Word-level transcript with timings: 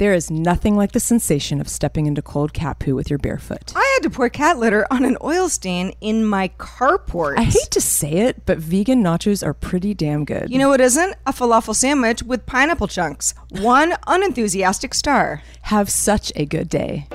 There 0.00 0.14
is 0.14 0.30
nothing 0.30 0.78
like 0.78 0.92
the 0.92 0.98
sensation 0.98 1.60
of 1.60 1.68
stepping 1.68 2.06
into 2.06 2.22
cold 2.22 2.54
cat 2.54 2.78
poo 2.78 2.94
with 2.94 3.10
your 3.10 3.18
bare 3.18 3.36
foot. 3.36 3.74
I 3.76 3.90
had 3.92 4.02
to 4.04 4.08
pour 4.08 4.30
cat 4.30 4.58
litter 4.58 4.86
on 4.90 5.04
an 5.04 5.18
oil 5.22 5.50
stain 5.50 5.92
in 6.00 6.24
my 6.24 6.48
carport. 6.56 7.36
I 7.38 7.42
hate 7.42 7.70
to 7.72 7.82
say 7.82 8.12
it, 8.12 8.46
but 8.46 8.56
vegan 8.56 9.04
nachos 9.04 9.44
are 9.44 9.52
pretty 9.52 9.92
damn 9.92 10.24
good. 10.24 10.48
You 10.50 10.58
know 10.58 10.70
what 10.70 10.80
isn't? 10.80 11.16
A 11.26 11.34
falafel 11.34 11.74
sandwich 11.74 12.22
with 12.22 12.46
pineapple 12.46 12.88
chunks. 12.88 13.34
One 13.50 13.92
unenthusiastic 14.06 14.94
star. 14.94 15.42
Have 15.64 15.90
such 15.90 16.32
a 16.34 16.46
good 16.46 16.70
day. 16.70 17.06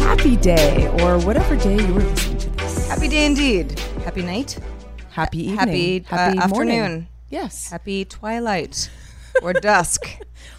Happy 0.00 0.36
day, 0.36 0.88
or 1.00 1.18
whatever 1.20 1.56
day 1.56 1.76
you 1.82 1.94
were 1.94 2.02
listening 2.02 2.38
to 2.40 2.50
this. 2.50 2.88
Happy 2.88 3.08
day 3.08 3.24
indeed. 3.24 3.80
Happy 4.10 4.22
night. 4.22 4.58
Happy 5.10 5.38
evening. 5.38 6.02
Happy, 6.02 6.04
uh, 6.10 6.16
Happy 6.16 6.48
morning. 6.52 6.80
afternoon. 6.80 7.08
Yes. 7.28 7.70
Happy 7.70 8.04
twilight 8.04 8.90
or 9.42 9.52
dusk. 9.52 10.18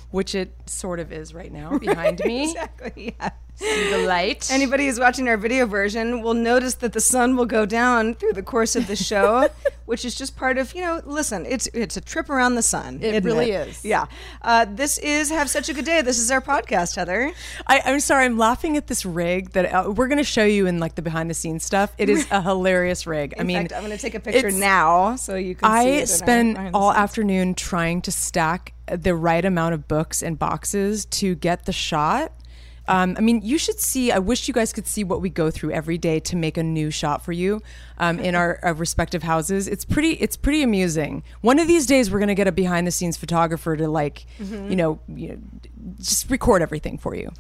Which 0.10 0.36
it 0.36 0.56
sort 0.68 1.02
of 1.02 1.12
is 1.12 1.34
right 1.34 1.52
now 1.52 1.78
behind 1.78 2.22
me. 2.24 2.44
exactly. 2.52 3.14
Yeah. 3.20 3.32
See 3.62 3.92
the 3.92 4.00
light. 4.08 4.50
Anybody 4.52 4.88
who's 4.88 5.00
watching 5.00 5.28
our 5.30 5.38
video 5.38 5.66
version 5.66 6.22
will 6.22 6.34
notice 6.34 6.76
that 6.76 6.94
the 6.94 7.00
sun 7.02 7.36
will 7.36 7.46
go 7.46 7.66
down 7.66 8.16
through 8.16 8.34
the 8.34 8.44
course 8.44 8.76
of 8.76 8.88
the 8.88 8.96
show, 8.96 9.50
which 9.86 10.04
is 10.04 10.16
just 10.16 10.36
part 10.36 10.58
of 10.58 10.74
you 10.74 10.82
know. 10.82 11.02
Listen, 11.06 11.46
it's 11.46 11.68
it's 11.68 11.96
a 11.98 12.02
trip 12.02 12.30
around 12.30 12.56
the 12.56 12.62
sun. 12.64 12.96
It 13.02 13.14
isn't 13.14 13.24
really 13.24 13.52
is. 13.52 13.86
Yeah. 13.86 14.06
Uh, 14.42 14.66
this 14.66 14.98
is 14.98 15.30
have 15.30 15.50
such 15.50 15.70
a 15.70 15.74
good 15.74 15.86
day. 15.86 16.02
This 16.02 16.18
is 16.20 16.32
our 16.32 16.42
podcast, 16.42 16.96
Heather. 16.96 17.32
I, 17.68 17.82
I'm 17.86 18.00
sorry, 18.00 18.26
I'm 18.26 18.38
laughing 18.38 18.78
at 18.78 18.88
this 18.88 19.06
rig 19.06 19.52
that 19.52 19.66
uh, 19.66 19.92
we're 19.92 20.08
going 20.08 20.18
to 20.18 20.24
show 20.24 20.44
you 20.46 20.66
in 20.66 20.80
like 20.80 20.96
the 20.96 21.02
behind 21.02 21.30
the 21.30 21.34
scenes 21.36 21.64
stuff. 21.64 21.94
It 21.98 22.10
is 22.10 22.28
a 22.32 22.42
hilarious 22.42 23.06
rig. 23.06 23.36
I 23.40 23.44
mean, 23.44 23.58
fact, 23.58 23.74
I'm 23.74 23.86
going 23.86 23.96
to 23.96 24.02
take 24.02 24.16
a 24.16 24.20
picture 24.20 24.52
now 24.52 25.16
so 25.18 25.36
you 25.36 25.56
can. 25.56 25.70
see 25.70 25.74
I 25.76 25.84
it 25.84 26.02
in 26.02 26.08
spent 26.08 26.58
all 26.74 26.92
scenes. 26.92 27.04
afternoon 27.04 27.54
trying 27.56 28.02
to 28.04 28.12
stack 28.12 28.74
the 28.88 29.16
right 29.16 29.46
amount 29.46 29.74
of 29.74 29.88
books 29.88 30.22
and 30.22 30.38
boxes 30.38 31.06
to 31.06 31.36
get 31.36 31.66
the 31.66 31.74
shot. 31.74 32.34
Um, 32.92 33.16
I 33.18 33.22
mean, 33.22 33.42
you 33.42 33.58
should 33.58 33.80
see. 33.80 34.12
I 34.12 34.20
wish 34.20 34.48
you 34.48 34.54
guys 34.54 34.74
could 34.74 34.86
see 34.86 35.04
what 35.04 35.22
we 35.22 35.30
go 35.30 35.50
through 35.50 35.72
every 35.72 35.98
day 35.98 36.20
to 36.20 36.36
make 36.36 36.58
a 36.58 36.64
new 36.64 36.92
shot 36.92 37.24
for 37.24 37.32
you 37.32 37.62
um, 37.98 38.20
in 38.20 38.36
our, 38.36 38.60
our 38.64 38.74
respective 38.74 39.24
houses. 39.24 39.68
It's 39.68 39.86
pretty. 39.86 40.12
It's 40.14 40.36
pretty 40.36 40.62
amusing. 40.62 41.24
One 41.40 41.58
of 41.58 41.68
these 41.68 41.86
days, 41.86 42.12
we're 42.12 42.20
gonna 42.20 42.36
get 42.36 42.48
a 42.48 42.52
behind 42.52 42.86
the 42.86 42.92
scenes 42.92 43.16
photographer 43.18 43.78
to 43.78 43.88
like, 43.88 44.26
Mm-hmm. 44.42 44.70
you, 44.70 44.76
know, 44.76 45.00
you 45.08 45.28
know, 45.30 45.38
just 46.00 46.30
record 46.30 46.62
everything 46.62 46.98
for 46.98 47.16
you. 47.16 47.32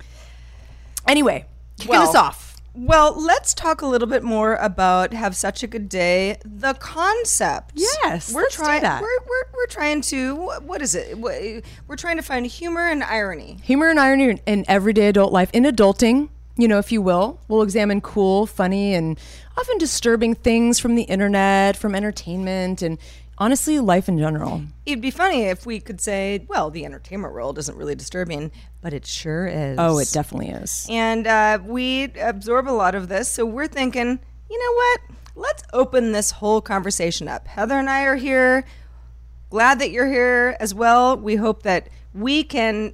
Anyway, 1.07 1.45
kicking 1.77 1.89
Well, 1.91 2.07
us 2.09 2.15
off. 2.15 2.50
Well, 2.73 3.13
let's 3.21 3.53
talk 3.53 3.81
a 3.81 3.85
little 3.85 4.07
bit 4.07 4.23
more 4.23 4.55
about 4.55 5.11
"Have 5.13 5.35
Such 5.35 5.61
a 5.61 5.67
Good 5.67 5.89
Day." 5.89 6.37
The 6.45 6.73
concept. 6.75 7.73
Yes, 7.75 8.33
we're 8.33 8.49
trying. 8.49 8.81
that. 8.83 9.01
We're, 9.01 9.19
we're 9.27 9.43
we're 9.53 9.67
trying 9.67 10.01
to. 10.01 10.35
What, 10.35 10.63
what 10.63 10.81
is 10.81 10.95
it? 10.95 11.17
We're 11.17 11.61
trying 11.97 12.15
to 12.15 12.23
find 12.23 12.45
humor 12.45 12.87
and 12.87 13.03
irony. 13.03 13.57
Humor 13.63 13.89
and 13.89 13.99
irony 13.99 14.41
in 14.45 14.65
everyday 14.69 15.09
adult 15.09 15.33
life, 15.33 15.49
in 15.51 15.63
adulting, 15.63 16.29
you 16.55 16.67
know, 16.67 16.79
if 16.79 16.93
you 16.93 17.01
will. 17.01 17.41
We'll 17.49 17.61
examine 17.61 17.99
cool, 17.99 18.45
funny, 18.45 18.93
and 18.93 19.19
often 19.57 19.77
disturbing 19.77 20.33
things 20.35 20.79
from 20.79 20.95
the 20.95 21.03
internet, 21.03 21.75
from 21.75 21.93
entertainment, 21.93 22.81
and 22.81 22.97
honestly, 23.41 23.79
life 23.79 24.07
in 24.07 24.19
general. 24.19 24.61
It'd 24.85 25.01
be 25.01 25.09
funny 25.09 25.45
if 25.45 25.65
we 25.65 25.79
could 25.79 25.99
say, 25.99 26.45
"Well, 26.47 26.69
the 26.69 26.85
entertainment 26.85 27.33
world 27.33 27.57
isn't 27.57 27.75
really 27.75 27.95
disturbing, 27.95 28.51
but 28.81 28.93
it 28.93 29.05
sure 29.05 29.47
is." 29.47 29.77
Oh, 29.79 29.97
it 29.97 30.11
definitely 30.13 30.49
is. 30.49 30.87
And 30.89 31.25
uh, 31.25 31.59
we 31.65 32.03
absorb 32.21 32.69
a 32.69 32.71
lot 32.71 32.93
of 32.93 33.07
this, 33.09 33.27
so 33.27 33.45
we're 33.45 33.67
thinking, 33.67 34.19
you 34.49 34.59
know 34.59 34.73
what? 34.73 35.01
Let's 35.35 35.63
open 35.73 36.11
this 36.11 36.31
whole 36.31 36.61
conversation 36.61 37.27
up. 37.27 37.47
Heather 37.47 37.75
and 37.75 37.89
I 37.89 38.03
are 38.03 38.15
here. 38.15 38.63
Glad 39.49 39.79
that 39.79 39.89
you're 39.89 40.07
here 40.07 40.55
as 40.59 40.73
well. 40.73 41.17
We 41.17 41.35
hope 41.35 41.63
that 41.63 41.89
we 42.13 42.43
can 42.43 42.93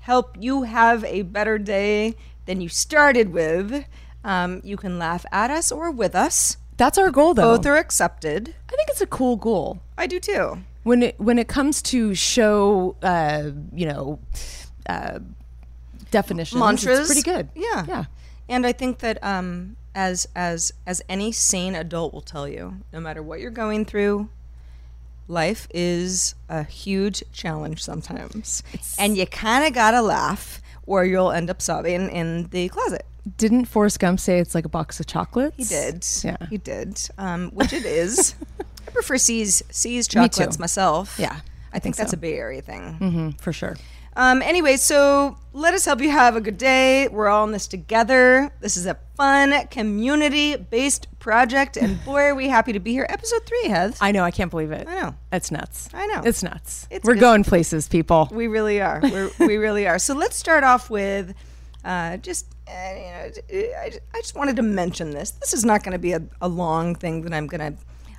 help 0.00 0.36
you 0.38 0.62
have 0.62 1.04
a 1.04 1.22
better 1.22 1.58
day 1.58 2.14
than 2.46 2.60
you 2.60 2.68
started 2.68 3.32
with. 3.32 3.84
Um, 4.22 4.60
you 4.62 4.76
can 4.76 4.98
laugh 4.98 5.26
at 5.32 5.50
us 5.50 5.72
or 5.72 5.90
with 5.90 6.14
us. 6.14 6.56
That's 6.78 6.96
our 6.96 7.10
goal, 7.10 7.34
though. 7.34 7.56
Both 7.56 7.66
are 7.66 7.76
accepted. 7.76 8.54
I 8.72 8.76
think 8.76 8.88
it's 8.88 9.00
a 9.00 9.06
cool 9.06 9.36
goal. 9.36 9.80
I 9.98 10.06
do 10.06 10.18
too. 10.18 10.58
When 10.84 11.02
it 11.02 11.20
when 11.20 11.38
it 11.38 11.48
comes 11.48 11.82
to 11.82 12.14
show, 12.14 12.96
uh, 13.02 13.50
you 13.74 13.86
know, 13.86 14.20
uh, 14.88 15.18
definitions, 16.10 16.58
Mantras, 16.58 17.00
it's 17.00 17.08
pretty 17.08 17.22
good. 17.22 17.48
Yeah, 17.54 17.84
yeah. 17.86 18.04
And 18.48 18.66
I 18.66 18.72
think 18.72 19.00
that 19.00 19.22
um, 19.22 19.76
as 19.94 20.28
as 20.34 20.72
as 20.86 21.02
any 21.08 21.32
sane 21.32 21.74
adult 21.74 22.14
will 22.14 22.22
tell 22.22 22.48
you, 22.48 22.76
no 22.92 23.00
matter 23.00 23.22
what 23.22 23.40
you're 23.40 23.50
going 23.50 23.84
through, 23.84 24.30
life 25.26 25.66
is 25.74 26.36
a 26.48 26.62
huge 26.62 27.22
challenge 27.32 27.82
sometimes, 27.82 28.62
and 28.98 29.16
you 29.16 29.26
kind 29.26 29.66
of 29.66 29.72
gotta 29.74 30.00
laugh, 30.00 30.62
or 30.88 31.04
you'll 31.04 31.30
end 31.30 31.50
up 31.50 31.60
sobbing 31.62 32.10
in 32.10 32.48
the 32.48 32.68
closet. 32.70 33.04
Didn't 33.36 33.66
Forrest 33.66 34.00
Gump 34.00 34.18
say 34.20 34.38
it's 34.38 34.54
like 34.54 34.64
a 34.64 34.68
box 34.70 34.98
of 35.00 35.06
chocolates? 35.06 35.56
He 35.56 35.64
did. 35.64 36.06
Yeah. 36.24 36.46
he 36.48 36.56
did. 36.58 36.98
Um, 37.18 37.50
which 37.50 37.72
it 37.72 37.84
is. 37.84 38.34
I 38.88 38.90
prefer 38.90 39.18
See's 39.18 39.62
See's 39.70 40.08
Me 40.14 40.22
chocolates 40.22 40.58
myself. 40.58 41.16
Yeah, 41.18 41.32
I 41.32 41.76
I 41.76 41.78
think 41.78 41.82
think 41.82 41.96
that's 41.96 42.10
so. 42.12 42.16
a 42.16 42.18
Bay 42.18 42.38
Area 42.38 42.62
thing. 42.62 42.94
hmm 42.94 43.30
for 43.32 43.52
sure. 43.52 43.76
Um, 44.18 44.42
anyway, 44.42 44.76
so 44.76 45.38
let 45.52 45.74
us 45.74 45.84
help 45.84 46.00
you 46.00 46.10
have 46.10 46.34
a 46.34 46.40
good 46.40 46.58
day. 46.58 47.06
We're 47.06 47.28
all 47.28 47.44
in 47.44 47.52
this 47.52 47.68
together. 47.68 48.50
This 48.60 48.76
is 48.76 48.84
a 48.84 48.98
fun 49.16 49.68
community 49.68 50.56
based 50.56 51.06
project, 51.20 51.76
and 51.76 52.04
boy, 52.04 52.22
are 52.22 52.34
we 52.34 52.48
happy 52.48 52.72
to 52.72 52.80
be 52.80 52.90
here. 52.90 53.06
Episode 53.08 53.46
three, 53.46 53.68
Heath. 53.68 53.96
I 54.00 54.10
know. 54.10 54.24
I 54.24 54.32
can't 54.32 54.50
believe 54.50 54.72
it. 54.72 54.88
I 54.88 55.00
know. 55.00 55.14
It's 55.30 55.52
nuts. 55.52 55.88
I 55.94 56.04
know. 56.08 56.22
It's 56.24 56.42
nuts. 56.42 56.88
It's 56.90 57.04
We're 57.04 57.14
good. 57.14 57.20
going 57.20 57.44
places, 57.44 57.86
people. 57.86 58.28
We 58.32 58.48
really 58.48 58.80
are. 58.80 59.00
We're, 59.00 59.30
we 59.38 59.56
really 59.56 59.86
are. 59.86 60.00
So 60.00 60.14
let's 60.14 60.34
start 60.34 60.64
off 60.64 60.90
with 60.90 61.32
uh, 61.84 62.16
just. 62.16 62.46
Uh, 62.66 63.28
you 63.48 63.62
know, 63.62 63.68
I, 63.78 63.92
I 64.14 64.20
just 64.20 64.34
wanted 64.34 64.56
to 64.56 64.62
mention 64.62 65.12
this. 65.12 65.30
This 65.30 65.54
is 65.54 65.64
not 65.64 65.84
going 65.84 65.92
to 65.92 65.98
be 65.98 66.12
a, 66.12 66.22
a 66.40 66.48
long 66.48 66.96
thing 66.96 67.22
that 67.22 67.32
I'm 67.32 67.46
gonna 67.46 67.72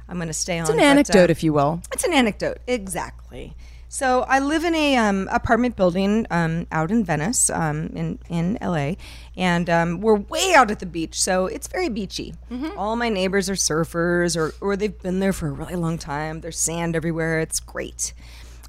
I'm 0.07 0.18
gonna 0.18 0.31
stay 0.31 0.59
on. 0.59 0.62
It's 0.62 0.69
an 0.69 0.77
but, 0.77 0.83
uh, 0.83 0.88
anecdote, 0.88 1.29
if 1.29 1.44
you 1.44 1.51
will. 1.51 1.81
It's 1.91 2.06
an 2.06 2.13
anecdote, 2.13 2.59
exactly. 2.68 3.53
So 3.91 4.21
I 4.27 4.38
live 4.38 4.63
in 4.65 4.75
a 4.75 4.97
um, 4.97 5.27
apartment 5.31 5.75
building 5.75 6.27
um, 6.30 6.68
out 6.71 6.91
in 6.91 7.03
Venice, 7.03 7.50
um, 7.50 7.88
in 7.95 8.19
in 8.30 8.57
LA, 8.62 8.94
and 9.36 9.68
um, 9.68 10.00
we're 10.00 10.15
way 10.15 10.53
out 10.56 10.69
at 10.69 10.77
the 10.80 10.86
beach, 10.86 11.19
so 11.19 11.47
it's 11.47 11.68
very 11.68 11.89
beachy. 11.89 12.36
All 12.77 12.95
my 12.95 13.09
neighbors 13.09 13.50
are 13.50 13.56
surfers, 13.56 14.38
or 14.38 14.53
or 14.62 14.75
they've 14.77 14.97
been 15.01 15.19
there 15.19 15.33
for 15.33 15.47
a 15.47 15.51
really 15.51 15.75
long 15.75 15.97
time. 15.97 16.41
There's 16.41 16.59
sand 16.59 16.95
everywhere. 16.95 17.39
It's 17.39 17.59
great. 17.59 18.13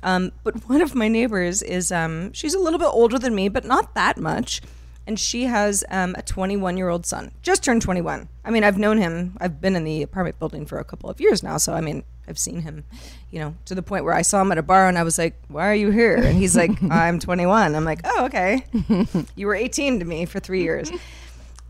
Um, 0.02 0.32
but 0.43 0.55
one 0.70 0.81
of 0.81 0.94
my 0.94 1.08
neighbors 1.08 1.61
is 1.61 1.93
um, 1.93 2.32
she's 2.32 2.55
a 2.55 2.58
little 2.58 2.78
bit 2.78 2.88
older 2.90 3.19
than 3.19 3.34
me, 3.34 3.50
but 3.50 3.66
not 3.66 3.94
that 3.94 4.16
much. 4.16 4.62
and 5.06 5.19
she 5.19 5.44
has 5.44 5.82
um, 5.90 6.14
a 6.16 6.23
21 6.23 6.76
year 6.78 6.88
old 6.88 7.05
son, 7.05 7.32
just 7.43 7.62
turned 7.64 7.82
21. 7.82 8.28
I 8.44 8.50
mean, 8.50 8.64
I've 8.64 8.78
known 8.78 8.96
him. 8.99 9.37
I've 9.40 9.61
been 9.61 9.76
in 9.76 9.84
the 9.84 10.02
apartment 10.02 10.38
building 10.38 10.64
for 10.66 10.78
a 10.78 10.84
couple 10.84 11.11
of 11.11 11.20
years 11.20 11.43
now, 11.43 11.56
so 11.58 11.75
I 11.75 11.81
mean, 11.82 12.05
I've 12.30 12.38
seen 12.38 12.60
him, 12.62 12.84
you 13.30 13.40
know, 13.40 13.54
to 13.66 13.74
the 13.74 13.82
point 13.82 14.04
where 14.04 14.14
I 14.14 14.22
saw 14.22 14.40
him 14.40 14.52
at 14.52 14.58
a 14.58 14.62
bar 14.62 14.88
and 14.88 14.96
I 14.96 15.02
was 15.02 15.18
like, 15.18 15.34
"Why 15.48 15.68
are 15.68 15.74
you 15.74 15.90
here?" 15.90 16.16
And 16.16 16.38
he's 16.38 16.56
like, 16.56 16.70
"I'm 16.90 17.18
21." 17.18 17.74
I'm 17.74 17.84
like, 17.84 18.00
"Oh, 18.04 18.24
okay. 18.26 18.64
you 19.36 19.46
were 19.46 19.54
18 19.54 19.98
to 19.98 20.04
me 20.04 20.24
for 20.24 20.40
three 20.40 20.62
years." 20.62 20.90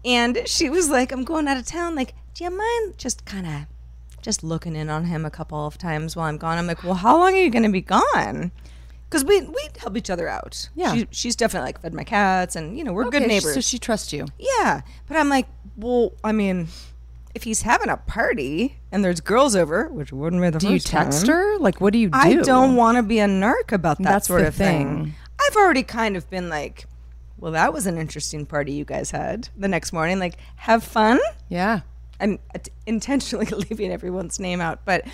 And 0.04 0.38
she 0.46 0.70
was 0.70 0.88
like, 0.88 1.10
"I'm 1.12 1.24
going 1.24 1.48
out 1.48 1.56
of 1.56 1.66
town. 1.66 1.94
Like, 1.94 2.14
do 2.34 2.44
you 2.44 2.50
mind 2.50 2.98
just 2.98 3.24
kind 3.24 3.46
of 3.46 3.66
just 4.22 4.44
looking 4.44 4.76
in 4.76 4.88
on 4.90 5.06
him 5.06 5.24
a 5.24 5.30
couple 5.30 5.66
of 5.66 5.76
times 5.78 6.14
while 6.14 6.26
I'm 6.26 6.38
gone?" 6.38 6.58
I'm 6.58 6.66
like, 6.66 6.84
"Well, 6.84 6.94
how 6.94 7.16
long 7.18 7.34
are 7.34 7.42
you 7.42 7.50
going 7.50 7.64
to 7.64 7.72
be 7.72 7.80
gone?" 7.82 8.52
Because 9.08 9.24
we 9.24 9.40
we 9.40 9.68
help 9.78 9.96
each 9.96 10.08
other 10.08 10.28
out. 10.28 10.68
Yeah. 10.76 10.94
she, 10.94 11.08
she's 11.10 11.36
definitely 11.36 11.66
like 11.68 11.80
fed 11.80 11.94
my 11.94 12.04
cats, 12.04 12.54
and 12.54 12.78
you 12.78 12.84
know 12.84 12.92
we're 12.92 13.10
good 13.10 13.26
neighbors. 13.26 13.54
So 13.54 13.60
she 13.60 13.78
trusts 13.78 14.12
you. 14.12 14.26
Yeah, 14.38 14.82
but 15.08 15.16
I'm 15.16 15.28
like, 15.28 15.48
well, 15.76 16.12
I 16.22 16.30
mean, 16.32 16.68
if 17.34 17.44
he's 17.44 17.62
having 17.62 17.88
a 17.88 17.96
party 17.96 18.78
and 18.90 19.04
there's 19.04 19.20
girls 19.20 19.54
over, 19.54 19.88
which 19.88 20.12
wouldn't 20.12 20.42
be 20.42 20.50
the 20.50 20.58
Do 20.58 20.66
first 20.68 20.72
you 20.72 20.90
text 20.90 21.26
time, 21.26 21.34
her? 21.36 21.58
Like, 21.58 21.80
what 21.80 21.92
do 21.92 21.98
you 21.98 22.08
do? 22.10 22.18
I 22.18 22.34
don't 22.36 22.76
want 22.76 22.96
to 22.96 23.02
be 23.02 23.18
a 23.20 23.26
narc 23.26 23.72
about 23.72 23.98
that 23.98 24.04
That's 24.04 24.26
sort 24.26 24.42
of 24.42 24.54
thing. 24.54 25.04
thing. 25.04 25.14
I've 25.40 25.56
already 25.56 25.82
kind 25.82 26.16
of 26.16 26.28
been 26.28 26.48
like, 26.48 26.86
well, 27.38 27.52
that 27.52 27.72
was 27.72 27.86
an 27.86 27.96
interesting 27.96 28.44
party 28.46 28.72
you 28.72 28.84
guys 28.84 29.10
had 29.10 29.48
the 29.56 29.68
next 29.68 29.92
morning. 29.92 30.18
Like, 30.18 30.36
have 30.56 30.84
fun. 30.84 31.18
Yeah. 31.48 31.80
I'm 32.20 32.38
intentionally 32.86 33.46
leaving 33.70 33.90
everyone's 33.90 34.38
name 34.38 34.60
out, 34.60 34.84
but 34.84 35.06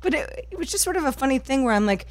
but 0.00 0.14
it, 0.14 0.48
it 0.50 0.58
was 0.58 0.70
just 0.70 0.82
sort 0.84 0.96
of 0.96 1.04
a 1.04 1.12
funny 1.12 1.38
thing 1.38 1.64
where 1.64 1.74
I'm 1.74 1.86
like, 1.86 2.06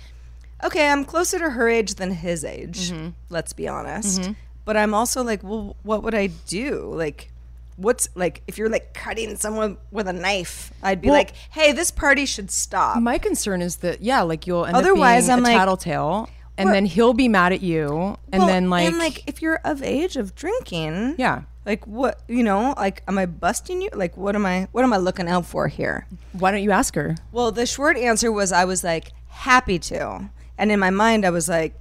okay, 0.64 0.90
I'm 0.90 1.06
closer 1.06 1.40
to 1.40 1.50
her 1.52 1.68
age 1.68 1.96
than 1.96 2.12
his 2.12 2.44
age. 2.44 2.92
Mm-hmm. 2.92 3.10
Let's 3.30 3.54
be 3.54 3.68
honest. 3.68 4.32
But 4.66 4.78
I'm 4.78 4.94
also 4.94 5.24
like, 5.24 5.44
well, 5.44 5.76
what 5.84 6.04
would 6.04 6.16
I 6.16 6.28
do? 6.28 6.92
Like, 6.96 7.32
what's 7.78 8.08
like 8.16 8.42
if 8.48 8.58
you're 8.58 8.70
like 8.70 8.94
cutting 8.94 9.36
someone 9.36 9.78
with 9.92 10.08
a 10.08 10.14
knife? 10.14 10.72
I'd 10.82 11.02
be 11.02 11.08
Well- 11.10 11.18
like, 11.18 11.34
hey, 11.52 11.72
this 11.72 11.92
party 11.92 12.26
should 12.26 12.52
stop. 12.52 13.02
My 13.02 13.18
concern 13.18 13.62
is 13.62 13.78
that 13.78 14.02
yeah, 14.02 14.22
like 14.22 14.46
you'll 14.48 14.66
end 14.66 14.76
Otherwise, 14.76 15.30
up 15.30 15.38
I'm 15.38 15.44
being 15.44 15.56
like- 15.56 15.56
a 15.56 15.60
tattletale, 15.66 16.30
and 16.58 16.70
then 16.72 16.86
he'll 16.86 17.14
be 17.14 17.28
mad 17.28 17.52
at 17.54 17.62
you, 17.62 18.18
and 18.32 18.40
Well, 18.44 18.48
then 18.48 18.70
like, 18.70 18.88
and 18.88 18.98
like 18.98 19.24
if 19.28 19.42
you're 19.42 19.60
of 19.64 19.82
age 19.84 20.16
of 20.18 20.36
drinking, 20.36 21.16
yeah, 21.18 21.42
Like 21.66 21.88
what 21.88 22.20
you 22.28 22.44
know? 22.44 22.74
Like, 22.78 23.02
am 23.08 23.18
I 23.18 23.26
busting 23.26 23.82
you? 23.82 23.90
Like, 23.94 24.18
what 24.18 24.36
am 24.36 24.46
I? 24.46 24.68
What 24.72 24.84
am 24.84 24.94
I 24.94 24.98
looking 24.98 25.28
out 25.28 25.46
for 25.46 25.68
here? 25.68 26.06
why 26.34 26.52
don't 26.52 26.62
you 26.64 26.72
ask 26.72 26.96
her? 26.96 27.16
Well, 27.32 27.52
the 27.52 27.66
short 27.66 27.96
answer 27.98 28.32
was 28.32 28.52
I 28.52 28.66
was 28.66 28.84
like 28.84 29.12
happy 29.30 29.80
to, 29.80 30.30
and 30.58 30.72
in 30.72 30.80
my 30.80 30.90
mind 30.90 31.26
I 31.26 31.30
was 31.32 31.48
like, 31.50 31.74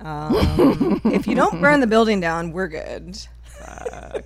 um, 0.00 1.00
if 1.04 1.26
you 1.26 1.34
don't 1.34 1.60
burn 1.60 1.80
the 1.80 1.86
building 1.86 2.20
down, 2.20 2.52
we're 2.52 2.68
good. 2.68 3.18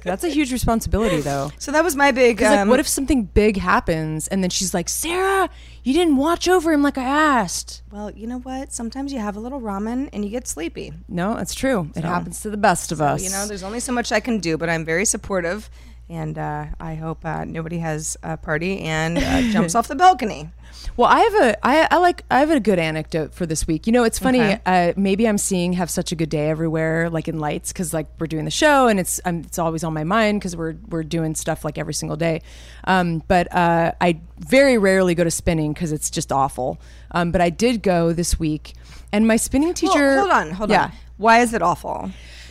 That's 0.02 0.25
a 0.25 0.28
huge 0.28 0.52
responsibility, 0.52 1.20
though. 1.20 1.50
So 1.58 1.72
that 1.72 1.84
was 1.84 1.96
my 1.96 2.12
big. 2.12 2.37
Because 2.37 2.50
like, 2.50 2.60
um, 2.60 2.69
what 2.69 2.81
if 2.81 2.88
something 2.88 3.25
big 3.25 3.56
happens, 3.56 4.28
and 4.28 4.42
then 4.42 4.50
she's 4.50 4.72
like, 4.72 4.88
Sarah, 4.88 5.50
you 5.82 5.92
didn't 5.92 6.16
watch 6.16 6.48
over 6.48 6.72
him 6.72 6.82
like 6.82 6.98
I 6.98 7.04
asked. 7.04 7.82
Well, 7.90 8.10
you 8.10 8.26
know 8.26 8.38
what? 8.38 8.72
Sometimes 8.72 9.12
you 9.12 9.19
have 9.19 9.37
a 9.37 9.40
little 9.40 9.60
ramen 9.60 10.08
and 10.12 10.25
you 10.25 10.31
get 10.31 10.46
sleepy. 10.46 10.92
No, 11.08 11.34
that's 11.34 11.54
true. 11.54 11.90
It 11.96 12.04
happens 12.04 12.40
to 12.42 12.50
the 12.50 12.56
best 12.56 12.92
of 12.92 13.00
us. 13.00 13.22
You 13.22 13.31
know, 13.31 13.46
there's 13.46 13.62
only 13.62 13.81
so 13.81 13.92
much 13.92 14.12
I 14.12 14.20
can 14.20 14.38
do, 14.38 14.56
but 14.56 14.69
I'm 14.69 14.84
very 14.84 15.04
supportive, 15.04 15.70
and 16.11 16.37
uh, 16.39 16.67
I 16.79 16.95
hope 16.97 17.25
uh, 17.25 17.45
nobody 17.45 17.79
has 17.79 18.17
a 18.23 18.37
party 18.37 18.81
and 18.81 19.17
uh, 19.19 19.43
jumps 19.53 19.75
off 19.75 19.89
the 19.89 19.95
balcony. 19.95 20.51
Well, 20.97 21.09
I 21.09 21.21
have 21.21 21.35
a 21.35 21.67
I, 21.67 21.89
I 21.91 21.97
like 21.99 22.25
I 22.31 22.41
have 22.41 22.51
a 22.51 22.61
good 22.61 22.79
anecdote 22.79 23.35
for 23.35 23.47
this 23.47 23.67
week. 23.67 23.87
You 23.87 23.93
know, 23.93 24.05
it's 24.05 24.19
funny. 24.19 24.41
Okay. 24.41 24.61
Uh, 24.65 24.93
maybe 24.97 25.27
I'm 25.27 25.39
seeing 25.39 25.73
have 25.75 25.91
such 25.91 26.12
a 26.12 26.17
good 26.17 26.29
day 26.29 26.49
everywhere, 26.49 27.11
like 27.11 27.29
in 27.29 27.39
lights, 27.39 27.73
because 27.73 27.93
like 27.93 28.07
we're 28.19 28.27
doing 28.27 28.45
the 28.45 28.51
show 28.51 28.87
and 28.89 28.99
it's 29.01 29.21
um, 29.25 29.41
it's 29.41 29.59
always 29.59 29.85
on 29.85 29.93
my 29.95 30.05
mind 30.05 30.41
because 30.41 30.57
we're 30.57 30.77
we're 30.89 31.03
doing 31.03 31.35
stuff 31.35 31.65
like 31.65 31.79
every 31.79 31.95
single 31.95 32.17
day. 32.17 32.43
Um, 32.85 33.23
but 33.29 33.53
uh, 33.55 33.93
I 34.01 34.21
very 34.39 34.79
rarely 34.79 35.15
go 35.15 35.25
to 35.25 35.31
spinning 35.31 35.73
because 35.73 35.93
it's 35.93 36.11
just 36.11 36.33
awful. 36.33 36.81
Um, 37.12 37.33
but 37.33 37.41
I 37.41 37.51
did 37.51 37.83
go 37.83 38.12
this 38.12 38.39
week, 38.39 38.75
and 39.12 39.27
my 39.27 39.37
spinning 39.37 39.69
Well, 39.69 39.75
teacher. 39.75 40.19
hold 40.19 40.31
on, 40.31 40.51
hold 40.53 40.71
yeah. 40.71 40.85
on. 40.85 40.93
Why 41.17 41.41
is 41.41 41.53
it 41.53 41.62
awful? 41.62 42.11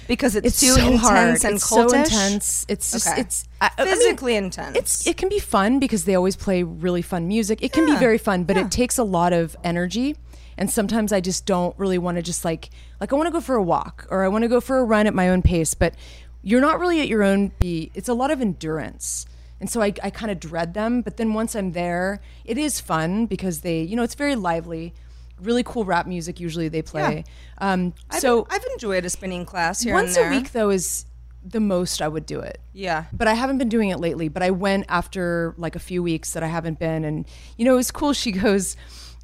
Because 0.09 0.35
it's, 0.35 0.47
It's 0.47 0.59
too 0.59 0.73
so 0.73 0.81
intense 0.81 1.01
hard. 1.01 1.17
and 1.45 1.55
it's 1.55 1.69
so 1.69 1.87
intense. 1.91 2.65
It's 2.67 2.91
just 2.91 3.07
Okay. 3.07 3.21
it's 3.21 3.47
I- 3.61 3.69
I 3.77 3.85
mean, 3.85 3.93
physically 3.93 4.35
intense. 4.35 4.75
It's 4.75 5.07
it 5.07 5.15
can 5.17 5.29
be 5.29 5.39
fun 5.39 5.79
because 5.79 6.03
they 6.05 6.15
always 6.15 6.35
play 6.35 6.63
really 6.63 7.03
fun 7.03 7.27
music. 7.27 7.59
It 7.61 7.71
can 7.71 7.85
be 7.85 7.95
very 7.95 8.17
fun, 8.17 8.43
but 8.43 8.55
yeah. 8.57 8.65
it 8.65 8.71
takes 8.71 8.97
a 8.97 9.03
lot 9.03 9.33
of 9.33 9.55
energy. 9.63 10.15
And 10.57 10.69
sometimes 10.69 11.13
I 11.13 11.21
just 11.21 11.45
don't 11.45 11.73
really 11.77 11.97
want 11.99 12.17
to 12.17 12.21
just 12.23 12.43
like 12.43 12.71
like 12.99 13.13
I 13.13 13.15
want 13.15 13.27
to 13.27 13.31
go 13.31 13.39
for 13.39 13.55
a 13.55 13.63
walk 13.63 14.07
or 14.09 14.23
I 14.25 14.27
want 14.27 14.41
to 14.41 14.49
go 14.49 14.59
for 14.59 14.79
a 14.79 14.83
run 14.83 15.05
at 15.07 15.13
my 15.13 15.29
own 15.29 15.41
pace, 15.43 15.73
but 15.75 15.93
you're 16.41 16.59
not 16.59 16.79
really 16.79 16.99
at 17.01 17.07
your 17.07 17.21
own 17.23 17.51
beat. 17.59 17.91
It's 17.93 18.09
a 18.09 18.13
lot 18.15 18.31
of 18.31 18.41
endurance. 18.41 19.25
And 19.61 19.69
so 19.69 19.81
I, 19.81 19.93
I 20.01 20.09
kind 20.09 20.31
of 20.31 20.39
dread 20.39 20.73
them. 20.73 21.01
But 21.01 21.17
then 21.17 21.33
once 21.33 21.55
I'm 21.55 21.73
there, 21.73 22.19
it 22.45 22.57
is 22.57 22.79
fun 22.79 23.25
because 23.27 23.61
they, 23.61 23.81
you 23.83 23.95
know, 23.95 24.03
it's 24.03 24.15
very 24.15 24.35
lively, 24.35 24.93
really 25.41 25.63
cool 25.63 25.85
rap 25.85 26.07
music. 26.07 26.39
Usually 26.39 26.67
they 26.69 26.81
play. 26.81 27.23
Um, 27.59 27.93
I've, 28.09 28.19
so 28.21 28.47
I've 28.49 28.63
enjoyed 28.73 29.05
a 29.05 29.09
spinning 29.09 29.45
class 29.45 29.81
here 29.81 29.93
once 29.93 30.15
a 30.17 30.29
week 30.29 30.51
though 30.51 30.69
is 30.69 31.05
the 31.43 31.59
most 31.61 32.01
I 32.01 32.07
would 32.09 32.25
do 32.25 32.41
it 32.41 32.59
Yeah. 32.73 33.05
but 33.13 33.27
I 33.29 33.33
haven't 33.33 33.59
been 33.59 33.69
doing 33.69 33.89
it 33.89 33.99
lately. 33.99 34.27
But 34.27 34.43
I 34.43 34.51
went 34.51 34.85
after 34.89 35.53
like 35.57 35.75
a 35.75 35.79
few 35.79 36.03
weeks 36.03 36.33
that 36.33 36.43
I 36.43 36.47
haven't 36.47 36.79
been, 36.79 37.05
and 37.05 37.25
you 37.57 37.65
know, 37.65 37.73
it 37.73 37.77
was 37.77 37.91
cool. 37.91 38.11
She 38.13 38.31
goes, 38.33 38.75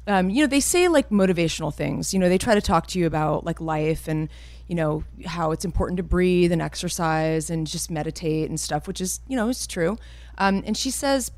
um, 0.06 0.30
you 0.30 0.42
know, 0.42 0.46
they 0.46 0.60
say 0.60 0.88
like 0.88 1.10
motivational 1.10 1.72
things. 1.74 2.14
You 2.14 2.20
know, 2.20 2.28
they 2.28 2.38
try 2.38 2.54
to 2.54 2.60
talk 2.62 2.86
to 2.88 2.98
you 2.98 3.06
about 3.06 3.44
like 3.44 3.60
life 3.60 4.08
and 4.08 4.28
you 4.66 4.74
know 4.74 5.04
how 5.26 5.52
it's 5.52 5.64
important 5.64 5.98
to 5.98 6.02
breathe 6.02 6.52
and 6.52 6.60
exercise 6.62 7.50
and 7.50 7.66
just 7.66 7.90
meditate 7.90 8.48
and 8.48 8.58
stuff, 8.58 8.88
which 8.88 9.00
is 9.00 9.20
you 9.28 9.36
know 9.36 9.48
it's 9.50 9.66
true. 9.66 9.98
Um, 10.38 10.62
and 10.66 10.76
she 10.76 10.90
says, 10.90 11.30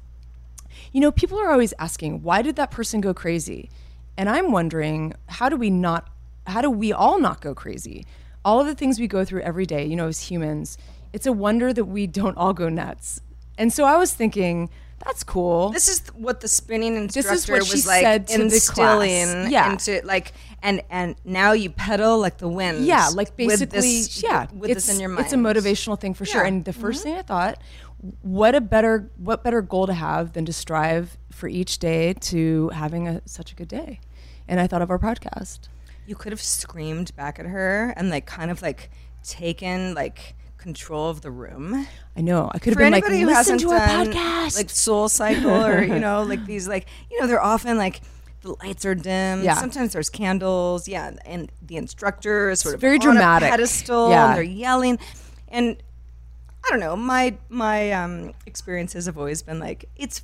you 0.93 1.01
know, 1.01 1.11
people 1.11 1.39
are 1.39 1.51
always 1.51 1.75
asking, 1.79 2.23
why 2.23 2.43
did 2.43 2.57
that 2.57 2.71
person 2.71 3.01
go 3.01 3.13
crazy? 3.13 3.69
And 4.19 4.29
I'm 4.29 4.51
wondering, 4.51 5.15
how 5.29 5.49
do 5.49 5.57
we 5.57 5.71
not, 5.71 6.11
how 6.47 6.61
do 6.61 6.69
we 6.69 6.93
all 6.93 7.21
not 7.21 7.41
go 7.41 7.55
crazy? 7.55 8.05
All 8.45 8.61
of 8.61 8.67
the 8.67 8.75
things 8.75 8.99
we 8.99 9.07
go 9.07 9.25
through 9.25 9.43
every 9.43 9.65
day, 9.65 9.87
you 9.87 9.95
know, 9.95 10.09
as 10.09 10.23
humans, 10.23 10.77
it's 11.13 11.25
a 11.25 11.33
wonder 11.33 11.73
that 11.73 11.85
we 11.85 12.09
don't 12.09 12.37
all 12.37 12.53
go 12.53 12.69
nuts. 12.69 13.21
And 13.57 13.73
so 13.73 13.85
I 13.85 13.97
was 13.97 14.13
thinking, 14.13 14.71
that's 15.05 15.23
cool. 15.23 15.71
This 15.71 15.89
is 15.89 16.03
what 16.09 16.41
the 16.41 16.49
spinning 16.49 16.97
instructor 16.97 17.33
is 17.33 17.49
what 17.49 17.61
was 17.61 17.83
she 17.83 17.89
like 17.89 18.03
said 18.03 18.27
to 18.29 18.39
the 18.39 18.45
instilling 18.45 19.27
class. 19.27 19.51
Yeah. 19.51 19.71
into 19.71 20.01
like 20.05 20.33
and 20.61 20.83
and 20.91 21.15
now 21.25 21.53
you 21.53 21.71
pedal 21.71 22.19
like 22.19 22.39
the 22.39 22.49
wind. 22.49 22.85
yeah, 22.85 23.09
like 23.15 23.29
with 23.29 23.37
basically, 23.37 23.81
this, 23.81 24.23
yeah, 24.23 24.47
with 24.53 24.71
it's, 24.71 24.87
this 24.87 24.95
in 24.95 25.01
your 25.01 25.09
mind. 25.09 25.27
It's 25.27 25.33
a 25.33 25.37
motivational 25.37 25.99
thing 26.01 26.15
for 26.15 26.25
sure. 26.25 26.43
And 26.43 26.65
the 26.65 26.73
1st 26.73 26.81
mm-hmm. 26.81 27.03
thing 27.03 27.15
I 27.15 27.23
thought, 27.23 27.63
what 28.23 28.57
a 28.57 28.61
better, 28.61 29.11
what 29.17 29.45
better 29.45 29.63
goal 29.63 29.87
to 29.87 29.95
have 29.95 30.33
than 30.33 30.45
to 30.47 30.53
strive 30.53 31.17
for 31.31 31.49
each 31.49 31.79
day 31.79 32.15
to 32.15 32.69
having 32.71 33.07
a, 33.07 33.23
such 33.25 33.53
a 33.53 33.55
good 33.55 33.69
day. 33.69 34.01
And 34.49 34.59
I 34.61 34.67
thought 34.67 34.83
of 34.83 34.91
our 34.91 34.99
podcast. 34.99 35.69
You 36.07 36.15
could 36.15 36.33
have 36.33 36.41
screamed 36.43 37.15
back 37.17 37.39
at 37.39 37.47
her 37.47 37.93
and 37.97 38.09
like 38.11 38.27
kind 38.27 38.51
of 38.51 38.63
like 38.63 38.91
taken 39.23 39.95
like 39.95 40.35
control 40.57 41.11
of 41.11 41.21
the 41.21 41.31
room. 41.31 41.87
I 42.17 42.21
know. 42.23 42.51
I 42.53 42.59
could 42.59 42.73
have 42.73 42.75
For 42.75 42.81
been 42.85 42.93
like, 42.93 43.05
anybody 43.05 43.21
who 43.21 43.27
listen 43.27 43.55
hasn't 43.59 43.61
to 43.61 43.71
our 43.71 43.81
podcast. 43.81 44.57
like 44.57 44.71
Soul 44.71 45.09
Cycle 45.09 45.65
or 45.65 45.83
you 45.83 45.99
know 45.99 46.23
like 46.23 46.45
these 46.53 46.67
like 46.67 46.87
you 47.11 47.21
know 47.21 47.27
they're 47.27 47.43
often 47.43 47.77
like 47.77 48.01
the 48.43 48.55
lights 48.63 48.85
are 48.87 48.95
dim. 48.95 49.43
Yeah. 49.43 49.55
Sometimes 49.55 49.93
there's 49.93 50.09
candles. 50.09 50.89
Yeah, 50.89 51.13
and 51.27 51.51
the 51.61 51.77
instructor 51.77 52.51
is 52.51 52.61
sort 52.61 52.75
of 52.75 52.81
very 52.81 52.97
on 52.97 53.01
dramatic. 53.01 53.49
a 53.49 53.51
pedestal. 53.51 54.11
Yeah. 54.11 54.29
and 54.29 54.37
they're 54.37 54.43
yelling, 54.43 54.99
and 55.49 55.77
I 56.65 56.71
don't 56.71 56.81
know. 56.81 56.97
My 56.97 57.37
my 57.49 57.93
um, 57.93 58.33
experiences 58.47 59.07
have 59.07 59.19
always 59.19 59.43
been 59.43 59.59
like 59.59 59.89
it's 59.97 60.23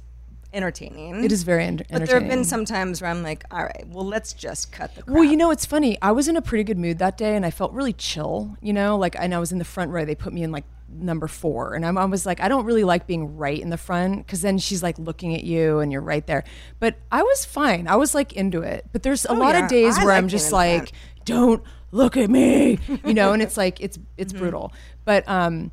entertaining. 0.55 1.25
It 1.25 1.33
is 1.33 1.43
very 1.43 1.65
en- 1.65 1.83
But 1.91 2.07
there 2.07 2.19
have 2.21 2.29
been 2.29 2.45
some 2.45 2.65
times 2.65 3.03
where 3.03 3.11
I'm 3.11 3.23
like, 3.23 3.45
all 3.51 3.63
right, 3.63 3.85
well, 3.89 4.07
let's 4.07 4.33
just 4.33 4.73
cut 4.73 4.95
the. 4.95 5.03
Crap. 5.03 5.15
Well, 5.15 5.25
you 5.25 5.37
know, 5.37 5.51
it's 5.51 5.67
funny. 5.67 5.99
I 6.01 6.13
was 6.13 6.29
in 6.29 6.37
a 6.37 6.43
pretty 6.43 6.65
good 6.65 6.79
mood 6.79 6.99
that 6.99 7.19
day, 7.19 7.37
and 7.37 7.45
I 7.45 7.51
felt 7.51 7.73
really 7.73 7.93
chill. 7.93 8.57
You 8.63 8.73
know, 8.73 8.97
like, 8.97 9.17
and 9.19 9.35
I 9.35 9.39
was 9.39 9.53
in 9.53 9.59
the 9.59 9.65
front 9.65 9.91
row. 9.91 10.05
They 10.05 10.15
put 10.15 10.33
me 10.33 10.43
in 10.43 10.53
like 10.53 10.65
number 10.97 11.27
four, 11.27 11.75
and 11.75 11.85
I'm, 11.85 11.99
I 11.99 12.05
was 12.05 12.25
like, 12.25 12.41
I 12.41 12.49
don't 12.49 12.65
really 12.65 12.85
like 12.85 13.07
being 13.07 13.37
right 13.37 13.59
in 13.59 13.71
the 13.71 13.77
front 13.77 14.25
because 14.27 14.43
then 14.43 14.59
she's 14.59 14.83
like 14.83 14.99
looking 14.99 15.35
at 15.35 15.43
you, 15.45 15.81
and 15.81 15.91
you're 15.93 16.01
right 16.01 16.27
there. 16.27 16.45
But 16.79 16.97
I 17.11 17.23
was 17.23 17.45
fine. 17.45 17.89
I 17.89 17.97
was 17.97 18.15
like 18.15 18.33
into 18.35 18.63
it. 18.63 18.87
But 18.93 19.03
there's 19.03 19.25
a 19.25 19.33
lot 19.33 19.55
Oh, 19.55 19.59
yeah. 19.59 19.65
of 19.65 19.71
days 19.71 19.99
I 19.99 20.05
where 20.05 20.15
I'm 20.15 20.29
just 20.29 20.53
like, 20.53 20.93
don't 21.25 21.63
look 21.91 22.17
at 22.17 22.29
me, 22.31 22.79
you 23.05 23.15
know, 23.15 23.33
and 23.33 23.43
it's 23.43 23.57
like 23.57 23.81
it's 23.81 23.99
it's 24.17 24.33
Mm-hmm. 24.33 24.43
brutal. 24.43 24.73
But 25.05 25.29
um, 25.29 25.71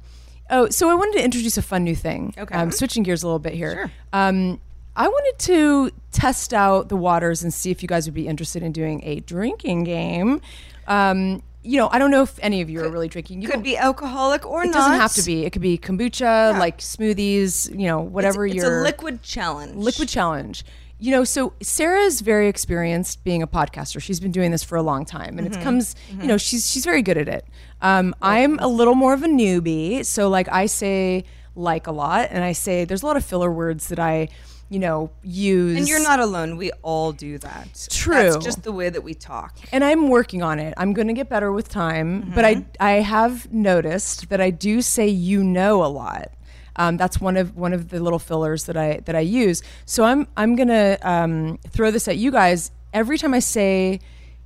oh, 0.50 0.69
so 0.69 0.89
I 0.89 0.93
wanted 0.95 1.17
to 1.19 1.23
introduce 1.23 1.57
a 1.57 1.61
fun 1.61 1.83
new 1.83 1.95
thing. 1.95 2.33
Okay. 2.38 2.55
um, 2.55 2.71
switching 2.71 3.03
gears 3.03 3.21
a 3.23 3.27
little 3.27 3.39
bit 3.39 3.53
here. 3.53 3.73
Sure. 3.73 3.91
Um, 4.13 4.59
I 5.01 5.08
wanted 5.08 5.39
to 5.39 5.91
test 6.12 6.53
out 6.53 6.89
the 6.89 6.96
waters 6.96 7.41
and 7.43 7.51
see 7.53 7.72
if 7.72 7.81
you 7.81 7.88
guys 7.88 8.05
would 8.05 8.13
be 8.13 8.27
interested 8.27 8.62
in 8.62 8.72
doing 8.72 9.01
a 9.03 9.22
drinking 9.22 9.84
game. 9.86 10.41
Um, 10.88 11.41
you 11.63 11.77
know, 11.77 11.89
I 11.91 11.98
don't 12.00 12.12
know 12.12 12.22
if 12.24 12.38
any 12.41 12.62
of 12.62 12.70
you 12.70 12.84
are 12.84 12.89
really 12.89 13.08
drinking. 13.08 13.41
You 13.41 13.48
could 13.48 13.63
be 13.63 13.77
alcoholic 13.77 14.46
or 14.46 14.63
It 14.63 14.67
not. 14.67 14.72
It 14.72 14.77
doesn't 14.77 15.00
have 15.00 15.13
to 15.13 15.24
be. 15.24 15.46
It 15.46 15.51
could 15.53 15.62
be 15.62 15.77
kombucha, 15.77 16.58
like 16.60 16.79
smoothies. 16.79 17.70
You 17.72 17.88
know, 17.88 18.03
It's, 18.03 18.12
whatever 18.12 18.46
it's 18.46 18.55
your 18.55 18.81
a 18.81 18.84
liquid 18.84 19.22
challenge. 19.24 19.75
liquid 19.75 20.08
challenge. 20.10 20.63
you 21.00 21.10
know, 21.12 21.24
so 21.24 21.53
Sarah's 21.62 22.22
very 22.22 22.48
experienced 22.48 23.24
being 23.24 23.41
a 23.41 23.48
podcaster. 23.48 24.00
She's 24.01 24.20
been 24.20 24.31
doing 24.31 24.51
this 24.51 24.63
for 24.63 24.75
a 24.75 24.84
long 24.84 25.03
time, 25.05 25.39
and 25.39 25.48
it 25.48 25.60
comes, 25.62 25.96
you 26.22 26.27
know, 26.27 26.38
she's 26.38 26.70
she's 26.70 26.86
very 26.86 27.01
good 27.01 27.17
at 27.17 27.27
it. 27.27 27.43
Um, 27.81 28.13
I'm 28.22 28.60
a 28.60 28.67
little 28.67 28.93
more 28.96 29.13
of 29.13 29.24
a 29.24 29.27
newbie, 29.27 30.05
so 30.05 30.29
like 30.29 30.48
I 30.51 30.67
say 30.67 31.24
like 31.55 31.88
a 31.88 31.91
lot, 31.91 32.27
and 32.31 32.43
I 32.43 32.51
say 32.51 32.86
there's 32.86 33.01
a 33.01 33.05
lot 33.08 33.17
of 33.17 33.25
filler 33.25 33.51
words 33.51 33.88
that 33.88 34.00
I, 34.00 34.29
you 34.71 34.79
know, 34.79 35.11
use. 35.21 35.77
And 35.77 35.87
you're 35.87 36.01
not 36.01 36.21
alone. 36.21 36.55
We 36.55 36.71
all 36.81 37.11
do 37.11 37.37
that. 37.39 37.87
True. 37.91 38.31
That's 38.31 38.37
just 38.45 38.63
the 38.63 38.71
way 38.71 38.89
that 38.89 39.03
we 39.03 39.13
talk. 39.13 39.57
and 39.73 39.83
I'm 39.83 40.07
working 40.07 40.41
on 40.41 40.59
it. 40.59 40.73
I'm 40.77 40.93
going 40.93 41.07
to 41.07 41.13
get 41.13 41.27
better 41.27 41.51
with 41.51 41.67
time, 41.67 42.31
but 42.33 42.45
I 42.45 42.65
I 42.79 42.91
have 43.15 43.51
noticed 43.51 44.29
that 44.29 44.39
I 44.39 44.49
do 44.49 44.81
say 44.81 45.07
you 45.09 45.43
know 45.43 45.83
a 45.83 45.91
lot. 45.91 46.31
Um, 46.77 46.95
that's 46.95 47.19
one 47.19 47.35
of 47.35 47.57
one 47.57 47.73
of 47.73 47.89
the 47.89 47.99
little 47.99 48.17
fillers 48.17 48.63
that 48.67 48.77
I 48.77 49.01
that 49.05 49.15
I 49.15 49.19
use. 49.19 49.61
So 49.85 50.05
I'm 50.05 50.25
I'm 50.37 50.55
gonna 50.55 50.97
um, 51.01 51.59
throw 51.67 51.91
this 51.91 52.07
at 52.07 52.15
you 52.15 52.31
guys. 52.31 52.71
Every 52.93 53.17
time 53.17 53.33
I 53.33 53.39
say 53.39 53.99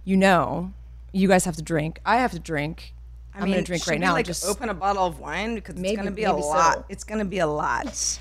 you 0.05 0.17
know, 0.17 0.73
you 1.13 1.27
guys 1.27 1.45
have 1.45 1.55
to 1.57 1.61
drink. 1.63 1.99
I 2.03 2.17
have 2.17 2.31
to 2.31 2.39
drink. 2.39 2.93
I 3.35 3.39
am 3.43 3.49
gonna 3.49 3.61
drink 3.61 3.85
right 3.85 3.99
now. 3.99 4.13
Like 4.13 4.25
just 4.25 4.45
open 4.45 4.69
a 4.69 4.73
bottle 4.73 5.05
of 5.05 5.19
wine 5.19 5.53
because 5.55 5.75
Maybe- 5.75 5.89
it's 5.89 5.97
going 5.97 6.05
to 6.07 6.11
be 6.15 6.23
a 6.23 6.29
maybe 6.31 6.41
so. 6.41 6.47
lot. 6.47 6.85
It's 6.89 7.03
going 7.03 7.19
to 7.19 7.25
be 7.25 7.39
a 7.39 7.47
lot. 7.47 8.19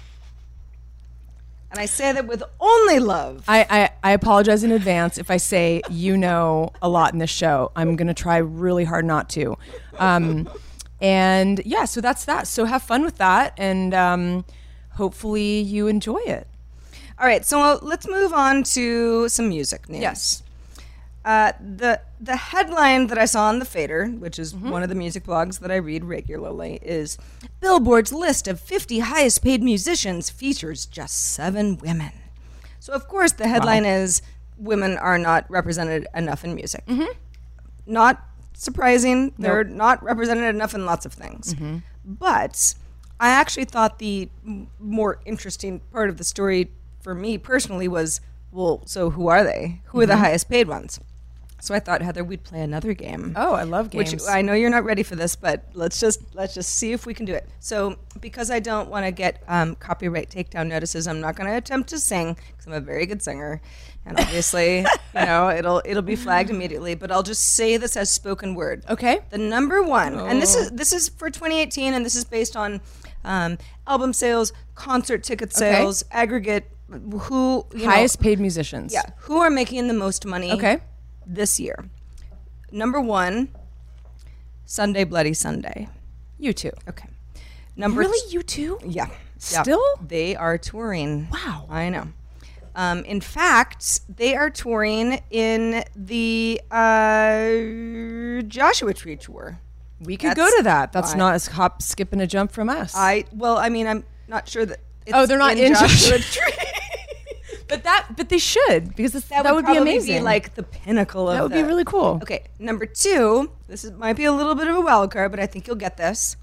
And 1.75 1.81
I 1.81 1.87
say 1.87 2.12
that 2.12 2.28
with 2.28 2.40
only 2.61 3.00
love. 3.00 3.43
I, 3.49 3.66
I, 3.69 3.90
I 4.04 4.12
apologize 4.12 4.62
in 4.62 4.71
advance 4.71 5.19
if 5.19 5.28
I 5.28 5.38
say 5.38 5.83
you 5.90 6.16
know 6.16 6.71
a 6.81 6.88
lot 6.88 7.12
in 7.12 7.19
this 7.19 7.31
show. 7.31 7.73
I'm 7.75 7.97
going 7.97 8.07
to 8.07 8.14
try 8.14 8.37
really 8.37 8.85
hard 8.85 9.04
not 9.04 9.28
to. 9.31 9.59
Um, 9.99 10.49
and 11.00 11.61
yeah, 11.64 11.85
so 11.85 12.00
that's 12.00 12.26
that. 12.26 12.47
So 12.47 12.64
have 12.64 12.85
fun 12.85 13.02
with 13.02 13.16
that. 13.16 13.54
And 13.57 13.93
um, 13.93 14.45
hopefully 14.90 15.62
you 15.62 15.88
enjoy 15.88 16.21
it. 16.21 16.47
All 17.19 17.26
right, 17.26 17.45
so 17.45 17.61
uh, 17.61 17.81
let's 17.83 18.07
move 18.09 18.33
on 18.33 18.62
to 18.75 19.28
some 19.28 19.49
music 19.49 19.88
news. 19.88 20.00
Yes. 20.00 20.44
Uh, 21.25 21.52
the 21.59 22.00
the 22.21 22.37
headline 22.37 23.07
that 23.07 23.16
I 23.19 23.25
saw 23.25 23.45
on 23.49 23.59
the 23.59 23.64
Fader, 23.64 24.09
which 24.09 24.38
is 24.38 24.52
Mm-hmm. 24.52 24.71
one 24.71 24.83
of 24.83 24.88
the 24.90 24.95
music 24.95 25.25
blogs 25.25 25.61
that 25.61 25.71
I 25.71 25.76
read 25.76 26.04
regularly, 26.04 26.78
is 26.83 27.16
Billboard's 27.61 28.12
list 28.12 28.47
of 28.47 28.61
50 28.61 28.99
highest 29.00 29.43
paid 29.43 29.62
musicians 29.62 30.28
features 30.31 30.85
just 30.87 31.33
seven 31.33 31.78
women. 31.78 32.12
So 32.78 32.93
of 32.93 33.09
course 33.09 33.33
the 33.33 33.49
headline 33.49 33.87
is 33.87 34.21
women 34.59 34.99
are 34.99 35.16
not 35.19 35.50
represented 35.50 36.07
enough 36.14 36.45
in 36.45 36.54
music. 36.54 36.85
Mm-hmm. 36.87 37.11
Not 37.87 38.23
surprising. 38.52 39.33
They're 39.38 39.64
not 39.64 40.02
represented 40.02 40.54
enough 40.54 40.75
in 40.75 40.85
lots 40.87 41.07
of 41.07 41.12
things. 41.14 41.54
Mm-hmm. 41.54 41.78
But 42.04 42.75
I 43.19 43.31
actually 43.31 43.64
thought 43.64 43.99
the 43.99 44.28
m- 44.47 44.69
more 44.78 45.21
interesting 45.25 45.81
part 45.93 46.11
of 46.11 46.19
the 46.19 46.25
story 46.25 46.71
for 47.00 47.14
me 47.14 47.38
personally 47.38 47.88
was 47.88 48.21
well, 48.52 48.83
so 48.87 49.11
who 49.11 49.26
are 49.28 49.43
they? 49.43 49.81
Who 49.87 50.00
are 50.00 50.07
the 50.07 50.19
highest 50.19 50.49
paid 50.49 50.69
ones? 50.69 51.00
So 51.64 51.75
I 51.75 51.80
thought 51.80 52.02
Heather, 52.02 52.23
we'd 52.23 52.42
play 52.44 52.61
another 52.61 52.92
game. 52.92 53.33
Oh, 53.37 53.54
I 53.54 53.62
love 53.62 53.88
games. 53.88 54.12
Which 54.12 54.23
I 54.28 54.42
know 54.42 54.52
you're 54.52 54.68
not 54.68 54.85
ready 54.85 55.02
for 55.02 55.16
this, 55.16 55.35
but 55.35 55.64
let's 55.73 55.99
just 55.99 56.21
let's 56.35 56.52
just 56.52 56.75
see 56.76 56.92
if 56.92 57.06
we 57.06 57.14
can 57.14 57.25
do 57.25 57.33
it. 57.33 57.49
So 57.59 57.97
because 58.21 58.50
I 58.50 58.61
don't 58.61 58.90
want 58.90 59.06
to 59.06 59.11
get 59.11 59.42
um, 59.49 59.75
copyright 59.76 60.28
takedown 60.28 60.68
notices, 60.68 61.09
I'm 61.09 61.23
not 61.23 61.37
going 61.37 61.49
to 61.50 61.56
attempt 61.56 61.88
to 61.88 61.99
sing 61.99 62.37
because 62.49 62.66
I'm 62.66 62.75
a 62.75 62.80
very 62.80 63.06
good 63.06 63.23
singer, 63.23 63.62
and 64.04 64.21
obviously, 64.21 64.80
you 65.14 65.25
know, 65.25 65.49
it'll 65.49 65.80
it'll 65.87 66.02
be 66.02 66.16
flagged 66.16 66.50
immediately. 66.50 66.94
But 66.97 67.11
I'll 67.11 67.23
just 67.23 67.54
say 67.54 67.78
this 67.78 67.97
as 67.97 68.11
spoken 68.11 68.54
word. 68.54 68.85
Okay. 68.90 69.21
The 69.30 69.38
number 69.38 69.83
one, 69.83 70.18
and 70.18 70.42
this 70.42 70.54
is 70.54 70.71
this 70.71 70.92
is 70.92 71.09
for 71.09 71.30
2018, 71.30 71.94
and 71.94 72.04
this 72.04 72.14
is 72.14 72.25
based 72.25 72.59
on 72.59 72.83
um, 73.25 73.56
album 73.87 74.12
sales, 74.12 74.52
concert 74.75 75.23
ticket 75.23 75.49
Okay. 75.56 75.73
sales, 75.80 76.04
aggregate. 76.11 76.71
Who 76.90 77.64
you 77.75 77.87
know, 77.87 77.90
Highest 77.90 78.21
paid 78.21 78.38
musicians. 78.38 78.92
yeah, 78.92 79.04
who 79.21 79.38
are 79.38 79.49
making 79.49 79.88
the 79.88 79.94
most 79.94 80.26
money? 80.26 80.52
Okay. 80.52 80.80
This 81.26 81.59
year. 81.61 81.88
Number 82.71 83.00
one, 83.00 83.49
Sunday 84.64 85.04
Bloody 85.04 85.35
Sunday. 85.35 85.88
U2. 86.40 86.73
Okay. 86.88 87.09
Number 87.76 88.00
Really? 88.00 88.37
U2? 88.37 88.83
yeah. 88.87 89.09
Still? 89.38 89.83
They 90.07 90.35
are 90.37 90.57
touring. 90.59 91.28
Wow. 91.31 91.66
I 91.69 91.88
know. 91.90 92.09
Um, 92.76 93.04
in 93.04 93.21
fact, 93.21 94.00
they 94.14 94.35
are 94.35 94.50
touring 94.50 95.21
in 95.31 95.85
the 95.95 96.61
uh, 96.71 98.43
Joshua 98.49 98.95
Tree 98.95 99.16
tour. 99.16 99.61
We 100.00 100.16
could 100.16 100.31
That's 100.31 100.38
go 100.38 100.57
to 100.59 100.62
that. 100.64 100.93
That's 100.93 101.11
fine. 101.11 101.19
not 101.19 101.47
a 101.49 101.50
hop, 101.52 101.83
skip, 101.83 102.12
and 102.12 102.21
a 102.21 102.26
jump 102.26 102.50
from 102.52 102.69
us. 102.69 102.95
I 102.97 103.25
well, 103.33 103.57
I 103.59 103.69
mean, 103.69 103.87
I'm 103.87 104.04
not 104.28 104.49
sure 104.49 104.66
that. 104.66 104.81
It's 105.07 105.14
Oh, 105.16 105.26
they're 105.26 105.38
not 105.38 105.57
in 105.57 105.73
Joshua 105.75 106.19
Joshua 106.19 106.19
Tree. 106.19 106.52
but 107.68 107.83
that, 107.85 108.09
but 108.16 108.28
they 108.28 108.38
should 108.38 108.94
because 108.94 109.12
this, 109.12 109.25
that, 109.26 109.44
That, 109.44 109.54
would, 109.54 109.66
would, 109.66 109.73
be 109.73 109.78
amazing. 109.78 110.23
like 110.23 110.54
the 110.54 110.62
pinnacle 110.62 111.28
of 111.28 111.37
that 111.37 111.42
would 111.42 111.52
be 111.52 111.62
really 111.62 111.85
cool. 111.85 112.18
Okay, 112.23 112.44
number 112.59 112.87
two. 112.87 113.50
This 113.68 113.85
is, 113.85 113.92
might 113.92 114.14
be 114.14 114.25
a 114.25 114.33
little 114.33 114.54
bit 114.54 114.68
of 114.68 114.76
a 114.76 114.80
wild 114.80 115.11
card, 115.11 115.30
but 115.30 115.40
I 115.40 115.47
think 115.47 115.66
you'll 115.66 115.76
get 115.76 115.97
this. 115.97 116.37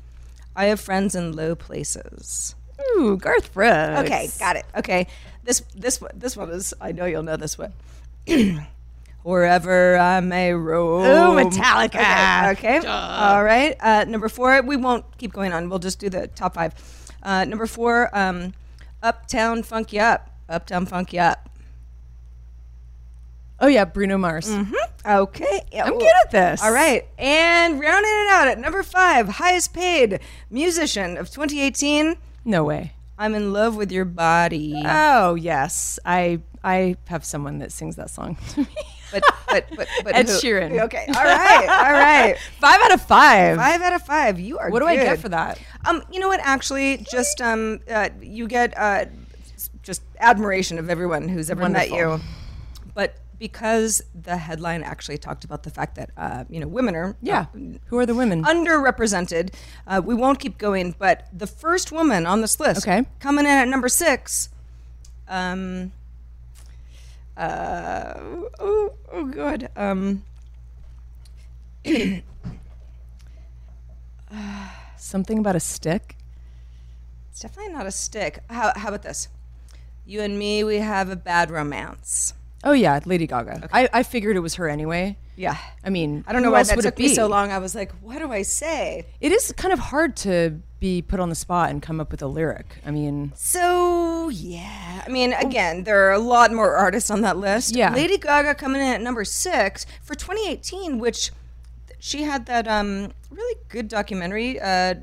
I 0.56 0.66
have 0.66 0.80
friends 0.80 1.16
in 1.16 1.34
low 1.34 1.56
places. 1.56 2.56
Ooh, 2.98 3.18
Garth 3.18 3.54
Brooks. 3.54 4.00
Okay, 4.02 4.30
got 4.40 4.56
it. 4.56 4.66
Okay, 4.76 5.08
this 5.44 5.62
this 5.76 6.02
one 6.02 6.12
this 6.16 6.36
one 6.36 6.50
is. 6.50 6.74
I 6.82 6.92
know 6.92 7.06
you'll 7.06 7.24
know 7.24 7.38
this 7.38 7.58
one. 7.58 7.74
Wherever 9.24 9.98
I 9.98 10.20
may 10.20 10.54
roam. 10.54 11.04
Ooh, 11.04 11.44
Metallica. 11.44 12.54
Okay. 12.54 12.80
okay. 12.80 12.88
All 12.88 13.44
right. 13.44 13.76
Uh, 13.80 14.06
number 14.06 14.30
four. 14.30 14.60
We 14.64 14.78
won't 14.78 15.06
keep 15.20 15.32
going 15.32 15.54
on. 15.54 15.70
We'll 15.70 15.78
just 15.78 16.00
do 16.00 16.10
the 16.10 16.26
top 16.28 16.56
five. 16.56 16.74
Uh, 17.22 17.46
number 17.46 17.68
four. 17.68 18.10
Um, 18.18 18.54
Uptown 19.04 19.62
Funk 19.62 19.94
You 19.94 20.02
Up. 20.02 20.31
Uptown 20.52 20.86
Funk 20.86 21.14
Up. 21.14 21.50
Oh 23.60 23.68
yeah, 23.68 23.86
Bruno 23.86 24.18
Mars. 24.18 24.52
Okay. 25.06 25.62
I'm 25.74 25.98
good 25.98 26.14
at 26.26 26.32
this. 26.32 26.64
All 26.64 26.72
right. 26.72 27.08
And 27.18 27.80
rounding 27.80 28.12
it 28.12 28.32
out 28.32 28.48
at 28.48 28.60
number 28.60 28.82
five, 28.84 29.28
highest 29.30 29.74
paid 29.74 30.20
musician 30.50 31.18
of 31.18 31.30
2018. 31.30 32.16
No 32.44 32.64
way. 32.64 32.94
I'm 33.20 33.36
in 33.36 33.54
love 33.54 33.76
with 33.76 33.92
your 33.92 34.06
body. 34.06 34.82
Oh 34.84 35.36
yes, 35.36 36.00
I 36.04 36.42
I 36.64 36.96
have 37.06 37.24
someone 37.24 37.60
that 37.60 37.72
sings 37.72 37.96
that 37.98 38.10
song. 38.10 38.38
But 39.12 39.24
but 39.50 39.66
but 39.76 39.88
but 40.06 40.16
Ed 40.16 40.30
who? 40.30 40.36
Sheeran. 40.36 40.82
Okay. 40.84 41.06
All 41.06 41.24
right. 41.24 41.68
All 41.68 41.92
right. 41.92 42.38
five 42.62 42.80
out 42.82 42.94
of 42.94 43.02
five. 43.02 43.58
Five 43.58 43.82
out 43.82 43.92
of 43.92 44.04
five. 44.04 44.40
You 44.40 44.58
are. 44.58 44.70
What 44.70 44.80
do 44.80 44.88
I 44.88 44.96
get 44.96 45.20
for 45.20 45.28
that? 45.28 45.60
Um, 45.86 46.02
you 46.10 46.20
know 46.22 46.30
what? 46.30 46.40
Actually, 46.42 47.06
just 47.12 47.42
um, 47.42 47.82
uh, 47.90 48.08
you 48.22 48.48
get 48.48 48.74
uh, 48.78 49.08
just 49.92 50.04
admiration 50.22 50.80
of 50.80 50.90
everyone 50.90 51.28
who's 51.28 51.50
ever 51.50 51.68
met 51.68 51.90
you. 51.92 52.22
But 52.94 53.18
because 53.38 54.02
the 54.28 54.38
headline 54.38 54.84
actually 54.84 55.18
talked 55.18 55.44
about 55.44 55.64
the 55.64 55.70
fact 55.70 55.96
that 55.96 56.10
uh, 56.16 56.46
you 56.50 56.60
know 56.62 56.68
women 56.68 56.96
are 56.96 57.16
Yeah. 57.22 57.48
uh, 57.54 57.78
Who 57.88 57.98
are 58.00 58.06
the 58.06 58.16
women? 58.16 58.44
underrepresented. 58.46 59.54
Uh, 59.86 60.02
we 60.10 60.16
won't 60.16 60.40
keep 60.40 60.58
going, 60.58 60.96
but 60.98 61.28
the 61.38 61.48
first 61.48 61.92
woman 61.92 62.26
on 62.26 62.40
this 62.40 62.58
list, 62.60 62.88
Okay. 62.88 63.06
coming 63.20 63.46
in 63.46 63.52
at 63.52 63.68
number 63.68 63.90
six, 63.90 64.48
um, 65.28 65.92
uh, 67.36 68.14
oh, 68.60 68.94
oh, 69.12 69.26
good, 69.26 69.68
um, 69.76 70.24
Something 74.98 75.40
about 75.40 75.56
a 75.58 75.60
stick. 75.60 76.16
it's 77.32 77.42
definitely 77.42 77.74
not 77.74 77.86
a 77.86 77.92
stick. 77.92 78.40
How, 78.50 78.72
how 78.76 78.88
about 78.90 79.02
this? 79.04 79.28
You 80.12 80.20
and 80.24 80.38
me, 80.38 80.66
we 80.66 80.80
have 80.80 81.10
a 81.10 81.16
bad 81.16 81.50
romance. 81.50 82.34
Oh 82.66 82.74
yeah, 82.74 83.00
Lady 83.06 83.28
Gaga. 83.28 83.70
I, 83.72 83.88
I 83.94 84.04
figured 84.04 84.36
it 84.36 84.42
was 84.42 84.56
her 84.56 84.68
anyway. 84.68 85.16
Yeah. 85.38 85.56
I 85.86 85.90
mean, 85.90 86.26
I 86.28 86.34
don't 86.34 86.44
know 86.44 86.52
why 86.52 86.64
that 86.64 86.76
would 86.76 86.84
took 86.84 87.00
me 87.00 87.08
so 87.08 87.28
long. 87.28 87.50
I 87.50 87.60
was 87.60 87.76
like, 87.76 87.94
what 88.02 88.20
do 88.20 88.30
I 88.30 88.42
say? 88.42 89.06
It 89.22 89.32
is 89.32 89.54
kind 89.56 89.72
of 89.72 89.80
hard 89.80 90.18
to 90.18 90.60
be 90.82 91.02
put 91.02 91.22
on 91.22 91.30
the 91.30 91.36
spot 91.36 91.70
and 91.70 91.82
come 91.82 92.02
up 92.02 92.12
with 92.12 92.22
a 92.22 92.28
lyric. 92.28 92.80
I 92.86 92.92
mean, 92.92 93.32
So 93.36 94.28
yeah, 94.28 95.02
I 95.06 95.10
mean, 95.10 95.32
again, 95.32 95.86
there 95.86 96.10
are 96.10 96.12
a 96.12 96.20
lot 96.20 96.52
more 96.52 96.76
artists 96.76 97.10
on 97.10 97.22
that 97.22 97.38
list. 97.38 97.74
Yeah. 97.74 97.94
Lady 97.94 98.18
Gaga 98.18 98.56
coming 98.56 98.82
in 98.82 98.88
at 98.88 99.00
number 99.02 99.24
six 99.24 99.86
for 100.04 100.14
2018, 100.14 101.00
which 101.00 101.32
she 102.00 102.24
had 102.24 102.48
that 102.48 102.68
um 102.68 103.14
really 103.30 103.62
good 103.70 103.88
documentary. 103.88 104.60
Uh, 104.60 104.96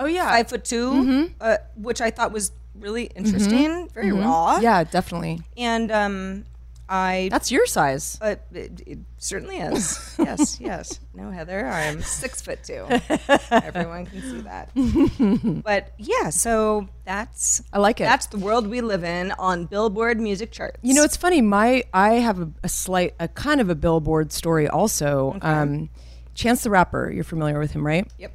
Oh, 0.00 0.06
yeah. 0.06 0.24
Mm-hmm. 0.24 0.30
five 0.30 0.48
foot 0.48 0.64
2 0.64 1.30
uh, 1.40 1.56
which 1.76 2.00
I 2.00 2.10
thought 2.10 2.32
was 2.32 2.50
really 2.80 3.04
interesting, 3.14 3.88
very 3.88 4.12
raw. 4.12 4.58
yeah, 4.60 4.84
definitely. 4.84 5.40
and 5.56 5.90
um, 5.90 6.44
I. 6.88 7.28
That's 7.30 7.50
your 7.52 7.66
size. 7.66 8.18
Uh, 8.20 8.36
it, 8.52 8.82
it 8.86 8.98
certainly 9.18 9.58
is. 9.58 10.14
yes, 10.18 10.58
yes. 10.60 11.00
No, 11.14 11.30
Heather, 11.30 11.66
I'm 11.66 12.00
six 12.00 12.40
foot 12.40 12.64
two. 12.64 12.86
Everyone 13.50 14.06
can 14.06 14.22
see 14.22 14.40
that. 14.42 15.62
but 15.64 15.92
yeah, 15.98 16.30
so 16.30 16.88
that's 17.04 17.62
I 17.72 17.78
like 17.78 18.00
it. 18.00 18.04
that's 18.04 18.26
the 18.28 18.38
world 18.38 18.66
we 18.66 18.80
live 18.80 19.04
in 19.04 19.32
on 19.32 19.66
Billboard 19.66 20.18
music 20.20 20.50
charts. 20.50 20.78
You 20.82 20.94
know, 20.94 21.02
it's 21.04 21.16
funny. 21.16 21.42
My 21.42 21.84
I 21.92 22.14
have 22.14 22.40
a, 22.40 22.50
a 22.64 22.68
slight, 22.68 23.14
a 23.20 23.28
kind 23.28 23.60
of 23.60 23.68
a 23.68 23.74
billboard 23.74 24.32
story 24.32 24.66
also. 24.68 25.36
Um, 25.42 25.90
Chance 26.34 26.62
the 26.62 26.70
Rapper, 26.70 27.10
you're 27.10 27.24
familiar 27.24 27.58
with 27.58 27.72
him, 27.72 27.84
right? 27.84 28.06
Yep. 28.16 28.32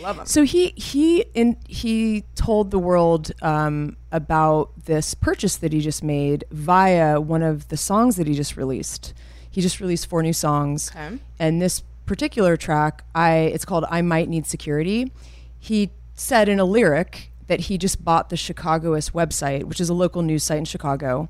Love 0.00 0.18
him. 0.18 0.26
So 0.26 0.42
he 0.44 0.68
he 0.76 1.24
in, 1.34 1.56
he 1.68 2.24
told 2.34 2.70
the 2.70 2.78
world 2.78 3.32
um, 3.42 3.96
about 4.10 4.70
this 4.84 5.14
purchase 5.14 5.56
that 5.56 5.72
he 5.72 5.80
just 5.80 6.02
made 6.02 6.44
via 6.50 7.20
one 7.20 7.42
of 7.42 7.68
the 7.68 7.76
songs 7.76 8.16
that 8.16 8.26
he 8.26 8.34
just 8.34 8.56
released. 8.56 9.12
He 9.50 9.60
just 9.60 9.80
released 9.80 10.06
four 10.06 10.22
new 10.22 10.32
songs, 10.32 10.90
Okay. 10.90 11.18
and 11.38 11.60
this 11.60 11.82
particular 12.06 12.56
track, 12.56 13.04
I 13.14 13.32
it's 13.54 13.64
called 13.64 13.84
"I 13.90 14.02
Might 14.02 14.28
Need 14.28 14.46
Security." 14.46 15.12
He 15.58 15.90
said 16.14 16.48
in 16.48 16.58
a 16.58 16.64
lyric 16.64 17.30
that 17.48 17.60
he 17.62 17.76
just 17.78 18.04
bought 18.04 18.30
the 18.30 18.36
Chicagoist 18.36 19.12
website, 19.12 19.64
which 19.64 19.80
is 19.80 19.88
a 19.88 19.94
local 19.94 20.22
news 20.22 20.42
site 20.44 20.58
in 20.58 20.64
Chicago. 20.64 21.28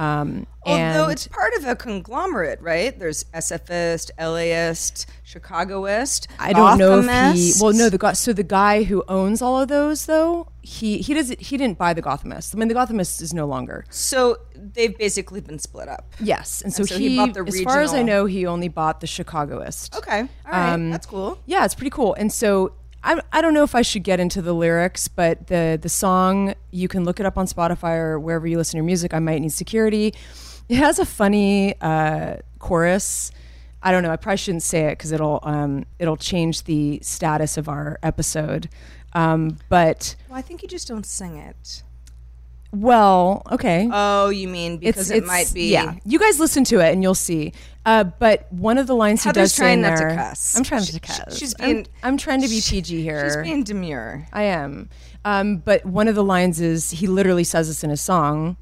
Um, 0.00 0.46
Although 0.62 1.04
and 1.04 1.12
it's 1.12 1.26
part 1.26 1.52
of 1.58 1.66
a 1.66 1.76
conglomerate, 1.76 2.58
right? 2.62 2.98
There's 2.98 3.24
SFist, 3.34 4.10
LAist, 4.18 5.06
Chicagoist. 5.24 6.26
I 6.38 6.54
don't 6.54 6.78
know 6.78 7.00
if 7.00 7.34
he. 7.34 7.52
Well, 7.60 7.74
no, 7.74 7.90
the 7.90 7.98
guy. 7.98 8.14
So 8.14 8.32
the 8.32 8.42
guy 8.42 8.84
who 8.84 9.04
owns 9.08 9.42
all 9.42 9.60
of 9.60 9.68
those, 9.68 10.06
though, 10.06 10.48
he 10.62 10.98
he 10.98 11.12
doesn't. 11.12 11.42
He 11.42 11.58
didn't 11.58 11.76
buy 11.76 11.92
the 11.92 12.00
Gothamist. 12.00 12.54
I 12.54 12.58
mean, 12.58 12.68
the 12.68 12.74
Gothamist 12.74 13.20
is 13.20 13.34
no 13.34 13.44
longer. 13.44 13.84
So 13.90 14.38
they've 14.54 14.96
basically 14.96 15.42
been 15.42 15.58
split 15.58 15.88
up. 15.88 16.14
Yes, 16.18 16.62
and 16.62 16.72
so, 16.72 16.84
so 16.84 16.96
he 16.96 17.10
he, 17.10 17.16
bought 17.18 17.34
the 17.34 17.44
as 17.46 17.60
far 17.60 17.82
as 17.82 17.92
I 17.92 18.00
know, 18.00 18.24
he 18.24 18.46
only 18.46 18.68
bought 18.68 19.00
the 19.00 19.06
Chicagoist. 19.06 19.94
Okay. 19.96 20.20
All 20.20 20.26
right. 20.50 20.72
Um, 20.72 20.90
That's 20.90 21.06
cool. 21.06 21.38
Yeah, 21.44 21.66
it's 21.66 21.74
pretty 21.74 21.90
cool. 21.90 22.14
And 22.14 22.32
so 22.32 22.72
I 23.02 23.20
I 23.32 23.40
don't 23.40 23.54
know 23.54 23.62
if 23.62 23.74
I 23.74 23.82
should 23.82 24.02
get 24.04 24.20
into 24.20 24.42
the 24.42 24.52
lyrics, 24.52 25.08
but 25.08 25.46
the 25.48 25.78
the 25.80 25.88
song 25.88 26.54
you 26.70 26.88
can 26.88 27.04
look 27.04 27.18
it 27.20 27.26
up 27.26 27.38
on 27.38 27.46
Spotify 27.46 27.96
or 27.96 28.18
wherever 28.20 28.46
you 28.46 28.56
listen 28.58 28.72
to 28.72 28.76
your 28.78 28.84
music. 28.84 29.14
I 29.14 29.18
might 29.18 29.40
need 29.40 29.52
security. 29.52 30.14
It 30.68 30.76
has 30.76 30.98
a 30.98 31.06
funny 31.06 31.74
uh, 31.80 32.36
chorus. 32.58 33.32
I 33.82 33.92
don't 33.92 34.02
know. 34.02 34.10
I 34.12 34.16
probably 34.16 34.36
shouldn't 34.36 34.62
say 34.62 34.86
it 34.86 34.98
because 34.98 35.10
it'll 35.12 35.40
um, 35.42 35.86
it'll 35.98 36.18
change 36.18 36.64
the 36.64 37.00
status 37.02 37.56
of 37.56 37.68
our 37.68 37.98
episode. 38.02 38.68
Um, 39.14 39.56
but 39.68 40.14
Well, 40.28 40.38
I 40.38 40.42
think 40.42 40.62
you 40.62 40.68
just 40.68 40.86
don't 40.86 41.06
sing 41.06 41.36
it. 41.36 41.82
well, 42.72 43.42
okay. 43.50 43.88
Oh, 43.92 44.28
you 44.28 44.46
mean 44.46 44.76
because 44.78 45.10
it 45.10 45.24
might 45.24 45.50
be? 45.52 45.72
yeah. 45.72 45.94
You 46.04 46.18
guys 46.20 46.38
listen 46.38 46.62
to 46.64 46.78
it 46.80 46.92
and 46.92 47.02
you'll 47.02 47.14
see. 47.16 47.52
Uh, 47.86 48.04
but 48.04 48.52
one 48.52 48.76
of 48.78 48.86
the 48.86 48.94
lines 48.94 49.22
he 49.22 49.28
Heather's 49.28 49.50
does 49.50 49.54
say 49.54 49.72
in 49.72 49.80
trying 49.80 49.92
not 49.92 49.96
to 49.98 50.04
there, 50.04 50.16
cuss. 50.16 50.56
I'm 50.56 50.64
trying 50.64 50.82
She- 50.82 50.92
not 50.92 51.02
to 51.02 51.08
cuss. 51.24 51.38
she's 51.38 51.54
I'm- 51.60 51.72
being- 51.72 51.86
I'm, 52.02 52.16
trying 52.18 52.42
to 52.42 52.48
be 52.48 52.60
PG 52.60 53.02
here. 53.02 53.24
She's 53.24 53.36
being 53.42 53.64
demure. 53.64 54.26
I 54.32 54.42
am. 54.44 54.90
Um, 55.24 55.56
but 55.58 55.84
one 55.86 56.06
of 56.08 56.14
the 56.14 56.24
lines 56.24 56.60
is 56.60 56.90
he 56.90 57.06
literally 57.06 57.44
says 57.44 57.68
this 57.68 57.82
in 57.82 57.90
his 57.90 58.00
song. 58.00 58.56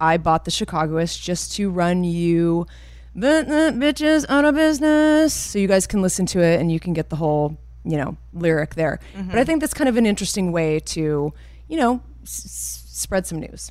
I 0.00 0.16
bought 0.16 0.44
the 0.44 0.50
Chicagoist 0.50 1.22
just 1.22 1.52
to 1.56 1.70
run 1.70 2.02
you, 2.04 2.66
the, 3.14 3.44
the 3.46 3.72
bitches 3.76 4.26
out 4.28 4.44
of 4.44 4.54
business. 4.54 5.32
So 5.34 5.58
you 5.58 5.68
guys 5.68 5.86
can 5.86 6.00
listen 6.02 6.26
to 6.26 6.40
it 6.40 6.60
and 6.60 6.70
you 6.72 6.78
can 6.80 6.92
get 6.92 7.08
the 7.10 7.16
whole, 7.16 7.56
you 7.84 7.96
know, 7.96 8.16
lyric 8.32 8.74
there. 8.76 9.00
But 9.28 9.38
I 9.38 9.44
think 9.44 9.60
that's 9.60 9.74
kind 9.74 9.88
of 9.88 9.96
an 9.96 10.06
interesting 10.06 10.50
way 10.52 10.78
to, 10.80 11.32
you 11.68 11.76
know, 11.76 12.00
s- 12.22 12.44
s- 12.46 12.84
spread 12.88 13.26
some 13.26 13.38
news. 13.40 13.70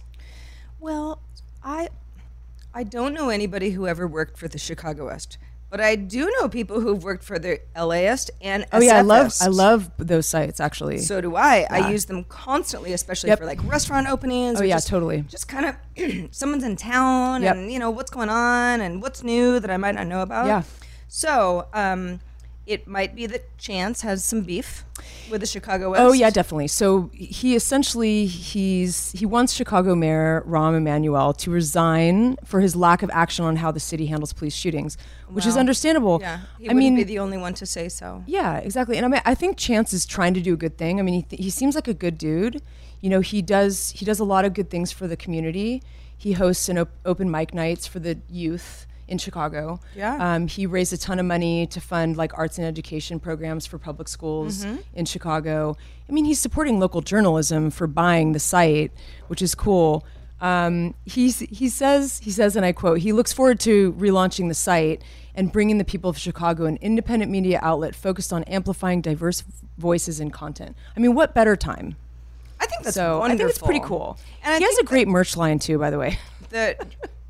Well, 0.79 1.21
I 1.63 1.89
I 2.73 2.83
don't 2.83 3.13
know 3.13 3.29
anybody 3.29 3.71
who 3.71 3.87
ever 3.87 4.07
worked 4.07 4.37
for 4.37 4.47
the 4.47 4.57
Chicago 4.57 5.07
Chicagoist, 5.07 5.37
but 5.69 5.79
I 5.81 5.95
do 5.95 6.31
know 6.39 6.47
people 6.49 6.79
who've 6.81 7.03
worked 7.03 7.23
for 7.23 7.37
the 7.39 7.59
LA 7.75 7.85
LAist 7.85 8.31
and 8.41 8.65
Oh 8.71 8.79
yeah, 8.81 8.97
I 8.97 9.01
love. 9.01 9.33
I 9.41 9.47
love 9.47 9.91
those 9.97 10.25
sites 10.27 10.59
actually. 10.59 10.99
So 10.99 11.21
do 11.21 11.35
I. 11.35 11.59
Yeah. 11.59 11.67
I 11.69 11.89
use 11.89 12.05
them 12.05 12.23
constantly, 12.25 12.93
especially 12.93 13.29
Yep. 13.29 13.39
for 13.39 13.45
like 13.45 13.63
restaurant 13.65 14.07
openings. 14.07 14.59
Oh, 14.59 14.63
or 14.63 14.65
yeah, 14.65 14.75
just, 14.75 14.87
totally. 14.87 15.21
Just 15.23 15.47
kind 15.47 15.65
of 15.65 15.75
someone's 16.31 16.63
in 16.63 16.75
town, 16.75 17.41
Yep. 17.41 17.55
and 17.55 17.71
you 17.71 17.79
know 17.79 17.89
what's 17.89 18.11
going 18.11 18.29
on 18.29 18.81
and 18.81 19.01
what's 19.01 19.23
new 19.23 19.59
that 19.59 19.69
I 19.71 19.77
might 19.77 19.95
not 19.95 20.07
know 20.07 20.21
about. 20.21 20.45
Yeah. 20.47 20.63
So, 21.07 21.67
um, 21.73 22.21
it 22.71 22.87
might 22.87 23.15
be 23.15 23.25
that 23.27 23.57
Chance 23.57 24.01
has 24.01 24.23
some 24.23 24.41
beef 24.41 24.85
with 25.29 25.41
the 25.41 25.47
Chicago 25.47 25.87
oh, 25.87 25.91
West. 25.91 26.01
Oh 26.01 26.13
yeah, 26.13 26.29
definitely. 26.29 26.67
So 26.67 27.09
he 27.13 27.55
essentially 27.55 28.25
he's 28.25 29.11
he 29.11 29.25
wants 29.25 29.53
Chicago 29.53 29.93
Mayor 29.95 30.43
Rahm 30.47 30.75
Emanuel 30.77 31.33
to 31.33 31.51
resign 31.51 32.37
for 32.45 32.61
his 32.61 32.75
lack 32.75 33.03
of 33.03 33.09
action 33.13 33.43
on 33.45 33.57
how 33.57 33.71
the 33.71 33.79
city 33.79 34.05
handles 34.05 34.31
police 34.33 34.55
shootings, 34.55 34.97
which 35.29 35.45
is 35.45 35.57
understandable. 35.57 36.19
Yeah, 36.21 36.41
he 36.59 36.69
I 36.69 36.73
wouldn't 36.73 36.77
mean, 36.77 36.95
be 36.95 37.03
the 37.03 37.19
only 37.19 37.37
one 37.37 37.53
to 37.55 37.65
say 37.65 37.89
so. 37.89 38.23
yeah, 38.25 38.57
exactly. 38.57 38.97
And 38.97 39.05
I 39.05 39.09
mean, 39.09 39.21
I 39.25 39.35
think 39.35 39.57
Chance 39.57 39.93
is 39.93 40.05
trying 40.05 40.33
to 40.35 40.41
do 40.41 40.53
a 40.53 40.57
good 40.57 40.77
thing. 40.77 40.99
I 40.99 41.03
mean, 41.03 41.15
he, 41.15 41.21
th- 41.23 41.41
he 41.41 41.49
seems 41.49 41.75
like 41.75 41.87
a 41.87 41.93
good 41.93 42.17
dude. 42.17 42.61
You 43.01 43.09
know, 43.09 43.19
he 43.19 43.41
does 43.41 43.91
he 43.91 44.05
does 44.05 44.19
a 44.19 44.25
lot 44.25 44.45
of 44.45 44.53
good 44.53 44.69
things 44.69 44.91
for 44.91 45.07
the 45.07 45.17
community. 45.17 45.83
He 46.17 46.33
hosts 46.33 46.69
an 46.69 46.77
op- 46.77 46.91
open 47.05 47.29
mic 47.29 47.53
nights 47.53 47.87
for 47.87 47.99
the 47.99 48.19
youth 48.29 48.85
in 49.11 49.17
Chicago. 49.19 49.79
Yeah. 49.95 50.15
Um, 50.19 50.47
he 50.47 50.65
raised 50.65 50.91
a 50.93 50.97
ton 50.97 51.19
of 51.19 51.25
money 51.25 51.67
to 51.67 51.79
fund 51.79 52.17
like 52.17 52.35
arts 52.37 52.57
and 52.57 52.65
education 52.65 53.19
programs 53.19 53.65
for 53.67 53.77
public 53.77 54.07
schools 54.07 54.65
Mm-hmm. 54.65 54.77
in 54.95 55.05
Chicago. 55.05 55.77
I 56.09 56.11
mean, 56.11 56.25
he's 56.25 56.39
supporting 56.39 56.79
local 56.79 57.01
journalism 57.01 57.69
for 57.71 57.87
buying 57.87 58.31
the 58.31 58.39
site, 58.39 58.91
which 59.27 59.41
is 59.41 59.53
cool. 59.53 60.05
Um, 60.39 60.95
he's, 61.05 61.39
he 61.39 61.69
says, 61.69 62.19
he 62.23 62.31
says, 62.31 62.55
and 62.55 62.65
I 62.65 62.71
quote, 62.71 62.99
he 62.99 63.11
looks 63.13 63.31
forward 63.31 63.59
to 63.61 63.93
relaunching 63.93 64.47
the 64.47 64.55
site 64.55 65.03
and 65.35 65.51
bringing 65.51 65.77
the 65.77 65.83
people 65.85 66.09
of 66.09 66.17
Chicago 66.17 66.65
an 66.65 66.77
independent 66.81 67.31
media 67.31 67.59
outlet 67.61 67.95
focused 67.95 68.33
on 68.33 68.43
amplifying 68.45 69.01
diverse 69.01 69.43
voices 69.77 70.19
and 70.19 70.33
content. 70.33 70.75
I 70.97 70.99
mean, 70.99 71.13
what 71.15 71.33
better 71.35 71.55
time? 71.55 71.95
I 72.59 72.65
think 72.65 72.83
that's 72.83 72.95
so 72.95 73.19
wonderful. 73.19 73.33
I 73.33 73.37
think 73.37 73.49
it's 73.49 73.59
pretty 73.65 73.79
cool. 73.85 74.17
And 74.43 74.53
I 74.55 74.57
he 74.57 74.63
has 74.65 74.77
a 74.79 74.83
great 74.83 75.07
merch 75.07 75.37
line 75.37 75.59
too, 75.59 75.77
by 75.77 75.89
the 75.89 75.97
way. 75.99 76.17
that 76.49 76.85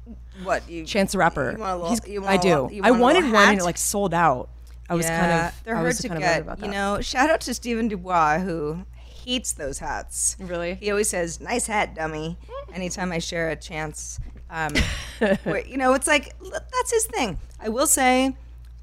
what 0.43 0.69
you 0.69 0.86
Chance 0.86 1.12
the 1.13 1.17
Rapper. 1.17 1.51
You 1.54 1.58
want 1.58 1.71
a 1.71 1.75
little, 1.75 1.89
He's- 1.89 2.08
you 2.08 2.21
want 2.21 2.34
I 2.34 2.38
do. 2.38 2.62
little- 2.63 2.86
I 2.86 2.91
wanted 2.91 3.32
one 3.32 3.49
and 3.49 3.60
it 3.60 3.63
like 3.63 3.77
sold 3.77 4.13
out. 4.13 4.49
I 4.89 4.95
was 4.95 5.06
kind 5.06 5.32
of 5.32 5.54
they're 5.63 5.73
I 5.75 5.77
hard 5.77 5.88
was 5.88 5.99
to 5.99 6.10
get. 6.10 6.41
about 6.41 6.60
that. 6.60 6.65
You 6.65 6.71
know, 6.71 6.99
shout 7.01 7.30
out 7.30 7.39
to 7.41 7.54
Stephen 7.54 7.88
Dubois 7.88 8.39
who 8.39 8.84
hates 8.95 9.54
those 9.54 9.80
hats. 9.80 10.36
Really? 10.39 10.75
He 10.75 10.89
always 10.91 11.10
says, 11.10 11.39
"Nice 11.39 11.67
hat, 11.67 11.95
dummy." 11.95 12.38
Anytime 12.73 13.12
I 13.13 13.19
share 13.19 13.49
a 13.49 13.56
chance, 13.56 14.19
um, 14.49 14.73
where, 15.43 15.65
you 15.65 15.77
know, 15.77 15.93
it's 15.93 16.08
like 16.08 16.36
that's 16.41 16.91
his 16.91 17.06
thing. 17.06 17.39
I 17.60 17.69
will 17.69 17.88
say, 17.88 18.36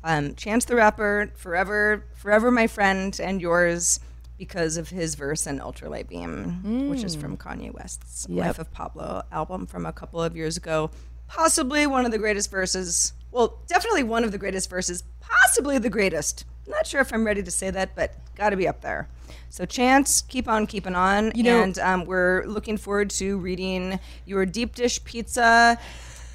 um, 0.02 0.34
Chance 0.34 0.64
the 0.66 0.76
Rapper, 0.76 1.30
forever, 1.36 2.04
forever 2.14 2.50
my 2.50 2.66
friend 2.66 3.18
and 3.22 3.40
yours. 3.42 4.00
Because 4.38 4.76
of 4.76 4.90
his 4.90 5.16
verse 5.16 5.48
in 5.48 5.58
Ultralight 5.58 6.06
Beam, 6.08 6.88
which 6.88 7.02
is 7.02 7.16
from 7.16 7.36
Kanye 7.36 7.74
West's 7.74 8.24
Yep. 8.30 8.46
Life 8.46 8.58
of 8.60 8.70
Pablo 8.72 9.24
album 9.32 9.66
from 9.66 9.84
a 9.84 9.92
couple 9.92 10.22
of 10.22 10.36
years 10.36 10.56
ago. 10.56 10.92
Possibly 11.28 11.86
one 11.86 12.04
of 12.04 12.10
the 12.12 12.18
greatest 12.18 12.50
verses. 12.50 13.12
Well, 13.30 13.58
definitely 13.66 14.02
one 14.02 14.24
of 14.24 14.32
the 14.32 14.38
greatest 14.38 14.68
verses. 14.70 15.04
Possibly 15.20 15.78
the 15.78 15.90
greatest. 15.90 16.44
Not 16.66 16.86
sure 16.86 17.00
if 17.00 17.12
I'm 17.12 17.24
ready 17.24 17.42
to 17.42 17.50
say 17.50 17.70
that, 17.70 17.94
but 17.94 18.14
got 18.34 18.50
to 18.50 18.56
be 18.56 18.66
up 18.66 18.80
there. 18.80 19.08
So, 19.50 19.64
Chance, 19.64 20.22
keep 20.22 20.48
on 20.48 20.66
keeping 20.66 20.94
on. 20.94 21.32
You 21.34 21.42
know- 21.44 21.62
and 21.62 21.78
um, 21.78 22.04
we're 22.06 22.44
looking 22.46 22.76
forward 22.76 23.10
to 23.10 23.38
reading 23.38 23.98
your 24.26 24.44
deep 24.46 24.74
dish 24.74 25.02
pizza 25.04 25.78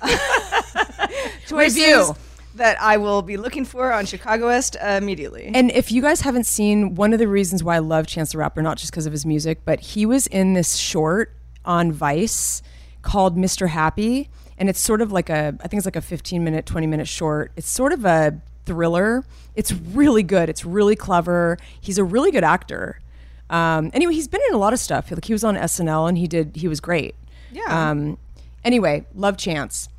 Review. 1.51 2.15
that 2.55 2.79
I 2.81 2.97
will 2.97 3.21
be 3.21 3.37
looking 3.37 3.65
for 3.65 3.91
on 3.93 4.05
Chicagoist 4.05 4.75
uh, 4.81 4.99
immediately. 5.01 5.51
And 5.53 5.71
if 5.71 5.91
you 5.91 6.01
guys 6.01 6.21
haven't 6.21 6.45
seen, 6.45 6.95
one 6.95 7.13
of 7.13 7.19
the 7.19 7.27
reasons 7.27 7.63
why 7.63 7.75
I 7.75 7.79
love 7.79 8.07
Chance 8.07 8.31
the 8.33 8.37
Rapper, 8.39 8.61
not 8.61 8.77
just 8.77 8.91
because 8.91 9.05
of 9.05 9.11
his 9.11 9.25
music, 9.25 9.59
but 9.65 9.79
he 9.79 10.05
was 10.05 10.27
in 10.27 10.53
this 10.53 10.75
short 10.75 11.33
on 11.65 11.91
Vice 11.91 12.61
called 13.01 13.37
Mr. 13.37 13.69
Happy. 13.69 14.29
And 14.63 14.69
it's 14.69 14.79
sort 14.79 15.01
of 15.01 15.11
like 15.11 15.29
a, 15.29 15.53
I 15.61 15.67
think 15.67 15.79
it's 15.79 15.85
like 15.85 15.97
a 15.97 16.01
15 16.01 16.41
minute, 16.41 16.65
20 16.65 16.87
minute 16.87 17.05
short. 17.05 17.51
It's 17.57 17.67
sort 17.67 17.91
of 17.91 18.05
a 18.05 18.39
thriller. 18.65 19.25
It's 19.57 19.73
really 19.73 20.23
good. 20.23 20.47
It's 20.47 20.63
really 20.63 20.95
clever. 20.95 21.57
He's 21.81 21.97
a 21.97 22.03
really 22.05 22.31
good 22.31 22.45
actor. 22.45 23.01
Um, 23.49 23.91
anyway, 23.93 24.13
he's 24.13 24.29
been 24.29 24.39
in 24.47 24.55
a 24.55 24.57
lot 24.57 24.71
of 24.71 24.79
stuff. 24.79 25.11
Like 25.11 25.25
he 25.25 25.33
was 25.33 25.43
on 25.43 25.57
SNL 25.57 26.07
and 26.07 26.17
he 26.17 26.27
did, 26.27 26.55
he 26.55 26.69
was 26.69 26.79
great. 26.79 27.13
Yeah. 27.51 27.65
Um, 27.67 28.17
anyway, 28.63 29.05
love 29.13 29.35
Chance. 29.35 29.89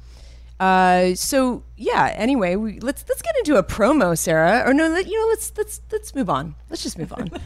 Uh, 0.58 1.14
so 1.14 1.62
yeah. 1.76 2.14
Anyway, 2.16 2.56
we, 2.56 2.80
let's 2.80 3.04
let's 3.06 3.20
get 3.20 3.36
into 3.36 3.56
a 3.56 3.62
promo, 3.62 4.16
Sarah. 4.16 4.62
Or 4.64 4.72
no, 4.72 4.88
let, 4.88 5.06
you 5.06 5.20
know, 5.20 5.26
let's 5.28 5.52
let's 5.58 5.82
let's 5.92 6.14
move 6.14 6.30
on. 6.30 6.54
Let's 6.70 6.82
just 6.82 6.96
move 6.96 7.12
on. 7.12 7.30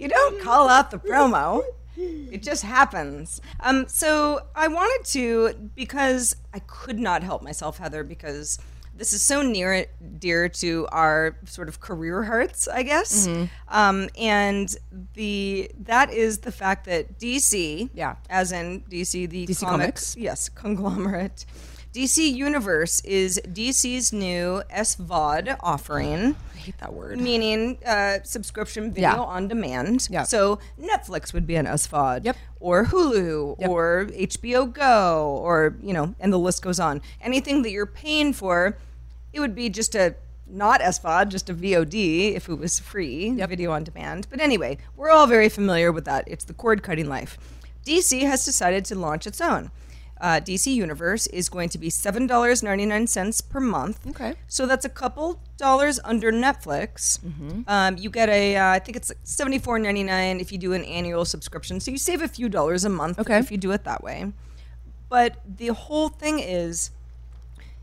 You 0.00 0.08
don't 0.08 0.40
call 0.40 0.70
out 0.70 0.90
the 0.90 0.98
promo. 0.98 1.62
It 2.32 2.42
just 2.42 2.62
happens. 2.62 3.40
Um, 3.60 3.86
so 3.88 4.40
I 4.54 4.68
wanted 4.68 5.04
to 5.12 5.70
because 5.74 6.36
I 6.54 6.60
could 6.60 6.98
not 6.98 7.22
help 7.22 7.42
myself, 7.42 7.78
Heather, 7.78 8.04
because 8.04 8.58
this 8.96 9.12
is 9.12 9.22
so 9.22 9.40
near 9.42 9.86
dear 10.18 10.48
to 10.48 10.86
our 10.92 11.36
sort 11.46 11.68
of 11.68 11.80
career 11.80 12.24
hearts, 12.24 12.68
I 12.68 12.82
guess. 12.82 13.26
Um, 13.68 14.08
and 14.18 14.74
the 15.14 15.70
that 15.84 16.12
is 16.12 16.38
the 16.38 16.52
fact 16.52 16.84
that 16.86 17.18
DC, 17.18 17.88
Yeah. 17.94 18.16
as 18.28 18.52
in 18.52 18.82
DC, 18.90 19.28
the 19.28 19.46
DC 19.46 19.60
comics, 19.60 20.14
Comics. 20.14 20.16
yes, 20.16 20.48
conglomerate. 20.48 21.46
DC 21.92 22.32
Universe 22.32 23.00
is 23.00 23.40
DC's 23.46 24.12
new 24.12 24.62
SVOD 24.70 25.56
offering 25.60 26.36
I 26.54 26.58
hate 26.58 26.78
that 26.78 26.92
word. 26.92 27.20
meaning 27.20 27.78
uh, 27.84 28.18
subscription 28.22 28.92
video 28.92 29.10
Yeah. 29.10 29.20
on 29.20 29.48
demand. 29.48 30.06
Yeah. 30.08 30.22
So 30.22 30.60
Netflix 30.80 31.32
would 31.32 31.46
be 31.48 31.56
an 31.56 31.66
SVOD. 31.66 32.24
Yep. 32.26 32.36
Or 32.60 32.84
Hulu 32.86 33.56
Yep. 33.58 33.68
or 33.68 34.06
HBO 34.12 34.72
Go 34.72 35.40
or 35.42 35.74
you 35.82 35.92
know, 35.92 36.14
and 36.20 36.32
the 36.32 36.38
list 36.38 36.62
goes 36.62 36.78
on. 36.78 37.02
Anything 37.20 37.62
that 37.62 37.70
you're 37.72 37.86
paying 37.86 38.32
for, 38.34 38.76
it 39.32 39.40
would 39.40 39.56
be 39.56 39.68
just 39.68 39.96
a 39.96 40.14
not 40.46 40.80
SVOD, 40.80 41.28
just 41.28 41.50
a 41.50 41.54
VOD 41.54 42.34
if 42.36 42.48
it 42.48 42.54
was 42.54 42.78
free, 42.78 43.30
video 43.30 43.72
on 43.72 43.82
demand. 43.82 44.28
But 44.30 44.40
anyway, 44.40 44.78
we're 44.96 45.10
all 45.10 45.26
very 45.26 45.48
familiar 45.48 45.90
with 45.90 46.04
that. 46.04 46.22
It's 46.28 46.44
the 46.44 46.54
cord 46.54 46.84
cutting 46.84 47.08
life. 47.08 47.36
DC 47.84 48.20
has 48.22 48.44
decided 48.44 48.84
to 48.86 48.94
launch 48.94 49.26
its 49.26 49.40
own. 49.40 49.70
Uh, 50.20 50.38
DC 50.38 50.66
Universe 50.74 51.26
is 51.28 51.48
going 51.48 51.68
to 51.70 51.78
be 51.78 51.88
seven 51.88 52.26
dollars 52.26 52.62
ninety 52.62 52.84
nine 52.86 53.06
cents 53.06 53.40
per 53.40 53.58
month. 53.60 54.06
Okay. 54.08 54.34
so 54.48 54.66
that's 54.66 54.84
a 54.84 54.88
couple 54.90 55.40
dollars 55.56 55.98
under 56.04 56.30
Netflix. 56.30 57.18
Um, 57.66 57.96
you 57.96 58.10
get 58.10 58.28
a, 58.28 58.56
uh, 58.56 58.68
I 58.68 58.78
think 58.80 58.96
it's 58.96 59.10
seventy 59.24 59.58
four 59.58 59.78
ninety 59.78 60.02
nine 60.04 60.38
if 60.40 60.52
you 60.52 60.58
do 60.58 60.72
an 60.74 60.84
annual 60.84 61.24
subscription. 61.24 61.80
So 61.80 61.90
you 61.90 61.98
save 61.98 62.20
a 62.22 62.28
few 62.28 62.48
dollars 62.48 62.84
a 62.84 62.90
month 62.90 63.18
Okay. 63.18 63.38
if 63.38 63.50
you 63.50 63.56
do 63.56 63.70
it 63.72 63.84
that 63.84 64.02
way. 64.04 64.32
But 65.08 65.36
the 65.46 65.68
whole 65.68 66.08
thing 66.08 66.38
is, 66.38 66.90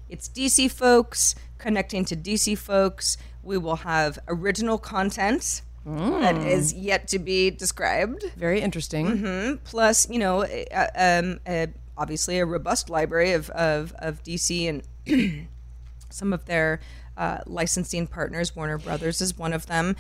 it's 0.10 0.30
DC 0.30 0.70
folks 0.72 1.36
connecting 1.58 2.06
to 2.06 2.16
DC 2.16 2.58
folks. 2.58 3.18
We 3.44 3.58
will 3.58 3.78
have 3.78 4.20
original 4.28 4.78
content 4.78 5.62
that 5.86 6.36
is 6.38 6.74
yet 6.74 7.08
to 7.08 7.18
be 7.20 7.50
described. 7.50 8.24
Very 8.36 8.60
interesting. 8.62 9.08
Mm-hmm. 9.08 9.56
Plus, 9.64 10.08
you 10.10 10.20
know, 10.20 10.44
uh, 10.44 10.88
um, 10.96 11.40
uh, 11.48 11.68
obviously 11.98 12.40
a 12.40 12.46
robust 12.46 12.90
library 12.90 13.32
of, 13.34 13.50
of, 13.52 13.94
of 14.00 14.24
DC 14.24 14.68
and 14.70 15.48
some 16.10 16.34
of 16.34 16.46
their 16.46 16.80
uh, 17.18 17.40
licensing 17.46 18.08
partners. 18.08 18.56
Warner 18.56 18.78
Brothers 18.78 19.22
is 19.22 19.38
one 19.38 19.54
of 19.54 19.66
them. 19.68 19.96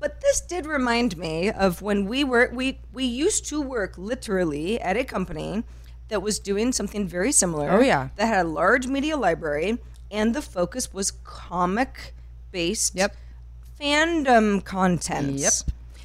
But 0.00 0.20
this 0.20 0.40
did 0.40 0.66
remind 0.66 1.16
me 1.16 1.50
of 1.50 1.80
when 1.82 2.06
we 2.06 2.24
were 2.24 2.50
we 2.52 2.80
we 2.92 3.04
used 3.04 3.46
to 3.50 3.60
work 3.60 3.96
literally 3.96 4.80
at 4.80 4.96
a 4.96 5.04
company 5.04 5.62
that 6.08 6.20
was 6.20 6.40
doing 6.40 6.72
something 6.72 7.06
very 7.06 7.30
similar. 7.30 7.70
Oh, 7.70 7.80
yeah. 7.80 8.08
that 8.16 8.26
had 8.26 8.44
a 8.46 8.48
large 8.48 8.86
media 8.88 9.16
library, 9.16 9.78
and 10.10 10.34
the 10.34 10.42
focus 10.42 10.92
was 10.92 11.12
comic 11.24 12.14
based 12.50 12.96
Yep. 12.96 13.14
fandom 13.80 14.64
content. 14.64 15.38
Yep. 15.38 15.52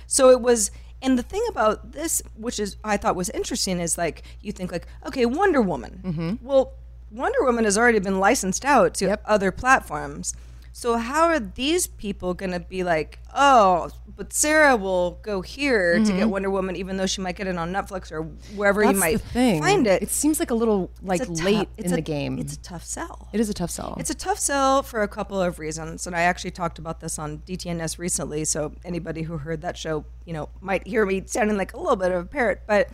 So 0.05 0.29
it 0.29 0.41
was, 0.41 0.71
and 1.01 1.17
the 1.17 1.23
thing 1.23 1.43
about 1.49 1.91
this, 1.91 2.21
which 2.35 2.59
is 2.59 2.77
I 2.83 2.97
thought 2.97 3.15
was 3.15 3.29
interesting, 3.29 3.79
is 3.79 3.97
like 3.97 4.23
you 4.41 4.51
think 4.51 4.71
like, 4.71 4.87
okay, 5.05 5.25
Wonder 5.25 5.61
Woman. 5.61 6.01
Mm-hmm. 6.03 6.45
Well, 6.47 6.73
Wonder 7.11 7.43
Woman 7.43 7.63
has 7.65 7.77
already 7.77 7.99
been 7.99 8.19
licensed 8.19 8.65
out 8.65 8.93
to 8.95 9.05
Yep. 9.05 9.21
other 9.25 9.51
platforms. 9.51 10.33
So 10.77 10.95
how 10.97 11.23
are 11.23 11.39
these 11.39 11.87
people 11.87 12.35
going 12.35 12.51
to 12.51 12.59
be 12.59 12.83
like, 12.83 13.17
oh, 13.33 13.89
but 14.15 14.31
Sarah 14.31 14.75
will 14.75 15.17
go 15.23 15.41
here 15.41 15.97
to 15.97 16.11
get 16.11 16.29
Wonder 16.29 16.51
Woman, 16.51 16.75
even 16.75 16.97
though 16.97 17.07
she 17.07 17.19
might 17.19 17.35
get 17.35 17.47
it 17.47 17.57
on 17.57 17.73
Netflix 17.73 18.11
or 18.11 18.21
wherever 18.55 18.83
Mm-hmm. 18.83 18.99
That's 18.99 19.33
you 19.35 19.41
might 19.41 19.59
find 19.59 19.87
it. 19.87 20.03
It 20.03 20.11
seems 20.11 20.39
like 20.39 20.51
a 20.51 20.53
little 20.53 20.91
like 21.01 21.27
a 21.27 21.31
late 21.31 21.67
it's 21.77 21.87
in 21.87 21.93
a- 21.93 21.95
the 21.95 22.03
game. 22.03 22.37
It's 22.37 22.53
a 22.53 22.59
tough 22.59 22.83
sell. 22.83 23.27
it 23.33 23.39
is 23.39 23.49
a 23.49 23.55
tough 23.55 23.71
sell. 23.71 23.97
It's 23.99 24.11
a 24.11 24.15
tough 24.15 24.37
sell 24.37 24.83
for 24.83 25.01
a 25.01 25.07
couple 25.07 25.41
of 25.41 25.57
reasons, 25.57 26.05
and 26.05 26.15
I 26.15 26.21
actually 26.21 26.51
talked 26.51 26.77
about 26.77 26.99
this 26.99 27.17
on 27.17 27.39
DTNS 27.39 27.97
recently. 27.97 28.45
So 28.45 28.71
anybody 28.85 29.23
who 29.23 29.37
heard 29.37 29.61
that 29.61 29.77
show, 29.77 30.05
you 30.25 30.33
know, 30.33 30.49
might 30.61 30.85
hear 30.85 31.07
me 31.07 31.23
sounding 31.25 31.57
like 31.57 31.73
a 31.73 31.77
little 31.79 31.95
bit 31.95 32.11
of 32.11 32.23
a 32.23 32.27
parrot. 32.27 32.61
But 32.67 32.89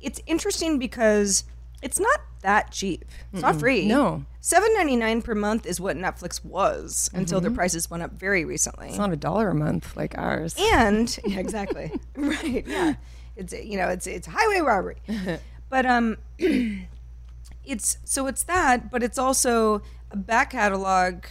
it's 0.00 0.20
interesting 0.26 0.80
because 0.80 1.44
it's 1.80 2.00
not 2.00 2.22
that 2.44 2.70
cheap. 2.70 3.04
It's 3.32 3.42
not 3.42 3.56
free. 3.56 3.86
No. 3.86 4.24
seven 4.40 4.68
ninety 4.74 4.96
nine 4.96 5.20
per 5.22 5.34
month 5.34 5.64
is 5.66 5.80
what 5.80 5.96
Netflix 5.96 6.44
was 6.44 7.10
until 7.14 7.40
their 7.40 7.50
prices 7.50 7.90
went 7.90 8.02
up 8.02 8.12
very 8.12 8.44
recently. 8.44 8.88
it's 8.90 8.98
not 8.98 9.12
a 9.12 9.16
dollar 9.16 9.48
a 9.48 9.54
month 9.54 9.96
like 9.96 10.16
ours. 10.16 10.54
And 10.58 11.18
yeah, 11.24 11.38
exactly, 11.44 11.90
right? 12.16 12.64
Yeah, 12.66 12.94
it's 13.36 13.52
you 13.52 13.76
know, 13.78 13.88
it's 13.88 14.06
it's 14.06 14.26
highway 14.26 14.60
robbery, 14.60 14.96
but 15.70 15.86
um, 15.86 16.18
it's 17.64 17.98
so 18.04 18.26
it's 18.26 18.42
that, 18.44 18.90
but 18.90 19.02
it's 19.02 19.18
also 19.18 19.82
a 20.10 20.16
back 20.16 20.50
catalog 20.50 21.24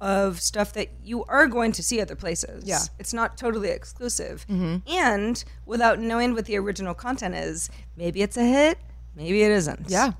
of 0.00 0.40
stuff 0.40 0.72
that 0.74 0.88
you 1.02 1.24
are 1.24 1.48
going 1.48 1.72
to 1.72 1.82
see 1.82 2.00
other 2.00 2.14
places. 2.14 2.62
Yeah. 2.64 2.78
it's 3.00 3.12
not 3.12 3.36
totally 3.36 3.70
exclusive, 3.70 4.46
and 4.48 5.44
without 5.66 5.98
knowing 5.98 6.34
what 6.34 6.44
the 6.44 6.56
original 6.56 6.94
content 6.94 7.34
is, 7.34 7.70
maybe 7.96 8.22
it's 8.22 8.36
a 8.36 8.44
hit, 8.44 8.78
maybe 9.16 9.42
it 9.42 9.50
isn't. 9.50 9.86
Yeah. 9.88 10.12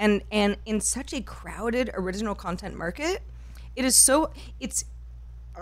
And 0.00 0.22
and 0.32 0.56
in 0.66 0.80
such 0.80 1.12
a 1.12 1.20
crowded 1.20 1.90
original 1.94 2.34
content 2.34 2.76
market, 2.76 3.22
it 3.76 3.84
is 3.84 3.94
so 3.94 4.32
it's 4.58 4.84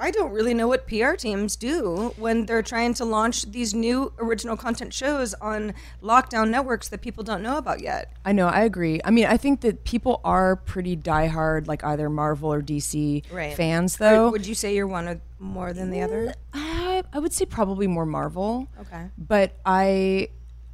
I 0.01 0.11
don't 0.13 0.31
really 0.31 0.55
know 0.55 0.69
what 0.69 0.87
PR 0.87 1.15
teams 1.15 1.57
do 1.57 2.15
when 2.19 2.47
they're 2.47 2.63
trying 2.63 2.95
to 2.95 3.05
launch 3.05 3.51
these 3.51 3.75
new 3.75 4.13
original 4.19 4.57
content 4.57 4.95
shows 4.95 5.35
on 5.35 5.75
lockdown 6.03 6.51
networks 6.51 6.89
that 6.89 7.01
people 7.01 7.25
don't 7.25 7.43
know 7.43 7.57
about 7.57 7.81
yet. 7.81 8.13
I 8.25 8.33
know, 8.33 8.47
I 8.47 8.61
agree. 8.61 9.01
I 9.05 9.11
mean, 9.11 9.27
I 9.27 9.37
think 9.37 9.63
that 9.63 9.85
people 9.85 10.21
are 10.23 10.57
pretty 10.57 10.97
diehard, 10.97 11.67
like 11.67 11.83
either 11.83 12.09
Marvel 12.09 12.53
or 12.53 12.63
DC 12.63 13.27
fans, 13.57 13.97
though. 13.97 14.31
Would 14.31 14.47
you 14.47 14.55
say 14.55 14.75
you're 14.75 14.87
one 14.87 15.09
of 15.09 15.21
more 15.41 15.73
than 15.73 15.91
the 15.91 16.01
other? 16.01 16.27
Mm, 16.27 16.35
I, 16.55 17.03
I 17.13 17.19
would 17.19 17.33
say 17.33 17.45
probably 17.47 17.89
more 17.89 18.07
Marvel. 18.07 18.69
Okay. 18.81 19.07
But 19.17 19.57
I 19.67 20.29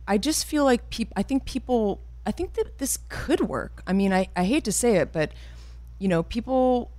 I 0.06 0.18
just 0.18 0.44
feel 0.44 0.64
like 0.64 0.90
people 0.90 1.14
I 1.16 1.22
think 1.22 1.44
people 1.44 2.00
I 2.26 2.30
think 2.30 2.54
that 2.54 2.78
this 2.78 2.98
could 3.08 3.40
work. 3.40 3.82
I 3.86 3.92
mean, 3.92 4.12
I, 4.12 4.28
I 4.34 4.44
hate 4.44 4.64
to 4.64 4.72
say 4.72 4.96
it, 4.96 5.12
but 5.12 5.32
you 5.98 6.08
know, 6.08 6.22
people 6.22 6.90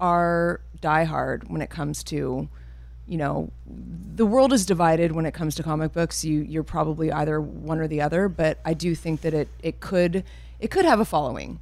are 0.00 0.60
diehard 0.80 1.48
when 1.48 1.62
it 1.62 1.70
comes 1.70 2.02
to 2.02 2.48
you 3.06 3.16
know 3.16 3.50
the 3.66 4.26
world 4.26 4.52
is 4.52 4.66
divided 4.66 5.12
when 5.12 5.26
it 5.26 5.32
comes 5.32 5.54
to 5.54 5.62
comic 5.62 5.92
books 5.92 6.24
you 6.24 6.40
you're 6.40 6.64
probably 6.64 7.12
either 7.12 7.40
one 7.40 7.78
or 7.78 7.86
the 7.86 8.00
other 8.00 8.28
but 8.28 8.58
i 8.64 8.74
do 8.74 8.94
think 8.94 9.20
that 9.20 9.32
it 9.32 9.48
it 9.62 9.78
could 9.80 10.24
it 10.58 10.70
could 10.70 10.84
have 10.84 10.98
a 10.98 11.04
following 11.04 11.60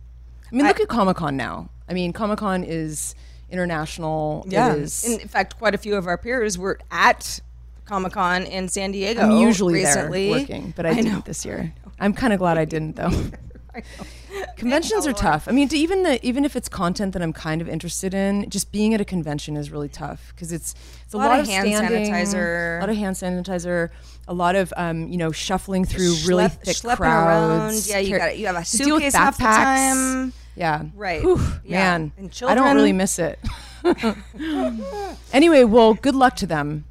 i 0.51 0.55
mean 0.55 0.67
look 0.67 0.81
at 0.81 0.89
comic-con 0.89 1.37
now 1.37 1.69
i 1.89 1.93
mean 1.93 2.13
comic-con 2.13 2.65
is 2.65 3.15
international 3.51 4.47
it 4.47 4.55
is 4.79 5.05
In 5.05 5.29
fact, 5.29 5.59
quite 5.59 5.75
a 5.75 5.79
few 5.79 5.97
of 5.97 6.07
our 6.07 6.17
peers 6.17 6.57
were 6.57 6.79
at 6.91 7.41
Comic 7.85 8.13
Con 8.13 8.45
in 8.45 8.69
San 8.69 8.93
Diego. 8.93 9.21
I'm 9.21 9.39
usually 9.39 9.75
recently. 9.75 10.31
there 10.31 10.41
working, 10.41 10.73
but 10.77 10.87
I, 10.87 10.91
know. 10.91 11.03
didn't 11.03 11.25
this 11.25 11.45
year. 11.45 11.75
I'm 12.01 12.15
kind 12.15 12.33
of 12.33 12.39
glad 12.39 12.59
I 12.59 12.65
didn't 12.65 12.97
though. 12.97 13.11
Conventions 14.57 15.07
are 15.07 15.13
tough. 15.13 15.49
I 15.49 15.53
mean, 15.53 15.69
to 15.69 15.77
even 15.77 16.03
the 16.03 16.25
even 16.27 16.45
if 16.45 16.57
it's 16.57 16.69
content 16.69 17.13
that 17.13 17.23
I'm 17.23 17.33
kind 17.33 17.61
of 17.61 17.69
interested 17.69 18.15
in, 18.15 18.49
just 18.51 18.73
being 18.73 18.95
at 18.95 19.01
a 19.01 19.05
convention 19.05 19.57
is 19.57 19.71
really 19.71 19.89
tough 19.89 20.33
because 20.35 20.53
it's 20.53 20.75
it's 21.05 21.15
a, 21.15 21.17
lot 21.17 21.41
of 21.41 21.47
hand 21.47 21.69
standing, 21.69 22.13
sanitizer. 22.13 22.79
a 22.79 22.81
lot 22.81 22.91
of 22.91 22.97
hand 22.97 23.17
sanitizer, 23.17 23.91
a 24.29 24.35
lot 24.35 24.57
of 24.57 24.73
um, 24.77 25.09
you 25.09 25.17
know 25.17 25.33
shuffling 25.33 25.85
through 25.85 26.15
really 26.27 26.49
thick 26.49 26.81
crowds. 26.83 27.01
around. 27.01 27.87
Yeah, 27.87 27.99
you 27.99 28.19
got 28.19 28.39
you 28.39 28.47
have 28.47 28.57
a 28.57 28.65
to 28.65 28.77
deal 28.77 28.97
with 28.97 29.05
suitcase 29.05 29.15
half 29.15 29.37
the 29.37 29.45
time. 29.45 30.33
Yeah, 30.57 30.85
Right. 30.95 31.23
Whew, 31.23 31.41
Yeah. 31.65 31.99
man, 31.99 32.13
I 32.47 32.55
don't 32.55 32.75
really 32.75 32.93
miss 32.93 33.19
it. 33.19 33.39
anyway, 35.33 35.65
well, 35.65 35.95
good 35.95 36.15
luck 36.15 36.37
to 36.37 36.47
them. 36.47 36.85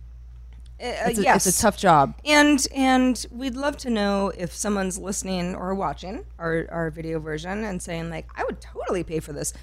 Uh, 0.82 1.10
It's 1.10 1.20
a, 1.20 1.24
yes. 1.24 1.46
it's 1.48 1.60
a 1.60 1.62
tough 1.62 1.78
job. 1.78 2.14
And 2.26 2.66
and 2.76 3.26
we'd 3.32 3.56
love 3.56 3.78
to 3.78 3.90
know 3.90 4.32
if 4.38 4.54
someone's 4.54 4.98
listening 4.98 5.56
or 5.56 5.76
watching 5.76 6.26
our, 6.38 6.66
our 6.72 6.90
video 6.90 7.20
version 7.20 7.64
and 7.64 7.82
saying 7.82 8.10
like, 8.10 8.28
I 8.36 8.44
would 8.46 8.62
totally 8.62 9.04
pay 9.04 9.20
for 9.20 9.34
this. 9.34 9.54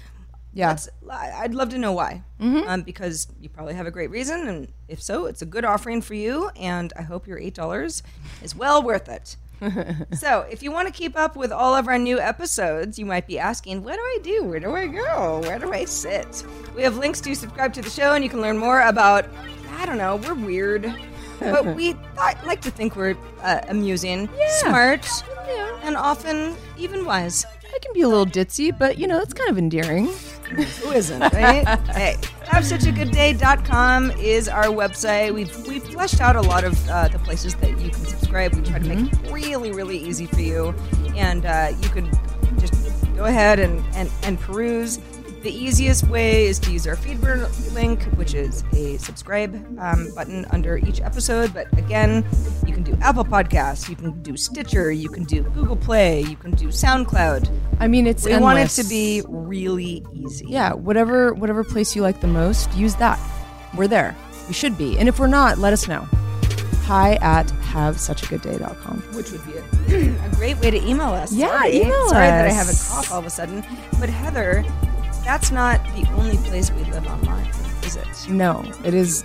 Yeah. 0.53 0.69
Let's- 0.69 0.89
I'd 1.11 1.53
love 1.55 1.69
to 1.69 1.77
know 1.77 1.91
why. 1.93 2.23
Um, 2.39 2.81
because 2.81 3.27
you 3.41 3.49
probably 3.49 3.73
have 3.75 3.85
a 3.87 3.91
great 3.91 4.09
reason, 4.11 4.47
and 4.47 4.67
if 4.87 5.01
so, 5.01 5.25
it's 5.25 5.41
a 5.41 5.45
good 5.45 5.65
offering 5.65 6.01
for 6.01 6.13
you. 6.15 6.49
And 6.55 6.93
I 6.97 7.01
hope 7.03 7.27
your 7.27 7.37
eight 7.39 7.53
dollars 7.55 8.03
is 8.43 8.55
well 8.55 8.81
worth 8.83 9.07
it. 9.09 9.35
so, 10.19 10.41
if 10.51 10.61
you 10.61 10.71
want 10.71 10.87
to 10.87 10.93
keep 10.93 11.17
up 11.17 11.35
with 11.35 11.51
all 11.51 11.73
of 11.75 11.87
our 11.87 11.97
new 11.97 12.19
episodes, 12.19 12.99
you 12.99 13.05
might 13.07 13.25
be 13.25 13.39
asking, 13.39 13.83
What 13.83 13.95
do 13.95 14.01
I 14.01 14.19
do? 14.23 14.43
Where 14.43 14.59
do 14.59 14.75
I 14.75 14.85
go? 14.85 15.39
Where 15.43 15.57
do 15.57 15.73
I 15.73 15.85
sit? 15.85 16.43
We 16.75 16.83
have 16.83 16.97
links 16.97 17.19
to 17.21 17.33
subscribe 17.35 17.73
to 17.73 17.81
the 17.81 17.89
show, 17.89 18.13
and 18.13 18.23
you 18.23 18.29
can 18.29 18.39
learn 18.41 18.57
more 18.59 18.81
about, 18.81 19.25
I 19.77 19.85
don't 19.85 19.97
know, 19.97 20.15
we're 20.17 20.33
weird. 20.33 20.93
but 21.39 21.75
we 21.75 21.95
like 22.15 22.61
to 22.61 22.71
think 22.71 22.95
we're 22.95 23.15
uh, 23.43 23.61
amusing, 23.67 24.27
smart, 24.59 25.07
and 25.83 25.95
often 25.95 26.55
even 26.77 27.05
wise. 27.05 27.45
I 27.63 27.79
can 27.79 27.93
be 27.93 28.01
a 28.01 28.07
little 28.07 28.25
ditzy, 28.25 28.75
but 28.77 28.97
you 28.97 29.05
know, 29.05 29.19
it's 29.21 29.35
kind 29.35 29.51
of 29.51 29.57
endearing. 29.57 30.07
Who 30.07 30.91
isn't, 30.91 31.19
right? 31.19 31.67
hey, 31.89 32.15
havesuchagoodday.com 32.45 34.11
is 34.11 34.49
our 34.49 34.65
website. 34.65 35.33
We've 35.33 35.67
we've 35.67 35.83
fleshed 35.83 36.21
out 36.21 36.35
a 36.35 36.41
lot 36.41 36.63
of 36.63 36.89
uh, 36.89 37.09
the 37.09 37.19
places 37.19 37.53
that 37.55 37.79
you 37.79 37.91
can 37.91 38.05
subscribe. 38.05 38.55
We 38.55 38.63
try 38.63 38.79
to 38.79 38.87
make 38.87 39.13
it 39.13 39.31
really, 39.31 39.71
really 39.71 39.97
easy 39.97 40.25
for 40.25 40.41
you, 40.41 40.73
and 41.15 41.45
uh, 41.45 41.73
you 41.79 41.89
can 41.89 42.09
just 42.57 42.73
go 43.15 43.25
ahead 43.25 43.59
and, 43.59 43.83
and, 43.93 44.09
and 44.23 44.39
peruse. 44.39 44.99
The 45.47 45.53
easiest 45.55 46.05
way 46.09 46.47
is 46.47 46.59
to 46.59 46.71
use 46.73 46.85
our 46.87 46.97
Feedburn 46.97 47.73
link, 47.73 48.03
which 48.17 48.33
is 48.33 48.65
a 48.73 48.97
subscribe 48.97 49.55
um, 49.79 50.13
button 50.13 50.43
under 50.51 50.75
each 50.79 50.99
episode. 50.99 51.53
But 51.53 51.71
again, 51.77 52.25
you 52.65 52.73
can 52.73 52.83
do 52.83 52.97
Apple 52.99 53.23
Podcasts, 53.23 53.87
you 53.87 53.95
can 53.95 54.21
do 54.21 54.35
Stitcher, 54.35 54.91
you 54.91 55.07
can 55.07 55.23
do 55.23 55.43
Google 55.43 55.77
Play, 55.77 56.19
you 56.23 56.35
can 56.35 56.51
do 56.51 56.67
SoundCloud. 56.67 57.49
I 57.79 57.87
mean, 57.87 58.07
it's 58.07 58.25
We 58.25 58.35
want 58.35 58.59
it 58.59 58.67
to 58.71 58.83
be 58.89 59.23
really 59.25 60.05
easy. 60.11 60.47
yeah, 60.49 60.73
whatever 60.73 61.33
whatever 61.33 61.63
place 61.63 61.95
you 61.95 62.01
like 62.01 62.19
the 62.19 62.27
most, 62.27 62.75
use 62.75 62.95
that. 62.95 63.17
We're 63.73 63.87
there. 63.87 64.17
We 64.49 64.53
should 64.53 64.77
be. 64.77 64.99
And 64.99 65.07
if 65.07 65.17
we're 65.17 65.27
not, 65.27 65.59
let 65.59 65.71
us 65.71 65.87
know. 65.87 66.05
Hi 66.87 67.13
at 67.21 67.47
havesuchagoodday.com. 67.47 69.01
which 69.13 69.31
would 69.31 69.45
be 69.45 69.53
a, 69.53 70.25
a 70.25 70.35
great 70.35 70.59
way 70.59 70.71
to 70.71 70.85
email 70.85 71.11
us. 71.11 71.31
Yeah, 71.31 71.47
Sorry. 71.57 71.77
email 71.77 72.09
Sorry 72.09 72.27
that 72.27 72.47
I 72.47 72.51
have 72.51 72.67
a 72.67 72.73
cough 72.73 73.13
all 73.13 73.19
of 73.19 73.25
a 73.25 73.29
sudden. 73.29 73.63
But 73.97 74.09
Heather, 74.09 74.65
that's 75.27 75.51
not 75.51 75.83
the 75.93 76.09
only 76.13 76.37
place 76.37 76.71
we 76.71 76.85
live 76.85 77.05
online. 77.05 77.45
is 77.83 77.97
it? 77.97 78.29
No, 78.29 78.63
it 78.85 78.93
is 78.93 79.23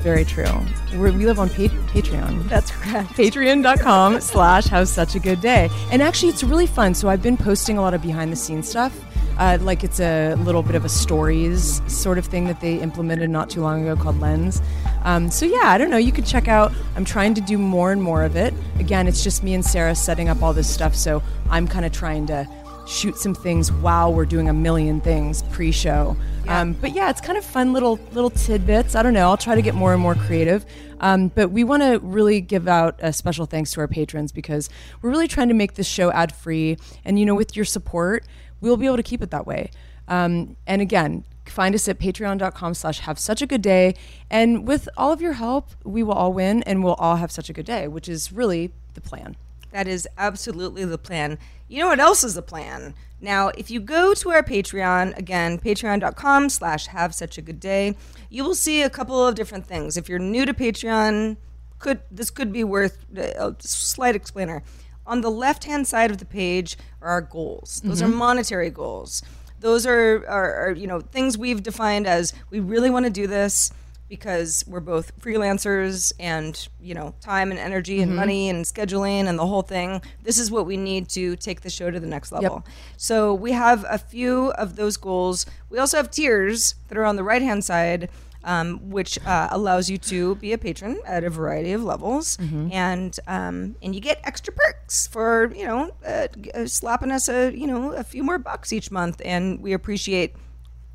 very 0.00 0.24
true. 0.24 0.46
We're, 0.94 1.10
we 1.10 1.26
live 1.26 1.40
on 1.40 1.48
pa- 1.48 1.74
Patreon. 1.92 2.48
That's 2.48 2.70
correct. 2.70 3.10
Patreon.com 3.14 4.20
slash 4.32 4.66
have 4.66 4.88
such 4.88 5.16
a 5.16 5.18
good 5.18 5.40
day. 5.40 5.68
And 5.90 6.02
actually, 6.02 6.28
it's 6.28 6.44
really 6.44 6.68
fun. 6.68 6.94
So 6.94 7.08
I've 7.08 7.20
been 7.20 7.36
posting 7.36 7.78
a 7.78 7.80
lot 7.82 7.94
of 7.94 8.00
behind 8.00 8.30
the 8.30 8.36
scenes 8.36 8.68
stuff. 8.68 8.96
Uh, 9.38 9.58
like 9.62 9.82
it's 9.82 9.98
a 9.98 10.34
little 10.36 10.62
bit 10.62 10.76
of 10.76 10.84
a 10.84 10.88
stories 10.88 11.80
sort 11.90 12.16
of 12.18 12.26
thing 12.26 12.44
that 12.44 12.60
they 12.60 12.78
implemented 12.78 13.28
not 13.30 13.50
too 13.50 13.60
long 13.60 13.82
ago 13.88 14.00
called 14.00 14.20
Lens. 14.20 14.62
Um, 15.02 15.30
so 15.32 15.46
yeah, 15.46 15.62
I 15.64 15.78
don't 15.78 15.90
know. 15.90 15.96
You 15.96 16.12
could 16.12 16.26
check 16.26 16.46
out. 16.46 16.72
I'm 16.94 17.04
trying 17.04 17.34
to 17.34 17.40
do 17.40 17.58
more 17.58 17.90
and 17.90 18.00
more 18.00 18.22
of 18.22 18.36
it. 18.36 18.54
Again, 18.78 19.08
it's 19.08 19.24
just 19.24 19.42
me 19.42 19.54
and 19.54 19.64
Sarah 19.64 19.96
setting 19.96 20.28
up 20.28 20.42
all 20.42 20.52
this 20.52 20.72
stuff. 20.72 20.94
So 20.94 21.22
I'm 21.48 21.66
kind 21.66 21.84
of 21.84 21.90
trying 21.90 22.26
to 22.28 22.46
shoot 22.90 23.16
some 23.16 23.34
things 23.34 23.70
while 23.70 24.12
we're 24.12 24.26
doing 24.26 24.48
a 24.48 24.52
million 24.52 25.00
things 25.00 25.42
pre-show. 25.44 26.16
Um, 26.48 26.72
but 26.72 26.94
yeah, 26.94 27.10
it's 27.10 27.20
kind 27.20 27.38
of 27.38 27.44
fun 27.44 27.72
little 27.72 28.00
little 28.12 28.30
tidbits. 28.30 28.94
I 28.96 29.02
don't 29.02 29.14
know. 29.14 29.28
I'll 29.28 29.36
try 29.36 29.54
to 29.54 29.62
get 29.62 29.74
more 29.74 29.92
and 29.92 30.02
more 30.02 30.16
creative. 30.16 30.66
Um, 31.00 31.28
but 31.28 31.50
we 31.50 31.64
want 31.64 31.82
to 31.82 31.98
really 32.00 32.40
give 32.40 32.68
out 32.68 32.96
a 32.98 33.12
special 33.12 33.46
thanks 33.46 33.72
to 33.72 33.80
our 33.80 33.88
patrons 33.88 34.32
because 34.32 34.68
we're 35.00 35.10
really 35.10 35.28
trying 35.28 35.48
to 35.48 35.54
make 35.54 35.74
this 35.74 35.86
show 35.86 36.10
ad 36.12 36.34
free. 36.34 36.76
And 37.04 37.18
you 37.18 37.24
know, 37.24 37.34
with 37.34 37.56
your 37.56 37.64
support, 37.64 38.24
we'll 38.60 38.76
be 38.76 38.86
able 38.86 38.96
to 38.96 39.02
keep 39.02 39.22
it 39.22 39.30
that 39.30 39.46
way. 39.46 39.70
Um, 40.08 40.56
and 40.66 40.82
again, 40.82 41.24
find 41.46 41.74
us 41.74 41.88
at 41.88 41.98
patreon.com 41.98 42.74
slash 42.74 43.00
have 43.00 43.18
such 43.18 43.42
a 43.42 43.46
good 43.46 43.62
day. 43.62 43.94
And 44.28 44.66
with 44.66 44.88
all 44.96 45.12
of 45.12 45.20
your 45.20 45.34
help, 45.34 45.70
we 45.84 46.02
will 46.02 46.14
all 46.14 46.32
win 46.32 46.62
and 46.64 46.82
we'll 46.84 46.94
all 46.94 47.16
have 47.16 47.30
such 47.30 47.48
a 47.48 47.52
good 47.52 47.66
day, 47.66 47.88
which 47.88 48.08
is 48.08 48.32
really 48.32 48.72
the 48.94 49.00
plan. 49.00 49.36
That 49.70 49.86
is 49.86 50.08
absolutely 50.18 50.84
the 50.84 50.98
plan. 50.98 51.38
You 51.70 51.78
know 51.78 51.86
what 51.86 52.00
else 52.00 52.24
is 52.24 52.36
a 52.36 52.42
plan? 52.42 52.94
Now, 53.20 53.52
if 53.56 53.70
you 53.70 53.78
go 53.78 54.12
to 54.12 54.30
our 54.30 54.42
Patreon, 54.42 55.16
again, 55.16 55.56
patreon.com 55.56 56.48
slash 56.48 56.88
have 56.88 57.14
such 57.14 57.38
a 57.38 57.42
good 57.42 57.60
day, 57.60 57.94
you 58.28 58.42
will 58.42 58.56
see 58.56 58.82
a 58.82 58.90
couple 58.90 59.24
of 59.24 59.36
different 59.36 59.66
things. 59.66 59.96
If 59.96 60.08
you're 60.08 60.18
new 60.18 60.44
to 60.44 60.52
Patreon, 60.52 61.36
could 61.78 62.00
this 62.10 62.28
could 62.28 62.52
be 62.52 62.64
worth 62.64 63.06
uh, 63.16 63.52
a 63.52 63.56
slight 63.60 64.16
explainer. 64.16 64.64
On 65.06 65.20
the 65.20 65.30
left-hand 65.30 65.86
side 65.86 66.10
of 66.10 66.18
the 66.18 66.24
page 66.24 66.76
are 67.00 67.08
our 67.08 67.20
goals. 67.20 67.80
Those 67.84 68.02
are 68.02 68.06
mm-hmm. 68.06 68.16
monetary 68.16 68.70
goals. 68.70 69.22
Those 69.60 69.86
are, 69.86 70.26
are, 70.26 70.54
are, 70.54 70.72
you 70.72 70.88
know, 70.88 71.00
things 71.00 71.38
we've 71.38 71.62
defined 71.62 72.08
as 72.08 72.32
we 72.50 72.58
really 72.58 72.90
want 72.90 73.06
to 73.06 73.10
do 73.10 73.28
this 73.28 73.70
because 74.10 74.62
we're 74.68 74.80
both 74.80 75.18
freelancers 75.18 76.12
and 76.20 76.68
you 76.82 76.92
know 76.92 77.14
time 77.22 77.50
and 77.50 77.58
energy 77.58 78.02
and 78.02 78.14
money 78.14 78.50
and 78.50 78.66
scheduling 78.66 79.24
and 79.26 79.38
the 79.38 79.46
whole 79.46 79.62
thing. 79.62 80.02
This 80.22 80.38
is 80.38 80.50
what 80.50 80.66
we 80.66 80.76
need 80.76 81.08
to 81.10 81.36
take 81.36 81.62
the 81.62 81.70
show 81.70 81.90
to 81.90 81.98
the 81.98 82.06
next 82.06 82.32
level. 82.32 82.62
So 82.98 83.32
we 83.32 83.52
have 83.52 83.86
a 83.88 83.96
few 83.96 84.50
of 84.52 84.76
those 84.76 84.98
goals. 84.98 85.46
We 85.70 85.78
also 85.78 85.96
have 85.96 86.10
tiers 86.10 86.74
that 86.88 86.98
are 86.98 87.06
on 87.06 87.16
the 87.16 87.24
right 87.24 87.40
hand 87.40 87.64
side 87.64 88.10
um, 88.42 88.90
which 88.90 89.18
uh, 89.26 89.48
allows 89.50 89.90
you 89.90 89.98
to 89.98 90.34
be 90.36 90.52
a 90.54 90.58
patron 90.58 90.98
at 91.06 91.24
a 91.24 91.30
variety 91.30 91.72
of 91.72 91.84
levels, 91.84 92.38
and 92.72 93.18
um, 93.26 93.76
and 93.82 93.94
you 93.94 94.00
get 94.00 94.18
extra 94.24 94.52
perks 94.52 95.06
for 95.06 95.52
you 95.54 95.66
know 95.66 95.90
uh, 96.06 96.26
uh, 96.54 96.66
slapping 96.66 97.10
us 97.10 97.28
a 97.28 97.52
you 97.54 97.66
know 97.66 97.92
a 97.92 98.02
few 98.02 98.22
more 98.22 98.38
bucks 98.38 98.72
each 98.72 98.90
month, 98.90 99.20
and 99.24 99.60
we 99.60 99.74
appreciate 99.74 100.34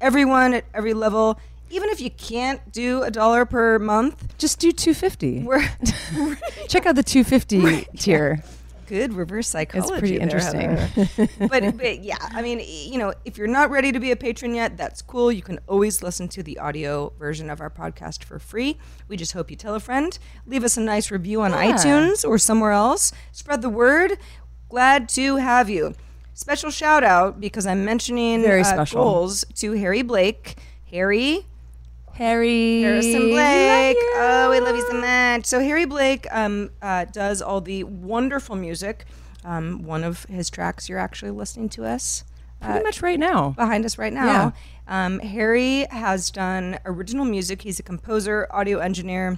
everyone 0.02 0.54
at 0.56 0.66
every 0.74 0.94
level. 0.94 1.40
Even 1.70 1.90
if 1.90 2.00
you 2.00 2.10
can't 2.12 2.72
do 2.72 3.04
a 3.04 3.12
dollar 3.12 3.46
per 3.46 3.80
month, 3.80 4.38
Just 4.38 4.60
do 4.60 4.72
250. 4.72 5.44
we're 5.44 5.62
Check 6.68 6.86
out 6.86 6.96
the 6.96 7.04
250 7.04 7.88
tier. 7.98 8.44
good 8.88 9.14
reverse 9.14 9.48
psychology. 9.50 9.92
It's 9.92 10.00
pretty 10.00 10.20
interesting. 10.20 10.78
But, 11.50 11.78
but 11.78 12.04
yeah, 12.04 12.18
I 12.22 12.42
mean, 12.42 12.62
you 12.64 12.98
know, 13.00 13.14
if 13.26 13.38
you're 13.38 13.48
not 13.48 13.70
ready 13.72 13.92
to 13.92 14.00
be 14.00 14.12
a 14.12 14.16
patron 14.16 14.54
yet, 14.54 14.78
that's 14.78 15.02
cool. 15.02 15.32
You 15.32 15.42
can 15.42 15.60
always 15.68 16.02
listen 16.04 16.28
to 16.30 16.44
the 16.44 16.60
audio 16.60 17.12
version 17.18 17.50
of 17.50 17.62
our 17.62 17.70
podcast 17.70 18.24
for 18.24 18.38
free. 18.40 18.78
We 19.08 19.18
just 19.18 19.34
hope 19.34 19.50
you 19.50 19.58
tell 19.58 19.74
a 19.76 19.80
friend, 19.80 20.18
leave 20.46 20.64
us 20.64 20.78
a 20.78 20.82
nice 20.82 21.10
review 21.12 21.42
on 21.42 21.52
Yeah. 21.52 21.74
iTunes 21.74 22.28
or 22.28 22.38
somewhere 22.38 22.72
else. 22.72 23.12
Spread 23.32 23.62
the 23.62 23.70
word. 23.70 24.18
Glad 24.70 25.10
to 25.10 25.38
have 25.38 25.70
you. 25.70 25.94
Special 26.34 26.70
shout 26.70 27.04
out 27.04 27.40
because 27.40 27.66
I'm 27.66 27.86
mentioning 27.86 28.42
Very 28.42 28.62
uh, 28.62 28.86
goals 28.86 29.46
to 29.56 29.72
Harry 29.74 30.02
Blake. 30.04 30.58
Harry, 30.92 31.46
Harry. 32.16 32.82
Harrison 32.82 33.30
Blake. 33.30 33.98
Oh, 34.16 34.50
we 34.50 34.60
love 34.62 34.76
you 34.76 34.88
so 34.90 34.94
much. 35.00 35.46
So 35.46 35.60
Harry 35.60 35.84
Blake 35.86 36.26
um, 36.32 36.72
uh, 36.82 37.06
does 37.06 37.42
all 37.42 37.60
the 37.60 37.84
wonderful 37.84 38.56
music. 38.56 39.06
Um, 39.44 39.84
one 39.84 40.04
of 40.04 40.24
his 40.26 40.50
tracks 40.50 40.88
you're 40.90 40.98
actually 40.98 41.32
listening 41.32 41.70
to 41.70 41.86
us 41.86 42.24
Pretty 42.62 42.84
much 42.84 43.02
right 43.02 43.20
now. 43.20 43.50
behind 43.50 43.86
us 43.86 43.98
right 43.98 44.14
now. 44.14 44.54
Um, 44.88 45.20
Harry 45.20 45.86
has 45.92 46.32
done 46.32 46.80
original 46.86 47.26
music. 47.26 47.62
He's 47.62 47.80
a 47.80 47.84
composer, 47.84 48.48
audio 48.50 48.80
engineer, 48.80 49.38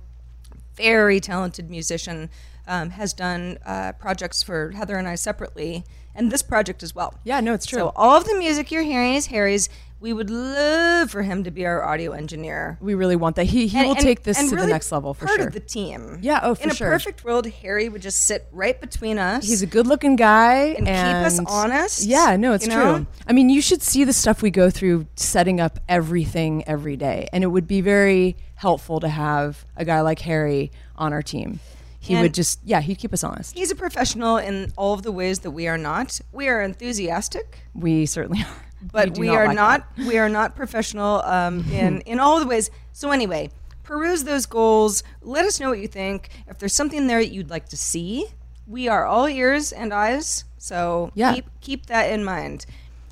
very 0.76 1.20
talented 1.20 1.70
musician. 1.70 2.30
Um, 2.70 2.90
has 2.90 3.14
done 3.14 3.58
uh, 3.66 3.94
projects 3.94 4.44
for 4.44 4.72
Heather 4.72 4.98
and 4.98 5.08
I 5.08 5.16
separately, 5.16 5.86
and 6.14 6.30
this 6.30 6.42
project 6.42 6.84
as 6.84 6.94
well. 6.94 7.14
Yeah, 7.24 7.40
no, 7.40 7.54
it's 7.54 7.66
true. 7.66 7.80
So 7.80 7.94
all 7.96 8.18
of 8.18 8.26
the 8.26 8.36
music 8.36 8.72
you're 8.72 8.84
hearing 8.84 9.14
is 9.14 9.28
Harry's. 9.28 9.70
We 10.02 10.12
would 10.14 10.30
love 10.30 11.10
for 11.10 11.24
him 11.24 11.44
to 11.46 11.50
be 11.50 11.66
our 11.66 11.82
audio 11.84 12.12
engineer. 12.12 12.78
we 12.82 12.94
really 12.94 13.16
want 13.16 13.38
that. 13.38 13.46
He 13.46 13.68
he 13.68 13.78
And- 13.80 13.88
will 13.88 13.96
and- 13.96 14.04
take 14.04 14.24
this 14.24 14.38
to 14.38 14.44
really 14.56 14.68
the 14.68 14.74
next 14.74 14.92
level 14.92 15.14
for 15.16 15.26
part 15.26 15.38
sure. 15.40 15.48
of 15.48 15.54
the 15.54 15.60
team. 15.62 16.20
Yeah, 16.22 16.42
oh, 16.44 16.54
for 16.56 16.64
In 16.64 16.72
a 16.72 16.76
perfect 16.76 17.24
world, 17.24 17.48
Harry 17.48 17.88
would 17.90 18.02
just 18.02 18.22
sit 18.28 18.48
right 18.52 18.80
between 18.80 19.18
us. 19.18 19.48
He's 19.48 19.62
a 19.64 19.66
good-looking 19.66 20.16
guy 20.18 20.76
And 20.78 20.86
keep 20.86 20.88
us 20.96 21.40
honest, 21.48 22.04
Yeah, 22.06 22.36
no, 22.36 22.52
it's 22.54 22.66
true. 22.68 22.76
know? 22.76 23.06
I 23.26 23.32
mean, 23.34 23.50
you 23.50 23.62
should 23.62 23.82
see 23.82 24.04
the 24.04 24.14
stuff 24.14 24.42
we 24.44 24.52
go 24.52 24.70
through 24.70 25.08
setting 25.16 25.60
up 25.60 25.80
everything 25.90 26.64
every 26.68 26.98
day, 26.98 27.28
and 27.34 27.44
it 27.44 27.48
would 27.48 27.66
be 27.68 27.80
very 27.82 28.36
helpful 28.56 29.00
to 29.00 29.08
have 29.08 29.66
a 29.78 29.86
guy 29.86 30.02
like 30.02 30.20
Harry 30.20 30.70
on 30.98 31.14
our 31.14 31.22
team. 31.24 31.60
He 32.08 32.14
And- 32.14 32.22
would 32.24 32.34
just, 32.34 32.60
yeah, 32.64 32.82
he'd 32.82 32.98
keep 32.98 33.14
us 33.14 33.24
honest. 33.24 33.54
He's 33.56 33.72
a 33.72 33.76
professional 33.76 34.38
in 34.38 34.72
all 34.78 34.94
of 34.94 35.04
the 35.04 35.12
ways 35.12 35.40
that 35.40 35.52
we 35.52 35.68
are 35.68 35.78
not. 35.78 36.20
We 36.32 36.48
are 36.48 36.62
enthusiastic, 36.62 37.60
We 37.76 38.06
certainly 38.06 38.42
are. 38.42 38.48
but 38.92 39.14
do 39.16 39.22
we 39.22 39.28
not 39.28 39.36
are 39.38 39.48
like 39.48 39.56
not. 39.56 39.88
We 39.98 40.18
are 40.18 40.30
not 40.30 40.56
professional 40.56 41.22
um, 41.24 41.66
in 41.72 42.02
in 42.02 42.20
all 42.20 42.40
the 42.40 42.48
ways. 42.48 42.70
So 42.94 43.12
anyway, 43.12 43.50
peruse 43.84 44.24
those 44.24 44.46
goals. 44.46 45.04
Let 45.22 45.46
us 45.46 45.60
know 45.60 45.70
what 45.70 45.80
you 45.80 45.88
think. 45.88 46.30
If 46.48 46.60
there's 46.60 46.74
something 46.76 47.08
there 47.08 47.20
that 47.20 47.32
you'd 47.32 47.50
like 47.50 47.70
to 47.70 47.78
see, 47.78 48.28
we 48.68 48.88
are 48.88 49.06
all 49.06 49.28
ears 49.28 49.72
and 49.72 49.94
eyes. 49.94 50.44
So 50.58 51.12
Yeah. 51.16 51.34
keep 51.34 51.46
keep 51.62 51.86
that 51.88 52.12
in 52.12 52.24
mind. 52.24 52.66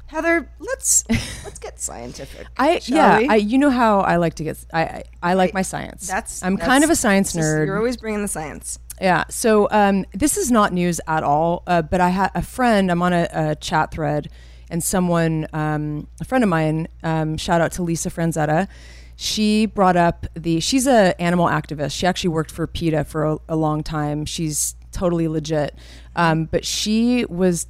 Heather, 0.07 0.47
let's 0.59 1.03
let's 1.43 1.57
get 1.57 1.79
scientific. 1.79 2.45
I 2.57 2.79
yeah, 2.85 3.17
we? 3.17 3.27
I 3.27 3.35
you 3.35 3.57
know 3.57 3.71
how 3.71 4.01
I 4.01 4.17
like 4.17 4.35
to 4.35 4.43
get 4.43 4.57
I 4.71 4.81
I, 4.83 5.03
I 5.23 5.33
like 5.33 5.53
my 5.53 5.63
science. 5.63 6.07
That's 6.07 6.43
I'm 6.43 6.55
that's- 6.55 6.69
kind 6.69 6.83
of 6.83 6.89
a 6.91 6.95
science 6.95 7.33
nerd. 7.33 7.65
You're 7.65 7.77
always 7.77 7.97
bringing 7.97 8.21
the 8.21 8.27
science. 8.27 8.77
Yeah. 8.99 9.25
So 9.29 9.67
um, 9.71 10.05
this 10.13 10.37
is 10.37 10.51
not 10.51 10.73
news 10.73 11.01
at 11.07 11.23
all. 11.23 11.63
Uh, 11.67 11.81
but 11.81 12.01
I 12.01 12.09
had 12.09 12.31
a 12.33 12.41
friend. 12.41 12.91
I'm 12.91 13.01
on 13.01 13.13
a, 13.13 13.27
a 13.31 13.55
chat 13.55 13.91
thread, 13.91 14.29
and 14.69 14.83
someone, 14.83 15.47
um, 15.53 16.07
a 16.21 16.25
friend 16.25 16.43
of 16.43 16.49
mine, 16.49 16.87
um, 17.03 17.37
shout 17.37 17.61
out 17.61 17.71
to 17.73 17.83
Lisa 17.83 18.09
Franzetta. 18.09 18.67
She 19.17 19.65
brought 19.65 19.95
up 19.95 20.27
the. 20.33 20.59
She's 20.59 20.87
a 20.87 21.19
animal 21.21 21.47
activist. 21.47 21.97
She 21.97 22.05
actually 22.07 22.29
worked 22.29 22.51
for 22.51 22.67
PETA 22.67 23.05
for 23.05 23.25
a, 23.25 23.37
a 23.49 23.55
long 23.55 23.83
time. 23.83 24.25
She's 24.25 24.75
totally 24.91 25.27
legit. 25.27 25.75
Um, 26.15 26.45
but 26.45 26.65
she 26.65 27.25
was 27.25 27.67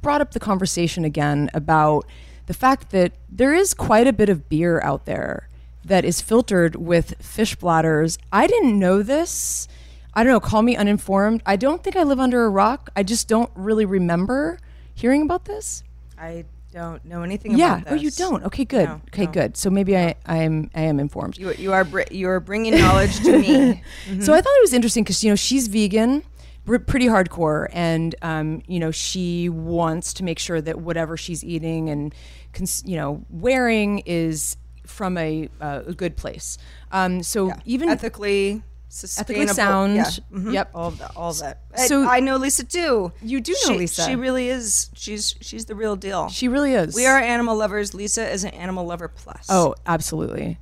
brought 0.00 0.20
up 0.20 0.32
the 0.32 0.40
conversation 0.40 1.04
again 1.04 1.50
about 1.52 2.06
the 2.46 2.54
fact 2.54 2.90
that 2.90 3.12
there 3.28 3.52
is 3.52 3.74
quite 3.74 4.06
a 4.06 4.12
bit 4.12 4.28
of 4.28 4.48
beer 4.48 4.80
out 4.82 5.04
there 5.04 5.48
that 5.84 6.04
is 6.04 6.20
filtered 6.20 6.76
with 6.76 7.14
fish 7.20 7.56
bladders. 7.56 8.18
I 8.32 8.46
didn't 8.46 8.78
know 8.78 9.02
this. 9.02 9.68
I 10.18 10.24
don't 10.24 10.32
know, 10.32 10.40
call 10.40 10.62
me 10.62 10.74
uninformed. 10.74 11.44
I 11.46 11.54
don't 11.54 11.84
think 11.84 11.94
I 11.94 12.02
live 12.02 12.18
under 12.18 12.44
a 12.44 12.48
rock. 12.48 12.90
I 12.96 13.04
just 13.04 13.28
don't 13.28 13.52
really 13.54 13.84
remember 13.84 14.58
hearing 14.92 15.22
about 15.22 15.44
this. 15.44 15.84
I 16.18 16.44
don't 16.72 17.04
know 17.04 17.22
anything 17.22 17.56
yeah. 17.56 17.76
about 17.76 17.84
this. 17.84 17.92
Oh, 17.92 18.02
you 18.02 18.10
don't. 18.10 18.42
Okay, 18.46 18.64
good. 18.64 18.88
No, 18.88 19.00
okay, 19.12 19.26
no. 19.26 19.30
good. 19.30 19.56
So 19.56 19.70
maybe 19.70 19.96
I, 19.96 20.16
I 20.26 20.38
am 20.38 20.72
I 20.74 20.80
am 20.80 20.98
informed. 20.98 21.38
You, 21.38 21.52
you 21.52 21.72
are 21.72 21.84
br- 21.84 22.10
you 22.10 22.28
are 22.30 22.40
bringing 22.40 22.76
knowledge 22.76 23.20
to 23.20 23.38
me. 23.38 23.84
So 24.20 24.34
I 24.34 24.40
thought 24.40 24.52
it 24.56 24.62
was 24.62 24.72
interesting 24.72 25.04
because 25.04 25.22
you 25.22 25.30
know 25.30 25.36
she's 25.36 25.68
vegan, 25.68 26.24
pretty 26.66 27.06
hardcore, 27.06 27.68
and 27.70 28.16
um, 28.20 28.62
you 28.66 28.80
know 28.80 28.90
she 28.90 29.48
wants 29.48 30.12
to 30.14 30.24
make 30.24 30.40
sure 30.40 30.60
that 30.60 30.80
whatever 30.80 31.16
she's 31.16 31.44
eating 31.44 31.90
and 31.90 32.12
cons- 32.52 32.82
you 32.84 32.96
know 32.96 33.24
wearing 33.30 34.00
is 34.00 34.56
from 34.84 35.16
a, 35.16 35.48
uh, 35.60 35.82
a 35.86 35.92
good 35.92 36.16
place. 36.16 36.58
Um, 36.90 37.22
so 37.22 37.52
even 37.64 37.88
ethically 37.88 38.64
sustainable. 38.88 39.54
sound. 39.54 39.94
Yeah. 39.96 40.10
Mhm. 40.32 40.52
Yep. 40.52 40.70
All 40.74 40.88
of 40.88 40.98
that. 40.98 41.12
All 41.16 41.30
of 41.30 41.38
that. 41.40 41.58
So- 41.86 42.04
I, 42.04 42.16
I 42.16 42.20
know 42.20 42.36
Lisa 42.36 42.64
too. 42.64 43.12
You 43.22 43.40
do 43.40 43.52
know 43.52 43.72
She- 43.72 43.78
Lisa. 43.78 44.04
She 44.06 44.16
really 44.16 44.48
is. 44.48 44.90
She's 44.94 45.34
she's 45.40 45.66
the 45.66 45.74
real 45.74 45.96
deal. 45.96 46.28
she 46.28 46.48
really 46.48 46.74
is. 46.74 46.94
we 46.94 47.06
are 47.06 47.18
animal 47.18 47.56
lovers. 47.56 47.94
Lisa 47.94 48.28
is 48.30 48.44
an 48.44 48.50
animal 48.50 48.84
lover 48.86 49.08
plus. 49.08 49.46
Oh, 49.48 49.74
absolutely. 49.86 50.58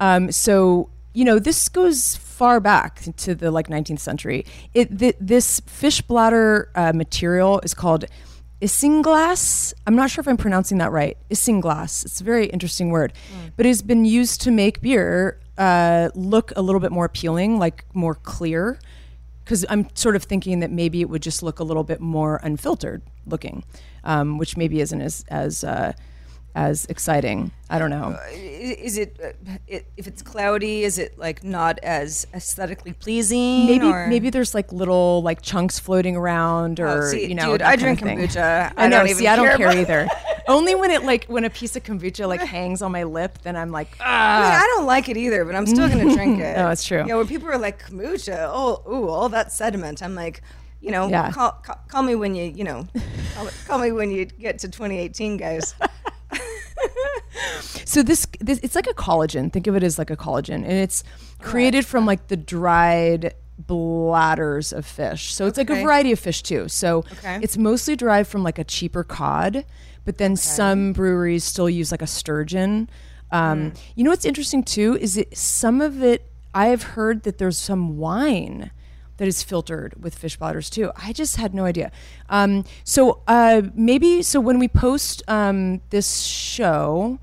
Um, 0.00 0.30
so 0.32 0.90
you 1.12 1.24
know, 1.24 1.38
this 1.40 1.68
goes 1.68 2.14
far 2.16 2.60
back 2.60 3.02
to 3.16 3.34
the 3.34 3.50
like 3.50 3.66
19th 3.68 3.98
century. 3.98 4.46
It 4.74 4.96
th- 4.98 5.16
this 5.20 5.60
fish 5.66 6.00
bladder 6.02 6.70
uh, 6.76 6.92
material 6.94 7.60
is 7.64 7.74
called 7.74 8.04
isinglass. 8.62 9.74
I'm 9.86 9.96
not 9.96 10.10
sure 10.10 10.22
if 10.22 10.28
I'm 10.28 10.36
pronouncing 10.36 10.78
that 10.78 10.92
right. 10.92 11.16
Isinglass. 11.30 12.04
It's 12.04 12.20
a 12.20 12.24
very 12.24 12.46
interesting 12.46 12.90
word, 12.90 13.12
but 13.56 13.66
it's 13.66 13.82
been 13.82 14.04
used 14.04 14.40
to 14.42 14.50
make 14.50 14.80
beer 14.80 15.38
uh, 15.60 16.08
look 16.14 16.52
a 16.56 16.62
little 16.62 16.80
bit 16.80 16.90
more 16.90 17.04
appealing, 17.04 17.58
like 17.58 17.84
more 17.94 18.14
clear. 18.14 18.78
Because 19.44 19.66
I'm 19.68 19.88
sort 19.94 20.16
of 20.16 20.22
thinking 20.24 20.60
that 20.60 20.70
maybe 20.70 21.00
it 21.00 21.08
would 21.08 21.22
just 21.22 21.42
look 21.42 21.58
a 21.58 21.64
little 21.64 21.84
bit 21.84 22.00
more 22.00 22.40
unfiltered 22.42 23.02
looking, 23.26 23.64
um, 24.04 24.38
which 24.38 24.56
maybe 24.56 24.80
isn't 24.80 25.00
as 25.00 25.24
as 25.28 25.64
uh, 25.64 25.92
as 26.54 26.84
exciting. 26.86 27.52
I 27.68 27.78
don't 27.78 27.90
know. 27.90 28.16
I- 28.20 28.30
Is 28.32 28.98
it, 28.98 29.16
uh, 29.22 29.52
it 29.68 29.86
if 29.96 30.06
it's 30.06 30.22
cloudy? 30.22 30.82
Is 30.84 30.98
it 30.98 31.18
like 31.18 31.44
not 31.44 31.78
as 31.82 32.26
aesthetically 32.34 32.92
pleasing? 32.92 33.66
Maybe 33.66 33.86
or- 33.86 34.06
maybe 34.08 34.30
there's 34.30 34.54
like 34.54 34.72
little 34.72 35.22
like 35.22 35.42
chunks 35.42 35.78
floating 35.78 36.16
around, 36.16 36.80
or 36.80 36.88
Oh, 36.88 37.00
see, 37.10 37.26
you 37.26 37.34
know. 37.34 37.52
dude, 37.52 37.62
I 37.62 37.76
drink 37.76 38.00
kombucha. 38.00 38.72
I 38.76 38.84
I 38.84 38.88
know. 38.88 38.98
don't 38.98 39.06
see, 39.08 39.12
even 39.12 39.26
I 39.28 39.36
don't 39.36 39.46
care 39.46 39.56
care 39.58 39.78
either. 39.78 40.08
Only 40.48 40.74
when 40.74 40.90
it 40.90 41.04
like 41.04 41.26
when 41.26 41.44
a 41.44 41.50
piece 41.50 41.76
of 41.76 41.84
kombucha 41.84 42.26
like 42.26 42.40
hangs 42.40 42.82
on 42.82 42.90
my 42.90 43.04
lip, 43.04 43.38
then 43.42 43.54
I'm 43.56 43.70
like, 43.70 43.96
I, 44.00 44.04
ah. 44.04 44.40
mean, 44.42 44.52
I 44.62 44.66
don't 44.74 44.86
like 44.86 45.08
it 45.08 45.16
either, 45.16 45.44
but 45.44 45.54
I'm 45.54 45.66
still 45.66 45.88
gonna 45.88 46.12
drink 46.16 46.40
it. 46.40 46.56
No, 46.56 46.70
it's 46.70 46.84
true. 46.84 46.98
You 47.02 47.06
know, 47.06 47.18
when 47.18 47.28
people 47.28 47.48
are 47.48 47.58
like 47.58 47.80
kombucha, 47.86 48.48
oh, 48.52 48.82
ooh, 48.92 49.08
all 49.08 49.28
that 49.28 49.52
sediment. 49.52 50.02
I'm 50.02 50.16
like, 50.16 50.42
you 50.80 50.90
know, 50.90 51.08
Yeah. 51.08 51.30
call, 51.30 51.52
call, 51.62 51.78
call 51.88 52.02
me 52.02 52.14
when 52.16 52.34
you, 52.34 52.44
you 52.50 52.64
know, 52.64 52.88
call, 53.36 53.48
call 53.66 53.78
me 53.78 53.92
when 53.92 54.10
you 54.10 54.24
get 54.24 54.58
to 54.60 54.68
2018, 54.68 55.36
guys. 55.36 55.74
So 57.90 58.04
this, 58.04 58.24
this 58.38 58.60
it's 58.62 58.76
like 58.76 58.86
a 58.86 58.94
collagen. 58.94 59.52
Think 59.52 59.66
of 59.66 59.74
it 59.74 59.82
as 59.82 59.98
like 59.98 60.10
a 60.10 60.16
collagen, 60.16 60.62
and 60.62 60.70
it's 60.86 61.02
created 61.40 61.84
from 61.84 62.06
like 62.06 62.28
the 62.28 62.36
dried 62.36 63.34
bladders 63.58 64.72
of 64.72 64.86
fish. 64.86 65.34
So 65.34 65.46
it's 65.48 65.58
like 65.58 65.70
a 65.70 65.82
variety 65.82 66.12
of 66.12 66.20
fish 66.20 66.40
too. 66.40 66.68
So 66.68 66.98
Okay. 67.18 67.40
it's 67.42 67.58
mostly 67.58 67.96
derived 67.96 68.30
from 68.30 68.44
like 68.44 68.60
a 68.60 68.64
cheaper 68.64 69.02
cod, 69.02 69.64
but 70.04 70.18
then 70.18 70.36
some 70.36 70.92
breweries 70.92 71.42
still 71.42 71.68
use 71.68 71.90
like 71.90 72.00
a 72.00 72.06
sturgeon. 72.06 72.88
Um, 73.32 73.72
You 73.96 74.04
know 74.04 74.10
what's 74.10 74.24
interesting 74.24 74.62
too 74.62 74.96
is 75.00 75.16
that 75.16 75.36
some 75.36 75.80
of 75.80 76.00
it 76.00 76.30
I 76.54 76.66
have 76.66 76.82
heard 76.94 77.24
that 77.24 77.38
there's 77.38 77.58
some 77.58 77.98
wine 77.98 78.70
that 79.16 79.26
is 79.26 79.42
filtered 79.42 80.00
with 80.00 80.14
fish 80.14 80.36
bladders 80.36 80.70
too. 80.70 80.92
I 80.96 81.12
just 81.12 81.36
had 81.36 81.54
no 81.54 81.64
idea. 81.64 81.90
Um, 82.28 82.64
so 82.84 83.22
uh, 83.26 83.62
maybe 83.74 84.22
so 84.22 84.38
when 84.40 84.60
we 84.60 84.68
post 84.68 85.24
um, 85.26 85.80
this 85.90 86.22
show. 86.22 87.18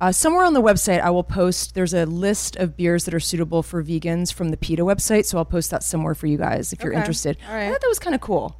Uh, 0.00 0.12
somewhere 0.12 0.44
on 0.44 0.52
the 0.52 0.60
website, 0.60 1.00
I 1.00 1.08
will 1.10 1.24
post. 1.24 1.74
There's 1.74 1.94
a 1.94 2.04
list 2.04 2.56
of 2.56 2.76
beers 2.76 3.04
that 3.06 3.14
are 3.14 3.20
suitable 3.20 3.62
for 3.62 3.82
vegans 3.82 4.32
from 4.32 4.50
the 4.50 4.56
PETA 4.58 4.82
website, 4.82 5.24
so 5.24 5.38
I'll 5.38 5.44
post 5.46 5.70
that 5.70 5.82
somewhere 5.82 6.14
for 6.14 6.26
you 6.26 6.36
guys 6.36 6.72
if 6.72 6.82
you're 6.82 6.92
Okay. 6.92 6.98
interested. 7.00 7.38
All 7.48 7.54
right. 7.54 7.68
I 7.68 7.70
thought 7.70 7.80
that 7.80 7.88
was 7.88 7.98
kind 7.98 8.14
of 8.14 8.20
cool. 8.20 8.56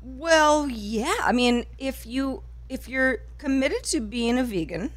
Well, 0.00 0.68
yeah. 0.68 1.14
I 1.22 1.32
mean, 1.32 1.66
if 1.78 2.06
you 2.06 2.42
if 2.68 2.88
you're 2.88 3.18
committed 3.36 3.82
to 3.84 4.00
being 4.00 4.38
a 4.38 4.44
vegan 4.44 4.90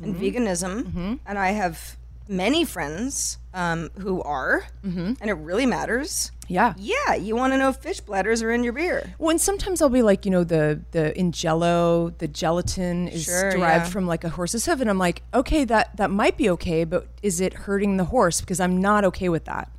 and 0.00 0.16
veganism, 0.16 1.18
and 1.24 1.38
I 1.38 1.50
have 1.52 1.96
many 2.28 2.64
friends 2.64 3.38
um, 3.54 3.90
who 3.98 4.22
are, 4.22 4.64
and 4.82 5.16
it 5.22 5.34
really 5.34 5.66
matters. 5.66 6.30
Yeah. 6.48 6.74
Yeah, 6.76 7.14
you 7.14 7.34
want 7.36 7.52
to 7.54 7.58
know 7.58 7.70
if 7.70 7.76
fish 7.76 8.00
bladders 8.00 8.42
are 8.42 8.50
in 8.52 8.62
your 8.64 8.72
beer. 8.74 9.14
Well, 9.18 9.30
and 9.30 9.40
sometimes 9.40 9.80
I'll 9.80 9.88
be 9.88 10.02
like, 10.02 10.24
you 10.24 10.30
know, 10.30 10.44
the 10.44 10.80
the 10.90 11.18
in 11.18 11.32
Jello, 11.32 12.10
the 12.18 12.28
gelatin 12.28 13.08
is 13.08 13.24
Sure, 13.24 13.50
derived 13.50 13.86
yeah. 13.86 13.90
from 13.90 14.06
like 14.06 14.24
a 14.24 14.28
horse's 14.30 14.66
hoof, 14.66 14.80
and 14.80 14.90
I'm 14.90 14.98
like, 14.98 15.22
okay, 15.32 15.64
that 15.64 15.96
that 15.96 16.10
might 16.10 16.36
be 16.36 16.50
okay, 16.50 16.84
but 16.84 17.06
is 17.22 17.40
it 17.40 17.52
hurting 17.54 17.96
the 17.96 18.04
horse? 18.04 18.40
Because 18.40 18.60
I'm 18.60 18.80
not 18.80 19.04
okay 19.06 19.28
with 19.28 19.44
that. 19.46 19.70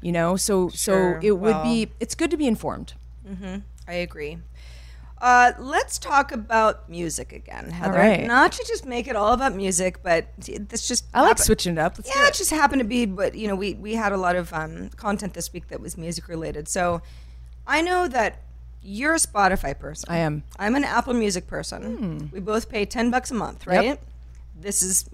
You 0.00 0.12
know, 0.12 0.36
so 0.36 0.68
Sure, 0.70 1.18
so 1.20 1.26
it 1.26 1.32
would 1.32 1.54
well- 1.54 1.64
be. 1.64 1.90
It's 2.00 2.14
good 2.14 2.30
to 2.30 2.36
be 2.36 2.46
informed. 2.46 2.94
I 3.88 3.94
agree. 3.94 4.38
Uh, 5.22 5.52
let's 5.60 5.98
talk 6.00 6.32
about 6.32 6.88
music 6.90 7.32
again, 7.32 7.70
Heather. 7.70 7.92
right. 7.96 8.26
Not 8.26 8.50
to 8.52 8.64
just 8.66 8.84
make 8.84 9.06
it 9.06 9.14
all 9.14 9.32
about 9.32 9.54
music, 9.54 10.02
but 10.02 10.26
this 10.36 10.88
just 10.88 11.04
I 11.14 11.20
like 11.20 11.28
happen- 11.28 11.44
switching 11.44 11.72
it 11.74 11.78
up. 11.78 11.96
Let's 11.96 12.10
Yeah, 12.14 12.24
it. 12.26 12.30
it 12.30 12.34
just 12.34 12.50
happened 12.50 12.80
to 12.80 12.84
be, 12.84 13.06
but 13.06 13.36
you 13.36 13.46
know, 13.46 13.54
we 13.54 13.74
we 13.74 13.94
had 13.94 14.10
a 14.12 14.16
lot 14.16 14.34
of 14.34 14.52
um, 14.52 14.88
content 14.96 15.34
this 15.34 15.52
week 15.52 15.68
that 15.68 15.80
was 15.80 15.96
music 15.96 16.26
related. 16.26 16.66
So 16.68 17.02
I 17.68 17.82
know 17.82 18.08
that 18.08 18.40
you're 18.82 19.14
a 19.14 19.18
Spotify 19.18 19.78
person. 19.78 20.06
I 20.10 20.18
am. 20.18 20.40
Hmm. 20.40 20.62
I'm 20.62 20.74
an 20.74 20.82
Apple 20.84 21.14
Music 21.14 21.46
person. 21.46 22.28
We 22.32 22.40
both 22.40 22.68
pay 22.68 22.84
ten 22.84 23.12
bucks 23.12 23.30
a 23.30 23.34
month, 23.34 23.64
right? 23.64 24.00
This 24.60 24.82
is. 24.82 25.08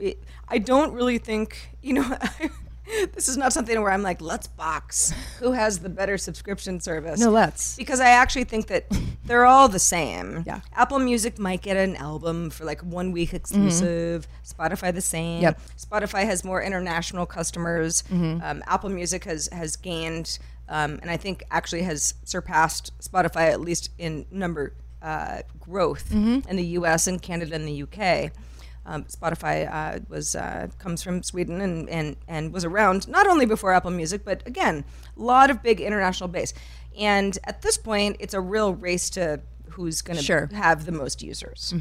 I 0.48 0.56
don't 0.56 0.94
really 0.94 1.18
think 1.18 1.68
you 1.82 1.92
know. 1.92 2.16
this 3.14 3.28
is 3.28 3.36
not 3.36 3.52
something 3.52 3.80
where 3.80 3.90
I'm 3.92 4.02
like, 4.02 4.20
let's 4.20 4.46
box. 4.46 5.12
Who 5.40 5.52
has 5.52 5.80
the 5.80 5.88
better 5.88 6.16
subscription 6.18 6.80
service? 6.80 7.20
No, 7.20 7.30
let's. 7.30 7.76
because 7.76 8.00
I 8.00 8.08
actually 8.10 8.44
think 8.44 8.66
that 8.68 8.86
they're 9.24 9.44
all 9.46 9.68
the 9.68 9.78
same. 9.78 10.42
Yeah. 10.46 10.60
Apple 10.74 10.98
Music 10.98 11.38
might 11.38 11.60
get 11.62 11.76
an 11.76 11.96
album 11.96 12.50
for 12.50 12.64
like 12.64 12.80
one 12.82 13.12
week 13.12 13.34
exclusive. 13.34 14.26
Spotify 14.46 14.94
the 14.94 15.00
same. 15.00 15.36
Mm-hmm. 15.42 15.42
Yep. 15.42 15.60
Spotify 15.76 16.24
has 16.24 16.44
more 16.44 16.62
international 16.62 17.26
customers. 17.26 18.02
Mm-hmm. 18.10 18.42
Um, 18.42 18.62
Apple 18.66 18.88
Music 18.90 19.24
has 19.24 19.48
has 19.52 19.76
gained, 19.76 20.38
um, 20.68 20.98
and 21.02 21.10
I 21.10 21.16
think 21.18 21.44
actually 21.50 21.82
has 21.82 22.14
surpassed 22.24 22.92
Spotify 23.00 23.50
at 23.50 23.60
least 23.60 23.90
in 23.98 24.24
number 24.30 24.72
uh, 25.02 25.42
growth 25.60 26.08
Mm-hmm. 26.10 26.48
in 26.48 26.56
the 26.56 26.64
U.S. 26.80 27.06
and 27.06 27.20
Canada 27.20 27.54
and 27.54 27.68
the 27.68 27.82
UK. 27.82 28.32
Um, 28.88 29.04
Spotify 29.04 29.70
uh, 29.70 30.00
was 30.08 30.34
uh, 30.34 30.68
comes 30.78 31.02
from 31.02 31.22
Sweden 31.22 31.60
and, 31.60 31.88
and 31.90 32.16
and 32.26 32.52
was 32.54 32.64
around 32.64 33.06
not 33.06 33.26
only 33.26 33.44
before 33.44 33.72
Apple 33.74 33.90
Music, 33.90 34.24
but 34.24 34.46
again, 34.46 34.82
a 35.16 35.22
lot 35.22 35.50
of 35.50 35.62
big 35.62 35.80
international 35.80 36.28
base. 36.28 36.54
And 36.98 37.38
at 37.44 37.60
this 37.60 37.76
point, 37.76 38.16
it's 38.18 38.32
a 38.32 38.40
real 38.40 38.74
race 38.74 39.10
to 39.10 39.40
who's 39.82 40.02
going 40.02 40.16
to 40.16 40.22
Sure. 40.22 40.46
Mm-hmm. 40.46 40.56
have 40.56 40.84
the 40.84 40.92
most 40.92 41.22
users 41.22 41.72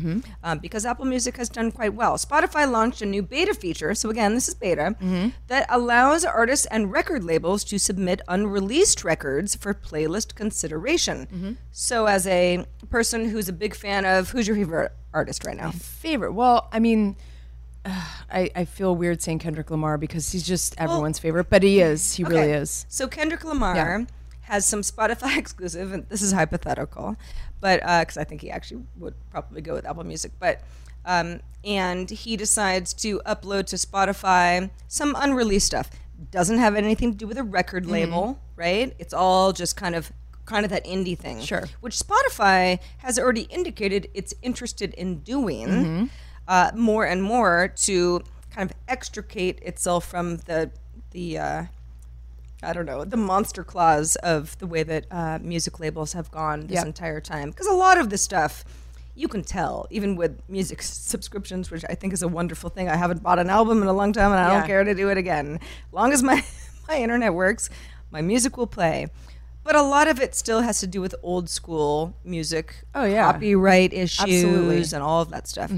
um, 0.43 0.59
because 0.59 0.85
Apple 0.85 1.05
Music 1.05 1.37
has 1.37 1.49
done 1.49 1.71
quite 1.71 1.93
well. 1.93 2.17
Spotify 2.17 2.69
launched 2.69 3.01
a 3.01 3.05
new 3.05 3.21
beta 3.23 3.53
feature, 3.53 3.93
so 3.95 4.09
again, 4.09 4.33
this 4.35 4.47
is 4.47 4.53
beta, 4.55 4.95
Mm-hmm. 5.01 5.29
that 5.47 5.65
allows 5.69 6.23
artists 6.25 6.65
and 6.67 6.91
record 6.91 7.23
labels 7.23 7.63
to 7.65 7.77
submit 7.79 8.21
unreleased 8.27 9.03
records 9.03 9.55
for 9.55 9.73
playlist 9.73 10.35
consideration. 10.35 11.27
Mm-hmm. 11.27 11.51
So, 11.71 12.05
as 12.05 12.27
a 12.27 12.65
person 12.89 13.29
who's 13.29 13.49
a 13.49 13.53
big 13.53 13.73
fan 13.75 14.05
of, 14.05 14.29
who's 14.29 14.47
your 14.47 14.55
favorite 14.55 14.91
artist 15.13 15.43
right 15.45 15.57
now? 15.57 15.71
favorite. 15.71 16.33
Well, 16.33 16.67
I 16.71 16.79
mean, 16.79 17.15
I, 17.85 18.49
I 18.55 18.65
feel 18.65 18.95
weird 18.95 19.21
saying 19.21 19.39
Kendrick 19.39 19.71
Lamar 19.71 19.97
because 19.97 20.31
he's 20.31 20.43
just 20.43 20.75
everyone's 20.77 21.19
favorite, 21.19 21.49
but 21.49 21.63
he 21.63 21.79
is. 21.79 22.13
He 22.13 22.23
really 22.23 22.51
is. 22.51 22.85
So 22.89 23.07
Kendrick 23.07 23.43
Lamar 23.43 23.75
Yeah. 23.75 24.05
Has 24.47 24.65
some 24.65 24.81
Spotify 24.81 25.37
exclusive, 25.43 25.91
and 25.93 26.07
this 26.09 26.21
is 26.21 26.31
hypothetical, 26.33 27.15
but 27.61 27.79
because 27.81 28.17
I 28.17 28.23
think 28.23 28.41
he 28.41 28.49
actually 28.51 28.83
would 28.97 29.13
probably 29.29 29.61
go 29.61 29.73
with 29.73 29.85
Apple 29.85 30.03
Music, 30.03 30.31
but 30.39 30.61
um, 31.05 31.39
and 31.63 32.09
he 32.09 32.35
decides 32.35 32.93
to 32.95 33.19
upload 33.25 33.65
to 33.67 33.75
Spotify 33.77 34.69
some 34.87 35.15
unreleased 35.17 35.67
stuff. 35.67 35.89
Doesn't 36.31 36.57
have 36.57 36.75
anything 36.75 37.11
to 37.11 37.17
do 37.17 37.27
with 37.27 37.37
a 37.37 37.43
record 37.43 37.83
Mm-hmm. 37.83 37.91
label, 37.93 38.39
right? 38.55 38.93
It's 38.99 39.13
all 39.13 39.53
just 39.53 39.77
kind 39.77 39.95
of 39.95 40.11
kind 40.45 40.63
of 40.65 40.71
that 40.71 40.85
indie 40.85 41.17
thing, 41.17 41.41
Sure. 41.41 41.65
Which 41.81 41.95
Spotify 41.99 42.79
has 42.99 43.19
already 43.19 43.43
indicated 43.43 44.09
it's 44.13 44.33
interested 44.41 44.93
in 44.95 45.19
doing 45.19 45.67
Mm-hmm. 45.67 46.05
uh, 46.47 46.71
more 46.73 47.05
and 47.05 47.21
more 47.21 47.67
to 47.85 48.21
kind 48.49 48.69
of 48.71 48.75
extricate 48.87 49.59
itself 49.61 50.05
from 50.07 50.37
the 50.47 50.71
the 51.11 51.37
uh, 51.37 51.63
I 52.63 52.73
don't 52.73 52.85
know 52.85 53.05
the 53.05 53.17
monster 53.17 53.63
clause 53.63 54.15
of 54.17 54.57
the 54.59 54.65
way 54.67 54.83
that 54.83 55.05
uh, 55.11 55.39
music 55.41 55.79
labels 55.79 56.13
have 56.13 56.31
gone 56.31 56.61
this 56.67 56.75
Yep. 56.77 56.85
entire 56.87 57.21
time. 57.21 57.51
Because 57.51 57.67
a 57.67 57.73
lot 57.73 57.97
of 57.99 58.09
this 58.09 58.21
stuff 58.21 58.65
you 59.15 59.27
can 59.27 59.43
tell, 59.43 59.87
even 59.89 60.15
with 60.15 60.39
music 60.47 60.81
subscriptions, 60.83 61.71
which 61.71 61.83
I 61.89 61.95
think 61.95 62.13
is 62.13 62.21
a 62.21 62.27
wonderful 62.27 62.69
thing. 62.69 62.87
I 62.89 62.95
haven't 62.95 63.23
bought 63.23 63.39
an 63.39 63.49
album 63.49 63.81
in 63.81 63.87
a 63.87 63.93
long 63.93 64.13
time, 64.13 64.31
and 64.31 64.39
I 64.39 64.47
Yeah. 64.51 64.57
don't 64.59 64.67
care 64.67 64.83
to 64.83 64.93
do 64.93 65.09
it 65.09 65.17
again. 65.17 65.59
Long 65.91 66.11
as 66.13 66.21
my 66.23 66.43
my 66.87 66.97
internet 66.97 67.33
works, 67.33 67.69
my 68.11 68.21
music 68.21 68.57
will 68.57 68.67
play. 68.67 69.07
But 69.63 69.75
a 69.75 69.81
lot 69.81 70.07
of 70.07 70.21
it 70.21 70.33
still 70.33 70.61
has 70.61 70.79
to 70.79 70.87
do 70.87 71.01
with 71.01 71.13
old 71.21 71.49
school 71.49 72.15
music, 72.23 72.85
Oh, 72.95 73.03
yeah. 73.03 73.31
copyright 73.33 73.91
issues, 73.91 74.21
Absolutely. 74.45 74.83
and 74.95 75.03
all 75.03 75.21
of 75.21 75.29
that 75.31 75.45
stuff. 75.47 75.71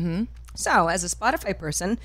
So, 0.56 0.90
as 0.90 1.04
a 1.04 1.08
Spotify 1.16 1.58
person, 1.58 1.98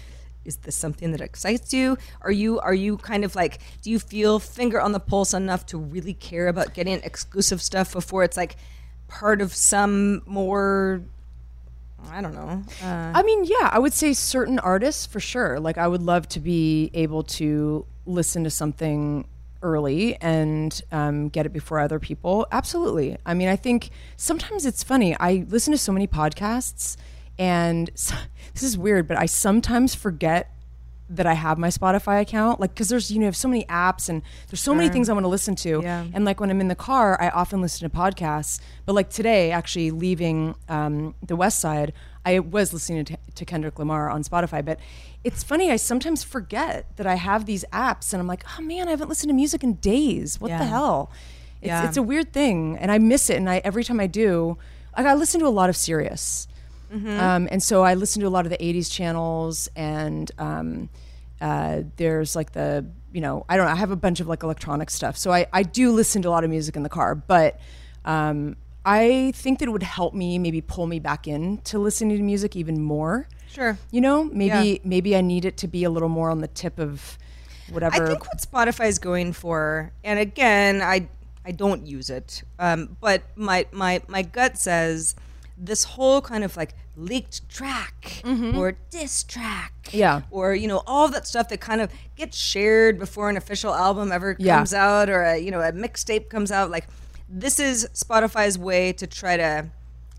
is 0.45 0.57
this 0.59 0.77
something 0.77 1.13
that 1.13 1.21
excites 1.21 1.73
you? 1.73 1.97
Are 2.21 2.33
you 2.33 2.61
are 2.61 2.75
you 2.75 2.97
kind 2.97 3.25
of 3.25 3.35
like 3.35 3.61
do 3.83 3.91
you 3.91 3.99
feel 3.99 4.39
finger 4.39 4.81
on 4.81 4.93
the 4.93 5.01
pulse 5.01 5.35
enough 5.35 5.67
to 5.67 5.79
really 5.79 6.15
care 6.15 6.49
about 6.49 6.75
getting 6.75 7.01
exclusive 7.03 7.63
stuff 7.63 7.93
before 7.93 8.25
it's 8.25 8.37
like 8.37 8.57
part 9.09 9.41
of 9.41 9.55
some 9.55 10.23
more 10.27 11.03
I 12.11 12.21
don't 12.21 12.35
know. 12.35 12.63
Uh, 12.83 13.13
I 13.15 13.23
mean, 13.23 13.45
yeah, 13.45 13.71
I 13.73 13.79
would 13.79 13.95
say 13.95 14.13
certain 14.13 14.59
artists 14.59 15.07
for 15.07 15.21
sure. 15.21 15.59
Like, 15.59 15.79
I 15.79 15.89
would 15.89 16.03
love 16.03 16.29
to 16.31 16.41
be 16.41 16.91
able 16.93 17.23
to 17.23 17.87
listen 18.05 18.45
to 18.45 18.51
something 18.51 19.27
early 19.63 20.17
and 20.21 20.83
um, 20.93 21.29
get 21.31 21.47
it 21.47 21.53
before 21.53 21.81
other 21.81 21.99
people. 21.99 22.47
Absolutely. 22.53 23.17
I 23.25 23.35
mean, 23.35 23.49
I 23.49 23.57
think 23.57 23.91
sometimes 24.17 24.67
it's 24.67 24.83
funny. 24.83 25.17
I 25.19 25.47
listen 25.49 25.73
to 25.73 25.79
so 25.79 25.93
many 25.93 26.07
podcasts, 26.07 26.97
and 27.39 27.91
s 27.95 28.13
this 28.53 28.63
is 28.63 28.79
weird, 28.79 29.07
but 29.09 29.19
I 29.19 29.27
sometimes 29.27 29.95
forget 29.95 30.51
that 31.11 31.27
I 31.27 31.35
have 31.35 31.59
my 31.59 31.69
Spotify 31.69 32.21
account. 32.23 32.61
Like, 32.61 32.73
because 32.75 32.89
there's 32.89 33.11
you 33.11 33.19
know, 33.19 33.27
have 33.27 33.37
so 33.37 33.47
many 33.49 33.65
apps 33.65 34.09
and 34.09 34.23
there's 34.49 34.61
so 34.63 34.75
many 34.75 34.89
things 34.89 35.09
I 35.09 35.13
want 35.13 35.25
to 35.25 35.29
listen 35.29 35.55
to. 35.57 35.81
Yeah. 35.83 36.07
And 36.15 36.25
like 36.25 36.41
when 36.41 36.51
I'm 36.51 36.61
in 36.63 36.69
the 36.69 36.75
car, 36.75 37.21
I 37.21 37.29
often 37.29 37.61
listen 37.61 37.89
to 37.89 37.95
podcasts. 37.95 38.59
But 38.87 38.95
like 38.95 39.11
today, 39.11 39.51
actually 39.53 39.91
leaving 39.91 40.55
um, 40.69 41.15
the 41.23 41.37
West 41.37 41.61
Side, 41.61 41.93
I 42.25 42.39
was 42.39 42.73
listening 42.73 43.05
to, 43.05 43.19
to 43.35 43.45
Kendrick 43.45 43.79
Lamar 43.79 44.09
on 44.09 44.25
Spotify. 44.25 44.65
But 44.65 44.81
it's 45.25 45.43
funny, 45.43 45.71
I 45.71 45.77
sometimes 45.77 46.25
forget 46.25 46.87
that 46.97 47.07
I 47.07 47.17
have 47.17 47.45
these 47.45 47.65
apps, 47.71 48.13
and 48.15 48.21
I'm 48.21 48.27
like, 48.27 48.45
oh 48.59 48.63
man, 48.63 48.89
I 48.89 48.93
haven't 48.93 49.09
listened 49.11 49.29
to 49.29 49.35
music 49.35 49.63
in 49.63 49.75
days. 49.75 50.41
What 50.41 50.49
the 50.49 50.65
hell? 50.65 51.11
It's, 51.61 51.69
Yeah. 51.69 51.87
it's 51.87 51.99
a 51.99 52.03
weird 52.03 52.33
thing, 52.33 52.79
and 52.79 52.91
I 52.91 52.99
miss 52.99 53.29
it. 53.29 53.37
And 53.37 53.49
I 53.51 53.59
every 53.59 53.85
time 53.85 54.01
I 54.01 54.07
do, 54.07 54.57
like 54.97 55.07
I 55.07 55.13
listen 55.15 55.39
to 55.41 55.47
a 55.47 55.49
lot 55.61 55.69
of 55.69 55.77
Sirius, 55.77 56.49
um, 56.95 57.49
and 57.51 57.63
so 57.63 57.83
I 57.83 57.95
listen 57.95 58.21
to 58.23 58.29
a 58.29 58.31
lot 58.31 58.47
of 58.47 58.51
the 58.51 58.59
'80s 58.59 58.91
channels, 58.91 59.69
and 59.75 60.31
um, 60.39 60.89
uh, 61.41 61.83
there's 61.97 62.37
like 62.37 62.53
the 62.53 62.87
you 63.13 63.21
know 63.21 63.45
I 63.49 63.57
don't 63.57 63.67
know, 63.67 63.73
I 63.73 63.77
have 63.77 63.91
a 63.91 63.97
bunch 63.97 64.21
of 64.21 64.27
like 64.29 64.43
electronic 64.43 64.91
stuff, 64.91 65.17
so 65.17 65.33
I 65.33 65.47
I 65.53 65.63
do 65.63 65.91
listen 65.93 66.23
to 66.23 66.29
a 66.29 66.31
lot 66.31 66.45
of 66.45 66.51
music 66.51 66.77
in 66.77 66.83
the 66.83 66.89
car, 66.89 67.15
but. 67.15 67.59
Um, 68.05 68.57
I 68.87 69.33
think 69.35 69.61
that 69.61 69.69
it 69.69 69.71
would 69.71 69.83
help 69.83 70.13
me 70.13 70.39
maybe 70.39 70.61
pull 70.61 70.87
me 70.87 70.99
back 70.99 71.27
in 71.27 71.57
to 71.65 71.79
listening 71.79 72.19
to 72.19 72.23
music 72.23 72.55
even 72.55 72.83
more. 72.83 73.27
Sure. 73.49 73.79
You 73.91 74.03
know, 74.03 74.25
maybe 74.25 74.69
Yeah. 74.69 74.79
maybe 74.85 75.17
I 75.17 75.23
need 75.23 75.47
it 75.47 75.57
to 75.59 75.69
be 75.69 75.85
a 75.85 75.89
little 75.91 76.11
more 76.11 76.29
on 76.29 76.43
the 76.43 76.49
tip 76.49 76.79
of 76.79 77.17
whatever. 77.71 78.05
I 78.05 78.09
think 78.09 78.27
what 78.27 78.43
Spotify 78.43 78.89
is 78.89 78.99
going 78.99 79.33
for, 79.33 79.91
and 80.05 80.19
again, 80.19 80.83
I 80.83 81.09
I 81.47 81.53
don't 81.53 81.87
use 81.87 82.11
it, 82.11 82.43
um, 82.59 82.99
but 83.01 83.23
my 83.37 83.65
my 83.73 84.03
my 84.07 84.21
gut 84.21 84.59
says 84.59 85.15
this 85.57 85.85
whole 85.85 86.21
kind 86.21 86.43
of 86.45 86.57
like 86.57 86.75
leaked 86.97 87.49
track 87.49 88.23
or 88.57 88.77
diss 88.91 89.23
track, 89.25 89.73
Mm-hmm. 89.85 89.97
Yeah. 89.99 90.23
or 90.31 90.55
you 90.55 90.67
know 90.67 90.83
all 90.87 91.09
that 91.09 91.27
stuff 91.27 91.49
that 91.51 91.61
kind 91.61 91.81
of 91.81 91.91
gets 92.17 92.37
shared 92.39 92.99
before 92.99 93.29
an 93.31 93.37
official 93.37 93.73
album 93.75 94.11
ever 94.13 94.35
Yeah. 94.39 94.57
comes 94.57 94.73
out 94.75 95.09
or 95.11 95.23
a 95.23 95.39
you 95.39 95.51
know 95.51 95.61
a 95.61 95.73
mixtape 95.73 96.29
comes 96.29 96.51
out. 96.51 96.71
Like 96.71 96.87
this 97.29 97.59
is 97.61 97.89
Spotify's 97.95 98.59
way 98.59 98.93
to 98.95 99.07
try 99.07 99.37
to 99.37 99.67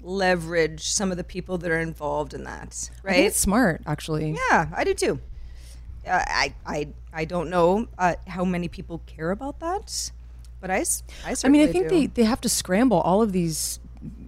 leverage 0.02 0.88
some 0.90 1.12
of 1.12 1.18
the 1.18 1.24
people 1.24 1.58
that 1.58 1.72
are 1.72 1.80
involved 1.80 2.34
in 2.34 2.44
that, 2.44 2.90
I 3.04 3.08
right? 3.08 3.20
it's 3.26 3.40
smart, 3.40 3.82
actually. 3.88 4.38
Yeah, 4.52 4.68
I 4.76 4.84
do 4.84 4.94
too. 4.94 5.20
Uh, 6.08 6.22
I 6.28 6.54
I 6.66 6.88
I 7.14 7.26
don't 7.26 7.50
know 7.50 7.88
uh, 7.98 8.16
how 8.28 8.46
many 8.46 8.68
people 8.68 9.02
care 9.08 9.32
about 9.32 9.60
that, 9.62 10.12
but 10.62 10.70
I 10.70 10.84
I 11.44 11.48
mean, 11.50 11.68
I 11.68 11.72
think 11.72 11.90
do. 11.90 11.96
they, 11.96 12.06
they 12.08 12.24
have 12.24 12.42
to 12.42 12.50
scramble. 12.50 13.00
All 13.02 13.22
of 13.24 13.32
these, 13.32 13.80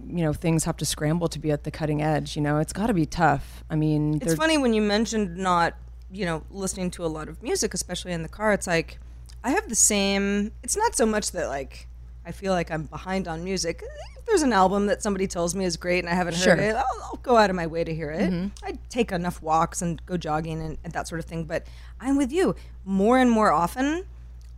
you 0.08 0.22
know, 0.24 0.32
things 0.32 0.64
have 0.64 0.76
to 0.78 0.84
scramble 0.84 1.28
to 1.28 1.38
be 1.38 1.50
at 1.50 1.64
the 1.64 1.70
cutting 1.70 2.02
edge. 2.02 2.36
You 2.36 2.42
know, 2.42 2.58
it's 2.58 2.72
got 2.72 2.86
to 2.88 2.94
be 2.94 3.06
tough. 3.06 3.64
I 3.70 3.76
mean, 3.76 4.18
It's 4.22 4.34
funny 4.34 4.58
when 4.58 4.72
you 4.74 4.82
mentioned 4.82 5.36
not 5.36 5.74
you 6.10 6.24
know 6.24 6.42
listening 6.50 6.90
to 6.92 7.04
a 7.04 7.08
lot 7.08 7.28
of 7.28 7.42
music, 7.42 7.74
especially 7.74 8.12
in 8.12 8.22
the 8.22 8.28
car. 8.28 8.52
It's 8.52 8.66
like 8.66 8.98
I 9.44 9.50
have 9.50 9.68
the 9.68 9.74
same. 9.74 10.52
It's 10.62 10.76
not 10.76 10.96
so 10.96 11.06
much 11.06 11.32
that 11.32 11.48
like 11.48 11.86
I 12.26 12.32
feel 12.32 12.52
like 12.52 12.70
I'm 12.70 12.84
behind 12.84 13.28
on 13.28 13.44
music. 13.44 13.82
If 14.18 14.24
there's 14.26 14.42
an 14.42 14.52
album 14.52 14.86
that 14.86 15.02
somebody 15.02 15.26
tells 15.26 15.54
me 15.54 15.64
is 15.64 15.76
great 15.76 16.00
and 16.00 16.08
I 16.08 16.14
haven't 16.14 16.34
Sure. 16.36 16.54
Mm-hmm. 16.54 16.62
heard 16.62 16.70
it, 16.70 16.76
I'll, 16.76 17.02
I'll 17.04 17.20
go 17.22 17.36
out 17.36 17.48
of 17.50 17.56
my 17.56 17.66
way 17.66 17.84
to 17.84 17.94
hear 17.94 18.10
it. 18.10 18.50
I 18.62 18.78
take 18.90 19.10
enough 19.12 19.40
walks 19.42 19.80
and 19.80 20.04
go 20.06 20.16
jogging 20.18 20.60
and, 20.60 20.76
and 20.84 20.92
that 20.92 21.08
sort 21.08 21.18
of 21.20 21.24
thing. 21.24 21.44
But 21.44 21.66
I'm 22.00 22.16
with 22.16 22.30
you 22.32 22.54
more 22.84 23.16
and 23.18 23.30
more 23.30 23.52
often. 23.52 24.04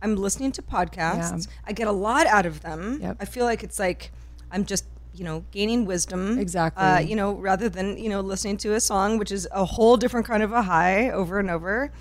I'm 0.01 0.15
listening 0.15 0.51
to 0.53 0.61
podcasts. 0.61 1.47
I 1.65 1.73
get 1.73 1.87
a 1.87 1.91
lot 1.91 2.25
out 2.27 2.45
of 2.45 2.61
them. 2.61 2.99
Yep. 3.01 3.17
I 3.21 3.25
feel 3.25 3.45
like 3.45 3.63
it's 3.63 3.77
like 3.79 4.11
I'm 4.51 4.65
just 4.65 4.85
you 5.13 5.23
know 5.23 5.43
gaining 5.51 5.85
wisdom. 5.85 6.39
Exactly. 6.39 6.83
Uh, 6.83 6.99
you 6.99 7.15
know, 7.15 7.33
rather 7.33 7.69
than 7.69 7.97
you 7.97 8.09
know 8.09 8.21
listening 8.21 8.57
to 8.57 8.73
a 8.73 8.79
song, 8.79 9.17
which 9.17 9.31
is 9.31 9.47
a 9.51 9.65
whole 9.65 9.97
different 9.97 10.25
kind 10.25 10.43
of 10.43 10.51
a 10.51 10.63
high 10.63 11.09
over 11.09 11.39
and 11.39 11.49
over, 11.49 11.91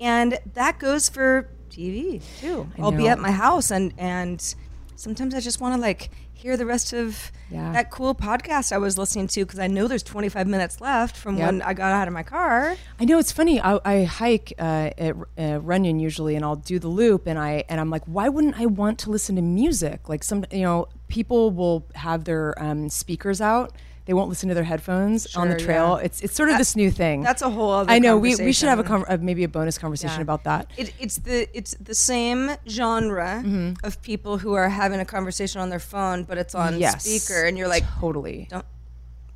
and 0.00 0.38
that 0.54 0.78
goes 0.78 1.08
for 1.08 1.48
TV 1.70 2.22
too. 2.40 2.68
I 2.78 2.82
I'll 2.82 2.92
be 2.92 3.08
at 3.08 3.18
my 3.18 3.30
house 3.30 3.70
and 3.70 3.92
and 3.98 4.54
sometimes 4.98 5.34
I 5.34 5.40
just 5.40 5.60
want 5.60 5.74
to 5.74 5.80
like 5.80 6.10
hear 6.32 6.56
the 6.56 6.66
rest 6.66 6.92
of 6.92 7.32
Yeah. 7.50 7.72
that 7.72 7.90
cool 7.90 8.14
podcast 8.14 8.72
I 8.72 8.78
was 8.78 8.96
listening 8.98 9.26
to 9.28 9.44
because 9.44 9.58
I 9.58 9.66
know 9.66 9.88
there's 9.88 10.02
25 10.02 10.46
minutes 10.46 10.80
left 10.80 11.16
from 11.16 11.36
Yep. 11.36 11.46
when 11.46 11.62
I 11.62 11.72
got 11.74 11.92
out 11.92 12.06
of 12.08 12.14
my 12.14 12.22
car. 12.22 12.76
I 13.00 13.04
know 13.04 13.18
it's 13.18 13.32
funny. 13.32 13.60
I, 13.60 13.80
I 13.84 14.04
hike 14.04 14.52
uh, 14.58 14.90
at 14.98 15.16
uh, 15.38 15.60
Runyon 15.60 15.98
usually, 15.98 16.36
and 16.36 16.44
I'll 16.44 16.56
do 16.56 16.78
the 16.78 16.88
loop, 16.88 17.26
and 17.26 17.38
I 17.38 17.64
and 17.68 17.80
I'm 17.80 17.90
like, 17.90 18.04
why 18.06 18.28
wouldn't 18.28 18.58
I 18.60 18.66
want 18.66 18.98
to 19.00 19.10
listen 19.10 19.36
to 19.36 19.42
music? 19.42 20.08
Like 20.08 20.22
some, 20.22 20.44
you 20.52 20.62
know, 20.62 20.86
people 21.08 21.50
will 21.50 21.86
have 21.94 22.24
their 22.24 22.60
um, 22.62 22.88
speakers 22.88 23.40
out. 23.40 23.72
They 24.08 24.14
won't 24.14 24.30
listen 24.30 24.48
to 24.48 24.54
their 24.54 24.64
headphones 24.64 25.36
on 25.36 25.50
the 25.50 25.56
trail. 25.56 25.98
yeah. 25.98 26.06
It's 26.06 26.22
it's 26.22 26.34
sort 26.34 26.48
of 26.48 26.56
this 26.56 26.74
new 26.74 26.90
thing. 26.90 27.22
That's 27.22 27.42
a 27.42 27.50
whole 27.50 27.70
other 27.72 27.92
I 27.92 27.98
know. 27.98 28.16
We, 28.16 28.34
we 28.36 28.54
should 28.54 28.70
have 28.70 28.78
a 28.78 28.82
con- 28.82 29.04
uh, 29.06 29.18
maybe 29.20 29.44
a 29.44 29.48
bonus 29.48 29.76
conversation 29.76 30.16
Yeah. 30.20 30.22
about 30.28 30.44
that. 30.44 30.70
It, 30.78 30.94
it's 30.98 31.16
the 31.18 31.46
it's 31.58 31.72
the 31.78 31.94
same 31.94 32.52
genre 32.66 33.42
Mm-hmm. 33.44 33.86
of 33.86 34.00
people 34.00 34.38
who 34.38 34.54
are 34.54 34.70
having 34.70 34.98
a 35.00 35.04
conversation 35.04 35.60
on 35.60 35.68
their 35.68 35.78
phone, 35.92 36.24
but 36.24 36.38
it's 36.38 36.54
on 36.54 36.78
yes, 36.80 37.04
speaker, 37.04 37.44
and 37.46 37.58
you're 37.58 37.68
like, 37.68 37.84
totally. 38.00 38.46
don't. 38.50 38.64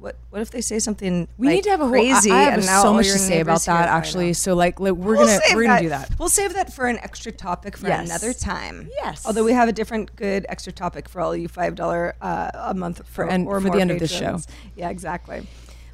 What 0.03 0.17
what 0.31 0.43
if 0.43 0.51
they 0.51 0.61
say 0.61 0.81
something? 0.81 1.29
We 1.39 1.47
like, 1.47 1.55
need 1.55 1.65
to 1.65 1.71
have 1.71 1.81
a 1.81 1.85
whole. 1.85 1.93
crazy. 1.93 2.33
I, 2.33 2.35
I 2.35 2.43
have 2.43 2.55
and 2.55 2.67
now 2.67 2.83
so 2.83 2.93
much 2.93 3.07
to 3.07 3.19
say 3.19 3.39
about 3.41 3.63
that 3.63 3.89
actually. 3.89 4.33
So 4.33 4.55
like, 4.55 4.81
like 4.81 4.95
we're 4.95 5.17
We'll 5.17 5.29
gonna 5.29 5.41
we're 5.55 5.63
gonna 5.63 5.81
do 5.81 5.91
that. 5.91 6.11
We'll 6.19 6.29
save 6.29 6.55
that 6.55 6.73
for 6.73 6.89
an 6.89 6.99
extra 6.99 7.31
topic 7.31 7.77
for 7.77 7.87
Yes. 7.87 8.07
another 8.09 8.33
time. 8.33 8.91
Yes. 8.97 9.25
Although 9.25 9.45
we 9.45 9.53
have 9.53 9.69
a 9.69 9.73
different 9.73 10.17
good 10.17 10.45
extra 10.49 10.73
topic 10.73 11.09
for 11.09 11.21
all 11.21 11.37
you 11.37 11.47
five 11.47 11.77
dollar 11.77 12.17
uh, 12.21 12.51
a 12.53 12.75
month 12.75 13.07
for 13.07 13.31
and 13.31 13.47
or 13.47 13.61
for 13.61 13.65
the 13.67 13.71
more 13.71 13.81
end 13.81 13.91
of 13.93 14.01
this 14.01 14.11
show. 14.11 14.41
Yeah, 14.75 14.91
exactly. 14.91 15.47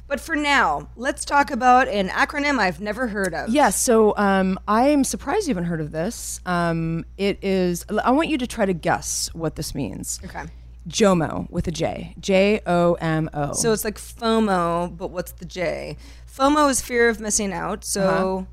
But 0.07 0.19
for 0.19 0.35
now, 0.35 0.89
let's 0.95 1.23
talk 1.23 1.51
about 1.51 1.87
an 1.87 2.09
acronym 2.09 2.57
I've 2.57 2.81
never 2.81 3.09
heard 3.09 3.35
of. 3.35 3.49
Yes. 3.49 3.79
So 3.79 4.17
um, 4.17 4.57
I'm 4.67 5.03
surprised 5.03 5.47
you 5.47 5.51
haven't 5.51 5.69
heard 5.69 5.81
of 5.81 5.91
this. 5.91 6.39
Um, 6.47 7.05
it 7.15 7.37
is. 7.43 7.85
I 8.03 8.09
want 8.09 8.27
you 8.27 8.39
to 8.39 8.47
try 8.47 8.65
to 8.65 8.73
guess 8.73 9.29
what 9.35 9.55
this 9.55 9.75
means. 9.75 10.19
Okay. 10.25 10.45
JOMO 10.89 11.49
with 11.49 11.67
a 11.67 11.71
J. 11.71 12.15
J 12.19 12.61
O 12.65 12.93
M 12.95 13.29
O. 13.33 13.53
So 13.53 13.71
it's 13.71 13.83
like 13.85 13.97
FOMO, 13.97 14.95
but 14.97 15.11
what's 15.11 15.31
the 15.33 15.45
J? 15.45 15.97
FOMO 16.29 16.69
is 16.69 16.81
fear 16.81 17.09
of 17.09 17.19
missing 17.19 17.53
out. 17.53 17.83
So, 17.85 18.47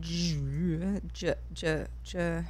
j- 0.00 1.00
j- 1.12 1.34
j- 1.52 1.86
j- 2.04 2.44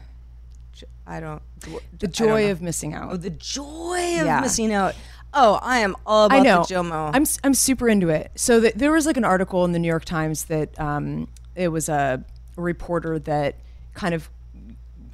j- 0.73 0.87
I 1.07 1.21
don't. 1.21 1.43
the 1.61 1.69
I 1.69 1.79
don't 2.01 2.13
joy 2.13 2.51
of 2.51 2.63
missing 2.63 2.95
out. 2.95 3.13
Oh, 3.13 3.17
the 3.17 3.31
joy 3.31 4.19
of 4.21 4.27
Yeah. 4.27 4.41
missing 4.41 4.73
out. 4.73 4.95
Oh, 5.35 5.59
I 5.63 5.79
am 5.79 5.95
all 6.07 6.27
about 6.27 6.39
I 6.39 6.43
know. 6.43 6.63
the 6.65 6.75
JOMO. 6.75 7.11
I'm 7.15 7.25
I'm 7.45 7.55
super 7.55 7.89
into 7.89 8.09
it. 8.09 8.31
So 8.35 8.61
th- 8.61 8.75
there 8.75 8.93
was 8.93 9.07
like 9.07 9.17
an 9.17 9.25
article 9.25 9.65
in 9.65 9.73
the 9.73 9.79
New 9.79 9.89
York 9.89 10.05
Times 10.05 10.45
that 10.45 10.79
um, 10.81 11.29
it 11.55 11.69
was 11.69 11.89
a 11.89 12.25
reporter 12.57 13.19
that 13.21 13.57
kind 13.95 14.15
of 14.15 14.31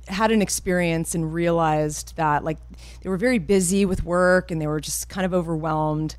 had 0.09 0.31
an 0.31 0.43
experience 0.43 1.15
and 1.15 1.33
realized 1.33 2.17
that 2.17 2.45
like 2.45 2.59
they 3.03 3.09
were 3.09 3.17
very 3.17 3.39
busy 3.39 3.85
with 3.85 4.05
work 4.05 4.51
and 4.51 4.61
they 4.61 4.67
were 4.67 4.81
just 4.81 5.09
kind 5.09 5.25
of 5.25 5.33
overwhelmed. 5.35 6.17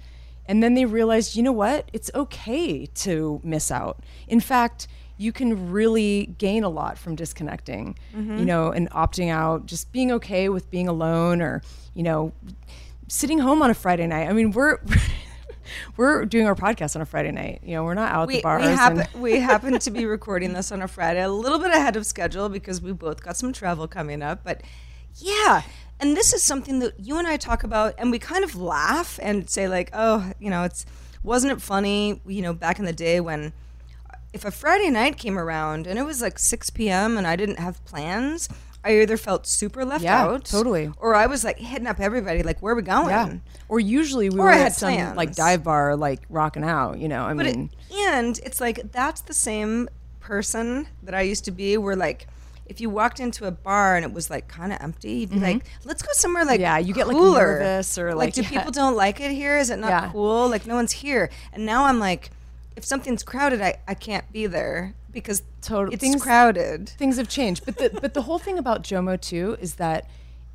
And 0.47 0.61
then 0.61 0.75
they 0.75 0.85
realized 0.85 1.35
you 1.35 1.43
know 1.43 1.51
what? 1.51 1.89
It's 1.93 2.11
okay 2.13 2.85
to 2.87 3.41
miss 3.43 3.71
out. 3.71 4.03
In 4.27 4.39
fact 4.39 4.87
you 5.17 5.31
can 5.31 5.71
really 5.71 6.35
gain 6.37 6.63
a 6.63 6.69
lot 6.69 6.97
from 6.97 7.15
disconnecting 7.15 7.97
mm-hmm. 8.13 8.37
you 8.37 8.43
know 8.43 8.71
and 8.71 8.89
opting 8.91 9.29
out 9.29 9.65
just 9.65 9.89
being 9.93 10.11
okay 10.11 10.49
with 10.49 10.69
being 10.69 10.89
alone 10.89 11.41
or 11.41 11.61
you 11.93 12.03
know 12.03 12.33
sitting 13.07 13.39
home 13.39 13.61
on 13.61 13.69
a 13.69 13.73
friday 13.73 14.07
night. 14.07 14.27
I 14.27 14.33
mean 14.33 14.51
we're 14.51 14.79
we're 15.97 16.25
doing 16.25 16.45
our 16.45 16.55
podcast 16.55 16.95
on 16.95 17.01
a 17.01 17.05
friday 17.05 17.31
night 17.31 17.59
you 17.63 17.73
know 17.73 17.83
we're 17.83 17.93
not 17.93 18.11
out 18.11 18.23
at 18.23 18.27
we, 18.27 18.35
the 18.37 18.41
bars 18.41 18.63
we, 18.63 18.67
and- 18.67 19.07
we 19.15 19.39
happen 19.39 19.77
to 19.79 19.91
be 19.91 20.05
recording 20.05 20.53
this 20.53 20.71
on 20.71 20.81
a 20.81 20.87
Friday, 20.87 21.21
a 21.21 21.29
little 21.29 21.59
bit 21.59 21.71
ahead 21.71 21.95
of 21.95 22.05
schedule 22.05 22.49
because 22.49 22.81
we 22.81 22.91
both 22.91 23.23
got 23.23 23.37
some 23.37 23.53
travel 23.53 23.87
coming 23.87 24.21
up. 24.21 24.43
But 24.43 24.61
yeah, 25.15 25.63
and 25.99 26.15
this 26.15 26.33
is 26.33 26.43
something 26.43 26.79
that 26.79 26.99
you 26.99 27.17
and 27.17 27.27
I 27.27 27.37
talk 27.37 27.63
about, 27.63 27.95
and 27.97 28.11
we 28.11 28.19
kind 28.19 28.43
of 28.43 28.55
laugh 28.55 29.19
and 29.21 29.49
say 29.49 29.67
like, 29.67 29.89
oh, 29.93 30.31
you 30.39 30.49
know, 30.49 30.63
it's 30.63 30.85
wasn't 31.23 31.53
it 31.53 31.61
funny, 31.61 32.21
you 32.25 32.41
know, 32.41 32.53
back 32.53 32.79
in 32.79 32.85
the 32.85 32.93
day 32.93 33.19
when 33.19 33.53
if 34.33 34.43
a 34.45 34.51
Friday 34.51 34.89
night 34.89 35.17
came 35.17 35.37
around 35.37 35.87
and 35.87 35.97
it 35.97 36.03
was 36.03 36.21
like 36.21 36.37
6 36.37 36.69
p.m. 36.71 37.17
and 37.17 37.25
I 37.25 37.35
didn't 37.35 37.59
have 37.59 37.83
plans. 37.85 38.49
I 38.85 39.01
either 39.01 39.17
felt 39.17 39.47
super 39.47 39.83
left 39.83 40.03
Yeah, 40.03 40.21
out, 40.23 40.45
totally. 40.45 40.91
or 40.99 41.15
I 41.15 41.25
was 41.25 41.43
like 41.43 41.57
hitting 41.57 41.87
up 41.87 41.99
everybody, 41.99 42.43
like, 42.43 42.59
"Where 42.61 42.73
are 42.73 42.75
we 42.77 42.83
going?" 42.83 43.09
yeah 43.09 43.33
or 43.67 43.79
usually 43.79 44.29
we 44.29 44.39
Or 44.39 44.43
were 44.45 44.51
at 44.51 44.73
some 44.73 45.15
like 45.15 45.33
dive 45.33 45.63
bar 45.63 45.95
like 45.95 46.21
rocking 46.29 46.63
out 46.63 46.99
you 46.99 47.07
know 47.07 47.23
i 47.25 47.33
But 47.33 47.47
mean 47.47 47.71
it, 47.89 47.95
and 48.09 48.39
it's 48.45 48.61
like 48.61 48.91
that's 48.91 49.21
the 49.21 49.33
same 49.33 49.89
person 50.19 50.87
that 51.03 51.13
I 51.15 51.21
used 51.21 51.45
to 51.45 51.51
be. 51.51 51.77
Where 51.77 51.95
like 51.95 52.27
if 52.67 52.81
you 52.81 52.89
walked 52.89 53.19
into 53.19 53.45
a 53.45 53.51
bar 53.51 53.95
and 53.95 54.03
it 54.05 54.11
was 54.13 54.29
like 54.29 54.47
kind 54.47 54.73
of 54.73 54.79
empty, 54.81 55.11
you'd 55.13 55.29
be 55.31 55.39
like, 55.39 55.65
"Let's 55.83 56.01
go 56.01 56.09
somewhere 56.13 56.45
like 56.45 56.55
Mm-hmm. 56.59 56.61
Yeah, 56.61 56.77
you 56.79 56.93
get, 56.93 57.07
like, 57.07 57.15
nervous 57.17 57.97
or, 57.97 58.15
like, 58.15 58.33
do 58.33 58.41
yeah. 58.43 58.49
people 58.49 58.71
don't 58.71 58.95
like 58.95 59.19
it 59.19 59.31
here? 59.31 59.57
Is 59.57 59.69
it 59.69 59.77
not 59.77 59.89
Yeah. 59.89 60.09
cool? 60.11 60.49
Like 60.49 60.65
no 60.65 60.75
one's 60.75 60.91
here. 60.91 61.29
And 61.53 61.65
now 61.65 61.85
I'm 61.85 61.99
like, 61.99 62.31
if 62.75 62.83
something's 62.83 63.23
crowded, 63.23 63.61
I, 63.61 63.75
I 63.87 63.93
can't 63.93 64.29
be 64.31 64.47
there 64.47 64.93
because 65.15 65.41
Total- 65.61 65.91
it's 65.91 66.01
things- 66.01 66.21
crowded. 66.21 66.89
things 66.89 67.17
have 67.17 67.27
changed 67.27 67.65
but 67.65 67.77
the 67.77 67.89
but 67.99 68.13
the 68.13 68.21
whole 68.21 68.37
thing 68.37 68.59
about 68.59 68.83
jomo 68.83 69.19
too 69.19 69.57
is 69.59 69.75
that 69.75 70.07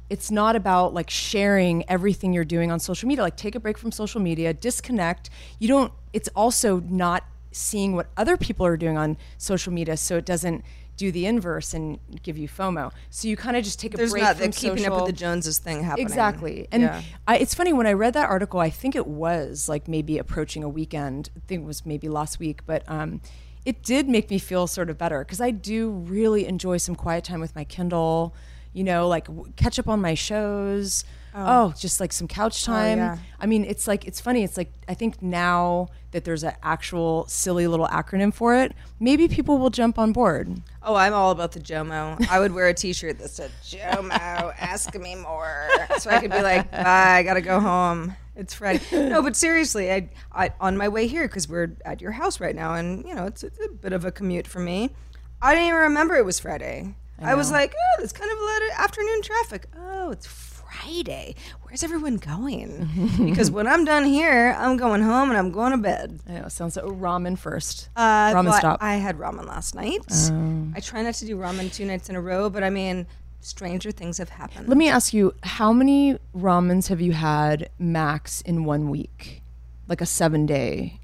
it's 0.09 0.31
not 0.31 0.55
about 0.55 0.95
like 0.95 1.11
sharing 1.11 1.83
everything 1.89 2.33
you're 2.33 2.45
doing 2.45 2.71
on 2.71 2.79
social 2.79 3.09
media 3.09 3.23
like 3.25 3.37
take 3.37 3.55
a 3.57 3.61
break 3.61 3.77
from 3.79 3.91
social 3.91 4.21
media 4.21 4.53
disconnect 4.55 5.31
you 5.59 5.67
don't 5.67 5.93
it's 6.13 6.29
also 6.37 6.81
not 6.81 7.25
seeing 7.53 7.97
what 7.97 8.07
other 8.17 8.37
people 8.37 8.65
are 8.65 8.77
doing 8.77 8.97
on 8.97 9.17
social 9.37 9.73
media, 9.73 9.97
so 9.97 10.17
it 10.17 10.25
doesn't 10.25 10.63
do 10.97 11.11
the 11.11 11.27
inverse 11.27 11.75
and 11.75 11.99
give 12.23 12.39
you 12.39 12.47
FOMO. 12.49 12.93
So 13.11 13.27
you 13.27 13.37
kind 13.37 13.57
of 13.57 13.65
just 13.65 13.81
take 13.81 13.93
a 13.95 13.97
There's 13.97 14.13
break 14.13 14.23
not 14.23 14.37
from 14.37 14.47
the 14.47 14.53
keeping 14.53 14.87
up 14.87 14.95
with 14.95 15.07
the 15.07 15.13
Joneses 15.13 15.59
thing 15.59 15.83
happening. 15.83 16.07
Exactly. 16.07 16.69
And 16.71 16.83
Yeah. 16.85 17.03
I, 17.27 17.39
it's 17.39 17.53
funny 17.55 17.73
when 17.73 17.89
I 17.89 17.93
read 17.95 18.15
that 18.15 18.29
article, 18.31 18.61
I 18.61 18.71
think 18.71 18.95
it 18.95 19.09
was 19.09 19.69
like 19.69 19.89
maybe 19.89 20.17
approaching 20.19 20.63
a 20.63 20.69
weekend. 20.69 21.31
I 21.37 21.41
think 21.49 21.63
it 21.63 21.67
was 21.67 21.85
maybe 21.85 22.09
last 22.09 22.39
week, 22.39 22.61
but 22.67 22.85
um, 22.87 23.21
it 23.65 23.83
did 23.83 24.09
make 24.09 24.31
me 24.31 24.39
feel 24.39 24.67
sort 24.67 24.91
of 24.91 24.99
better 24.99 25.21
because 25.21 25.41
I 25.41 25.51
do 25.51 25.91
really 25.91 26.47
enjoy 26.47 26.79
some 26.79 26.95
quiet 26.95 27.25
time 27.25 27.41
with 27.41 27.55
my 27.55 27.65
Kindle, 27.65 28.35
you 28.73 28.85
know, 28.85 29.07
like 29.09 29.27
w- 29.27 29.53
catch 29.57 29.79
up 29.79 29.89
on 29.89 30.01
my 30.01 30.15
shows. 30.15 31.05
Oh, 31.35 31.45
oh 31.47 31.75
just 31.79 32.01
like 32.01 32.13
some 32.13 32.27
couch 32.27 32.67
oh, 32.69 32.73
time. 32.73 32.99
yeah. 32.99 33.19
I 33.39 33.47
mean, 33.47 33.65
it's 33.65 33.87
like 33.87 34.07
it's 34.07 34.21
funny. 34.21 34.43
It's 34.45 34.57
like 34.57 34.73
I 34.89 34.95
think 34.95 35.23
now 35.23 35.89
that 36.13 36.25
there's 36.25 36.43
an 36.43 36.55
actual 36.63 37.27
silly 37.29 37.67
little 37.67 37.87
acronym 37.87 38.33
for 38.33 38.57
it, 38.57 38.73
maybe 38.99 39.29
people 39.29 39.59
will 39.59 39.71
jump 39.71 39.99
on 39.99 40.13
board. 40.13 40.63
Oh, 40.83 40.95
I'm 40.95 41.13
all 41.13 41.31
about 41.31 41.53
the 41.53 41.61
Jomo. 41.61 42.27
I 42.29 42.41
would 42.41 42.53
wear 42.53 42.69
a 42.69 42.75
T-shirt 42.75 43.19
that 43.19 43.31
said 43.31 43.51
"Jomo, 43.63 44.11
ask 44.59 44.99
me 44.99 45.15
more," 45.15 45.69
so 45.99 46.11
I 46.11 46.19
could 46.19 46.33
be 46.33 46.43
like, 46.43 46.71
"Bye, 46.71 47.19
I 47.19 47.23
gotta 47.23 47.43
go 47.43 47.61
home. 47.61 48.17
It's 48.41 48.55
Friday." 48.55 48.81
No, 48.93 49.23
but 49.23 49.37
seriously, 49.37 49.93
I, 49.93 50.09
I 50.33 50.51
on 50.61 50.77
my 50.77 50.89
way 50.89 51.07
here 51.07 51.29
because 51.29 51.49
we're 51.49 51.77
at 51.85 52.01
your 52.01 52.13
house 52.13 52.41
right 52.41 52.57
now, 52.57 52.75
and 52.75 53.05
you 53.07 53.15
know 53.15 53.27
it's, 53.27 53.45
it's 53.45 53.59
a 53.65 53.69
bit 53.69 53.93
of 53.93 54.05
a 54.05 54.11
commute 54.11 54.47
for 54.47 54.61
me. 54.61 54.91
I 55.43 55.55
didn't 55.55 55.69
even 55.69 55.81
remember 55.81 56.17
it 56.17 56.25
was 56.25 56.41
Friday. 56.41 56.95
I, 57.23 57.35
was 57.35 57.53
like, 57.53 57.75
"Oh, 57.75 58.03
it's 58.03 58.15
kind 58.15 58.33
of 58.33 58.39
a 58.39 58.43
lot 58.43 58.63
of 58.63 58.71
afternoon 58.79 59.23
traffic." 59.23 59.67
Oh, 59.77 60.11
it's 60.11 60.27
Friday. 60.27 61.35
Where's 61.63 61.83
everyone 61.83 62.17
going? 62.17 62.89
because 63.25 63.51
when 63.51 63.67
I'm 63.67 63.85
done 63.85 64.05
here, 64.05 64.55
I'm 64.59 64.77
going 64.77 65.03
home 65.03 65.29
and 65.29 65.39
I'm 65.39 65.51
going 65.51 65.73
to 65.73 65.79
bed. 65.79 66.21
I 66.29 66.33
know. 66.33 66.49
Sounds 66.49 66.77
like 66.77 66.85
ramen 66.87 67.39
first. 67.39 67.91
Uh, 67.95 68.33
ramen 68.33 68.47
well, 68.47 68.59
stop. 68.59 68.79
I 68.81 68.95
had 68.95 69.19
ramen 69.19 69.47
last 69.47 69.75
night. 69.75 70.03
I 70.75 70.81
try 70.81 71.03
not 71.03 71.15
to 71.15 71.27
do 71.27 71.37
ramen 71.37 71.73
two 71.73 71.85
nights 71.85 72.09
in 72.09 72.17
a 72.17 72.21
row, 72.21 72.49
but 72.49 72.65
I 72.65 72.71
mean, 72.71 73.07
stranger 73.41 73.91
things 73.91 74.19
have 74.19 74.29
happened. 74.31 74.69
Let 74.69 74.77
me 74.77 74.89
ask 74.89 75.13
you, 75.15 75.35
how 75.43 75.73
many 75.73 76.19
ramens 76.37 76.89
have 76.89 77.01
you 77.01 77.13
had 77.13 77.71
max 77.79 78.41
in 78.43 78.65
one 78.65 78.91
week? 78.91 79.43
Like 79.89 80.01
a 80.01 80.07
seven 80.07 80.47
day? 80.47 80.99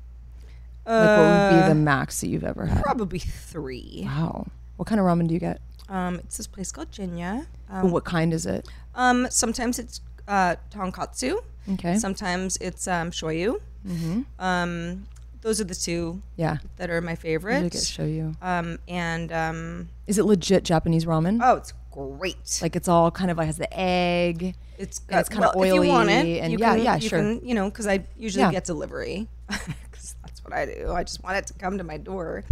like 0.87 1.19
what 1.19 1.53
would 1.53 1.63
be 1.63 1.69
the 1.69 1.75
max 1.75 2.21
that 2.21 2.29
you've 2.29 2.45
ever 2.45 2.67
had? 2.67 2.83
Probably 2.83 3.19
three. 3.19 4.03
Wow. 4.07 4.47
What 4.77 4.87
kind 4.87 5.01
of 5.01 5.07
ramen 5.07 5.27
do 5.27 5.35
you 5.35 5.41
get? 5.41 5.61
Um, 5.89 6.17
it's 6.17 6.37
this 6.37 6.47
place 6.47 6.71
called 6.71 6.91
Jinya. 6.93 7.47
Well, 7.71 7.89
what 7.89 8.05
kind 8.05 8.33
is 8.33 8.47
it? 8.47 8.69
Um, 8.95 9.27
sometimes 9.31 9.79
it's 9.81 10.01
uh, 10.29 10.57
tonkatsu. 10.71 11.43
Okay. 11.73 11.99
Sometimes 11.99 12.57
it's 12.59 12.87
um, 12.87 13.11
shoyu. 13.11 13.61
Mm-hmm. 13.87 14.23
Um, 14.39 15.07
those 15.41 15.61
are 15.61 15.65
the 15.65 15.75
two 15.75 16.23
Yeah. 16.37 16.59
that 16.77 16.91
are 16.91 17.01
my 17.01 17.13
I 17.13 17.15
get 17.15 17.21
favorites. 17.23 17.87
show 17.87 18.05
you. 18.05 18.35
Um, 18.43 18.79
and 18.89 19.33
um, 19.33 19.89
Is 20.07 20.19
it 20.19 20.25
legit 20.25 20.63
Japanese 20.65 21.05
ramen? 21.05 21.41
oh, 21.43 21.57
it's 21.57 21.73
great. 21.97 22.59
Like 22.63 22.77
it's 22.77 22.89
all 22.89 23.11
kind 23.11 23.31
of 23.31 23.39
like 23.39 23.47
has 23.47 23.57
the 23.57 23.73
egg. 23.79 24.55
It's 24.79 24.99
got, 24.99 25.21
it's 25.21 25.29
kinda 25.29 25.53
oily. 25.57 25.69
If 25.69 25.75
you 25.75 25.89
want 25.89 26.11
it, 26.11 26.41
and- 26.43 26.53
you 26.53 26.59
yeah, 26.59 26.75
can, 26.75 26.85
yeah, 26.85 26.97
you 26.97 27.09
sure. 27.09 27.19
Can, 27.21 27.41
you 27.43 27.55
know, 27.55 27.71
because 27.71 27.87
I 27.87 28.05
usually 28.17 28.43
Yeah. 28.43 28.51
get 28.53 28.65
delivery, 28.65 29.29
because 29.49 30.15
that's 30.23 30.45
what 30.45 30.53
I 30.53 30.67
do. 30.67 30.93
I 30.93 31.03
just 31.05 31.23
want 31.25 31.37
it 31.39 31.47
to 31.49 31.55
come 31.55 31.79
to 31.79 31.85
my 31.85 31.97
door. 31.97 32.45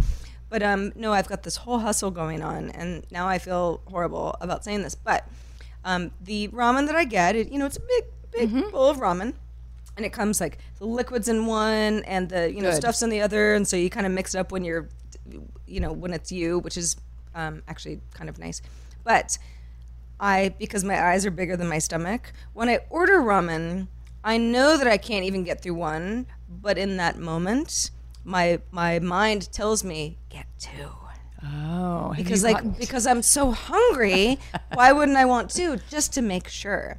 But 0.49 0.63
um, 0.63 0.91
no, 0.95 1.11
I've 1.13 1.27
got 1.27 1.43
this 1.43 1.57
whole 1.57 1.79
hustle 1.79 2.11
going 2.11 2.41
on, 2.41 2.69
and 2.71 3.05
now 3.11 3.27
I 3.27 3.39
feel 3.39 3.81
horrible 3.87 4.35
about 4.41 4.63
saying 4.63 4.83
this. 4.83 4.95
But 4.95 5.27
um, 5.83 6.11
the 6.21 6.47
ramen 6.49 6.85
that 6.87 6.95
I 6.95 7.03
get, 7.03 7.35
it, 7.35 7.51
you 7.51 7.57
know, 7.59 7.65
it's 7.65 7.77
a 7.77 7.81
big, 7.81 8.03
big 8.31 8.49
Mm-hmm. 8.49 8.69
bowl 8.71 8.89
of 8.89 8.97
ramen, 8.97 9.33
and 9.97 10.05
it 10.05 10.11
comes 10.13 10.39
like 10.41 10.57
the 10.79 10.85
liquids 10.85 11.27
in 11.27 11.45
one 11.45 12.03
and 12.05 12.29
the 12.29 12.51
you 12.53 12.61
know 12.61 12.69
Good. 12.71 12.77
stuffs 12.81 13.01
in 13.01 13.09
the 13.09 13.21
other, 13.21 13.53
and 13.53 13.67
so 13.67 13.75
you 13.77 13.89
kind 13.89 14.05
of 14.05 14.11
mix 14.11 14.35
it 14.35 14.39
up 14.39 14.51
when 14.51 14.63
you're, 14.63 14.87
you 15.67 15.79
know, 15.79 15.91
when 15.93 16.13
it's 16.13 16.31
you, 16.31 16.59
which 16.59 16.77
is 16.77 16.95
um, 17.33 17.61
actually 17.67 17.99
kind 18.13 18.29
of 18.29 18.37
nice. 18.39 18.61
But 19.05 19.37
I 20.19 20.53
because 20.59 20.83
my 20.83 21.01
eyes 21.01 21.25
are 21.25 21.31
bigger 21.31 21.55
than 21.55 21.69
my 21.69 21.79
stomach. 21.79 22.33
When 22.53 22.67
I 22.67 22.79
order 22.89 23.21
ramen, 23.21 23.87
I 24.23 24.37
know 24.37 24.75
that 24.75 24.87
I 24.87 24.97
can't 24.97 25.23
even 25.23 25.45
get 25.45 25.61
through 25.61 25.75
one, 25.75 26.25
but 26.49 26.77
in 26.77 26.97
that 26.97 27.17
moment, 27.17 27.91
my 28.25 28.59
my 28.71 28.99
mind 28.99 29.49
tells 29.53 29.85
me 29.85 30.17
get 30.29 30.47
two. 30.59 30.89
Oh. 31.43 32.13
Because 32.17 32.43
like 32.43 32.55
gotten- 32.55 32.71
because 32.71 33.05
I'm 33.05 33.21
so 33.21 33.51
hungry, 33.51 34.39
why 34.73 34.91
wouldn't 34.91 35.17
I 35.17 35.25
want 35.25 35.51
two 35.51 35.77
just 35.89 36.13
to 36.13 36.21
make 36.21 36.47
sure? 36.47 36.97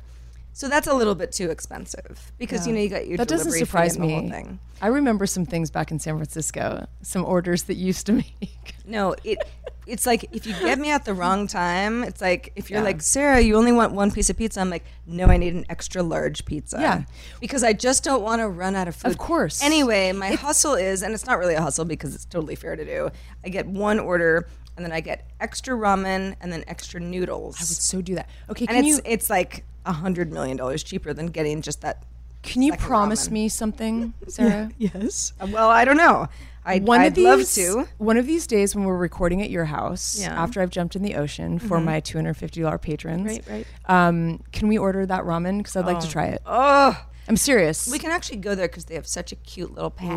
So 0.53 0.69
that's 0.69 0.87
a 0.87 0.95
little 0.95 1.15
bit 1.15 1.33
too 1.33 1.51
expensive 1.51 2.33
because 2.39 2.67
you 2.67 2.73
know 2.73 2.81
you 2.81 2.89
got 2.89 3.07
your 3.07 3.19
that 3.19 3.29
doesn't 3.29 3.53
surprise 3.53 3.97
and 3.97 4.09
the 4.09 4.15
whole 4.15 4.23
me. 4.23 4.31
thing. 4.31 4.59
I 4.81 4.87
remember 4.87 5.27
some 5.27 5.45
things 5.45 5.71
back 5.71 5.91
in 5.91 5.99
San 5.99 6.17
Francisco, 6.17 6.87
some 7.03 7.27
orders 7.27 7.65
that 7.65 7.75
used 7.75 8.07
to 8.07 8.13
make. 8.13 8.75
No, 8.87 9.15
it 9.23 9.39
it's 9.87 10.05
like 10.07 10.25
if 10.33 10.47
you 10.47 10.53
get 10.55 10.79
me 10.79 10.91
at 10.91 11.05
the 11.05 11.15
wrong 11.15 11.47
time, 11.47 12.03
it's 12.05 12.21
like 12.21 12.53
if 12.57 12.71
you're 12.71 12.81
Yeah. 12.81 12.85
like 12.85 13.01
Sarah, 13.03 13.41
you 13.41 13.57
only 13.57 13.73
want 13.73 13.93
one 13.93 14.11
piece 14.11 14.29
of 14.31 14.37
pizza. 14.37 14.61
I'm 14.61 14.69
like, 14.71 14.85
no, 15.07 15.27
I 15.27 15.37
need 15.37 15.55
an 15.55 15.65
extra 15.69 16.03
large 16.03 16.45
pizza. 16.45 16.79
Yeah. 16.81 17.03
because 17.41 17.63
I 17.63 17.73
just 17.73 18.03
don't 18.05 18.23
want 18.23 18.41
to 18.41 18.49
run 18.49 18.75
out 18.77 18.89
of 18.89 18.97
food. 18.97 19.11
Of 19.13 19.19
course. 19.19 19.63
Anyway, 19.63 20.13
my 20.13 20.33
hustle 20.33 20.75
is, 20.75 21.03
and 21.03 21.15
it's 21.15 21.27
not 21.27 21.39
really 21.39 21.55
a 21.55 21.61
hustle 21.63 21.85
because 21.85 22.15
it's 22.15 22.25
totally 22.25 22.57
fair 22.57 22.75
to 22.77 22.85
do. 22.85 23.11
I 23.45 23.49
get 23.49 23.67
one 23.67 23.99
order, 24.01 24.49
and 24.77 24.85
then 24.85 24.93
I 24.93 25.01
get 25.01 25.29
extra 25.41 25.75
ramen, 25.77 26.35
and 26.41 26.53
then 26.53 26.65
extra 26.67 26.99
noodles. 27.01 27.57
I 27.59 27.63
would 27.63 27.69
so 27.69 28.03
do 28.03 28.15
that. 28.17 28.29
Okay, 28.51 28.67
and 28.67 28.75
can 28.77 28.85
it's 28.85 28.89
you 28.89 29.01
it's 29.05 29.31
like 29.31 29.65
a 29.87 29.93
hundred 29.93 30.33
million 30.33 30.57
dollars 30.57 30.83
cheaper 30.83 31.13
than 31.15 31.27
getting 31.29 31.63
just 31.63 31.81
that. 31.83 32.03
can 32.43 32.61
you 32.63 32.73
promise 32.75 33.29
ramen. 33.29 33.33
me 33.33 33.49
something, 33.49 34.15
Sarah? 34.29 34.71
Yes. 34.79 35.33
Well, 35.51 35.69
I 35.71 35.85
don't 35.85 35.97
know. 35.97 36.29
I, 36.67 36.81
one 36.81 37.01
I'd 37.01 37.07
of 37.09 37.15
these, 37.15 37.25
love 37.25 37.85
to. 37.85 37.89
One 37.99 38.17
of 38.17 38.27
these 38.27 38.47
days 38.47 38.75
when 38.75 38.85
we're 38.85 38.97
recording 38.97 39.41
at 39.41 39.51
your 39.51 39.67
house, 39.67 40.19
Yeah. 40.21 40.31
Mm-hmm. 40.31 40.39
after 40.39 40.61
I've 40.61 40.71
jumped 40.71 40.97
in 40.97 41.03
the 41.03 41.15
ocean 41.15 41.59
for 41.61 41.79
my 41.81 42.01
two 42.01 42.19
hundred 42.19 42.35
fifty 42.35 42.61
dollar 42.61 42.79
patrons, 42.79 43.25
Right, 43.25 43.45
right. 43.49 43.67
Um, 43.87 44.43
can 44.53 44.67
we 44.69 44.77
order 44.77 45.07
that 45.07 45.23
ramen? 45.23 45.59
Because 45.59 45.77
I'd 45.77 45.87
like 45.87 46.01
to 46.01 46.11
try 46.11 46.27
it. 46.27 46.43
Oh, 46.45 47.01
I'm 47.29 47.37
serious. 47.37 47.89
we 47.91 47.99
can 47.99 48.11
actually 48.11 48.39
go 48.39 48.55
there 48.55 48.67
because 48.69 48.85
they 48.87 48.95
have 48.97 49.07
such 49.07 49.31
a 49.33 49.37
cute 49.37 49.73
little 49.75 49.91
patio. 49.91 50.17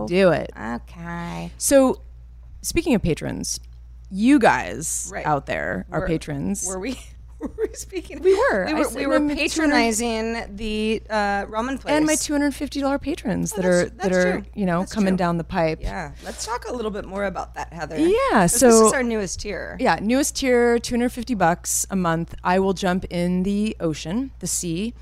Let's 0.00 0.10
do 0.10 0.30
it. 0.30 0.50
Okay. 0.58 1.52
So, 1.58 2.00
speaking 2.62 2.94
of 2.94 3.02
patrons, 3.02 3.60
you 4.10 4.38
guys 4.38 5.08
Right. 5.12 5.24
out 5.26 5.46
there 5.46 5.86
are 5.92 6.06
patrons. 6.06 6.66
Were 6.66 6.78
we? 6.80 6.98
Were 7.56 7.68
we 7.68 7.74
speaking? 7.74 8.20
We 8.20 8.34
were. 8.34 8.66
We 8.66 8.74
were, 8.74 8.88
we 8.90 9.06
were 9.06 9.34
patronizing 9.34 10.56
the 10.56 11.02
uh, 11.08 11.46
ramen 11.46 11.80
place. 11.80 11.94
and 11.94 12.04
my 12.06 12.14
two 12.14 12.32
hundred 12.34 12.54
fifty 12.54 12.80
dollar 12.80 12.98
patrons 12.98 13.52
that 13.52 13.64
Oh, 13.64 13.68
that's- 13.68 13.86
are 13.86 13.90
that 14.08 14.12
are 14.12 14.32
true. 14.40 14.50
you 14.54 14.66
know 14.66 14.80
That's 14.80 14.92
coming 14.92 15.12
true. 15.14 15.18
down 15.18 15.38
the 15.38 15.44
pipe. 15.44 15.78
Yeah. 15.80 16.12
Let's 16.24 16.44
talk 16.44 16.66
a 16.68 16.72
little 16.72 16.90
bit 16.90 17.04
more 17.06 17.24
about 17.24 17.54
that, 17.54 17.72
Heather. 17.72 17.98
Yeah, 17.98 18.46
so 18.46 18.66
this 18.68 18.80
is 18.80 18.92
our 18.92 19.02
newest 19.02 19.40
tier. 19.40 19.76
Yeah, 19.80 19.98
newest 20.02 20.36
tier, 20.36 20.78
250 20.78 21.34
bucks 21.34 21.86
a 21.90 21.96
month. 21.96 22.34
I 22.44 22.58
will 22.58 22.74
jump 22.74 23.04
in 23.10 23.42
the 23.44 23.76
ocean, 23.80 24.32
the 24.40 24.46
sea, 24.46 24.92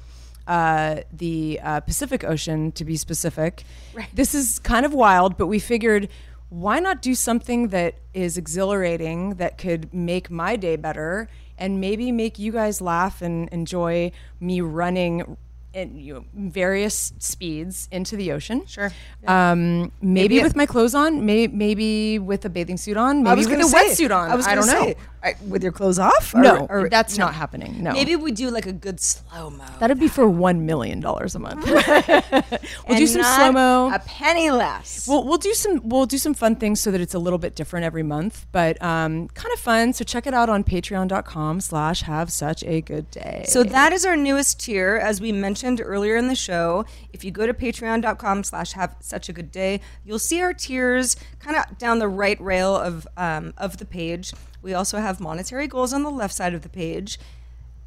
uh, 0.46 1.00
the 1.12 1.58
uh, 1.62 1.80
Pacific 1.80 2.24
Ocean 2.24 2.72
to 2.72 2.84
be 2.84 2.96
specific. 2.96 3.64
Right. 3.94 4.08
This 4.14 4.34
is 4.34 4.58
kind 4.60 4.86
of 4.86 4.94
wild, 4.94 5.36
but 5.36 5.46
we 5.46 5.58
figured 5.58 6.08
why 6.50 6.78
not 6.78 7.02
do 7.02 7.14
something 7.14 7.68
that 7.68 7.96
is 8.14 8.38
exhilarating 8.38 9.34
that 9.34 9.58
could 9.58 9.92
make 9.92 10.30
my 10.30 10.56
day 10.56 10.76
better 10.76 11.28
and 11.58 11.80
maybe 11.80 12.12
make 12.12 12.38
you 12.38 12.52
guys 12.52 12.80
laugh 12.80 13.20
and 13.20 13.48
enjoy 13.50 14.10
me 14.40 14.60
running 14.60 15.36
at 15.78 15.90
you 15.92 16.14
know, 16.14 16.24
various 16.34 17.12
speeds 17.18 17.88
into 17.90 18.16
the 18.16 18.32
ocean. 18.32 18.66
Sure. 18.66 18.92
Um, 19.26 19.92
maybe, 20.02 20.36
Maybe- 20.36 20.42
with 20.42 20.56
my 20.56 20.66
clothes 20.66 20.94
on, 20.94 21.24
may, 21.24 21.46
maybe 21.46 22.18
with 22.18 22.44
a 22.44 22.48
bathing 22.50 22.76
suit 22.76 22.96
on, 22.96 23.22
maybe 23.22 23.46
with 23.46 23.60
a 23.60 23.64
say- 23.64 23.88
wetsuit 23.88 24.14
on. 24.14 24.30
I 24.30 24.34
was 24.36 24.46
I 24.46 24.54
don't 24.54 24.66
know. 24.66 24.82
say, 24.84 24.96
I- 25.22 25.34
with 25.48 25.62
your 25.62 25.72
clothes 25.72 25.98
off. 25.98 26.34
Or- 26.34 26.40
No, 26.40 26.66
or- 26.70 26.88
that's 26.88 27.18
no. 27.18 27.26
not 27.26 27.34
happening. 27.34 27.82
No, 27.82 27.92
Maybe 27.92 28.14
we 28.16 28.32
do 28.32 28.50
like 28.50 28.66
a 28.66 28.72
good 28.72 29.00
slow 29.00 29.50
mo. 29.50 29.64
that'd 29.80 29.98
be 29.98 30.08
for 30.08 30.28
one 30.28 30.64
million 30.66 31.00
dollars 31.00 31.34
a 31.34 31.38
month. 31.38 31.64
we'll 32.88 32.98
do 32.98 33.06
some 33.06 33.22
slow 33.22 33.52
mo. 33.52 33.90
A 33.92 33.98
penny 34.00 34.50
less. 34.50 35.06
We'll, 35.08 35.24
we'll 35.24 35.38
do 35.38 35.52
some 35.54 35.80
we'll 35.84 36.06
do 36.06 36.18
some 36.18 36.34
fun 36.34 36.56
things 36.56 36.80
so 36.80 36.90
that 36.90 37.00
it's 37.00 37.14
a 37.14 37.18
little 37.18 37.38
bit 37.38 37.54
different 37.54 37.84
every 37.84 38.02
month, 38.02 38.46
but 38.52 38.80
um, 38.82 39.28
kind 39.28 39.52
of 39.52 39.60
fun. 39.60 39.92
So 39.92 40.04
check 40.04 40.26
it 40.26 40.34
out 40.34 40.48
on 40.48 40.64
patreon.com 40.64 41.60
slash 41.60 42.02
have 42.02 42.30
such 42.32 42.62
a 42.64 42.80
good 42.80 43.10
day. 43.10 43.44
So 43.48 43.62
that 43.64 43.92
is 43.92 44.04
our 44.06 44.16
newest 44.16 44.60
tier, 44.60 44.96
as 45.02 45.20
we 45.20 45.32
mentioned 45.32 45.67
earlier 45.76 46.16
in 46.16 46.28
the 46.28 46.34
show. 46.34 46.84
If 47.12 47.24
you 47.24 47.30
go 47.30 47.46
to 47.46 47.52
patreon.com 47.52 48.44
slash 48.44 48.72
have 48.72 48.96
such 49.00 49.28
a 49.28 49.32
good 49.32 49.50
day, 49.50 49.80
you'll 50.04 50.18
see 50.18 50.40
our 50.40 50.54
tiers 50.54 51.16
kind 51.38 51.56
of 51.56 51.78
down 51.78 51.98
the 51.98 52.08
right 52.08 52.40
rail 52.40 52.74
of 52.74 53.06
um, 53.16 53.52
of 53.58 53.76
the 53.76 53.84
page. 53.84 54.32
We 54.62 54.74
also 54.74 54.98
have 54.98 55.20
monetary 55.20 55.66
goals 55.66 55.92
on 55.92 56.02
the 56.02 56.10
left 56.10 56.34
side 56.34 56.54
of 56.54 56.62
the 56.62 56.68
page. 56.68 57.18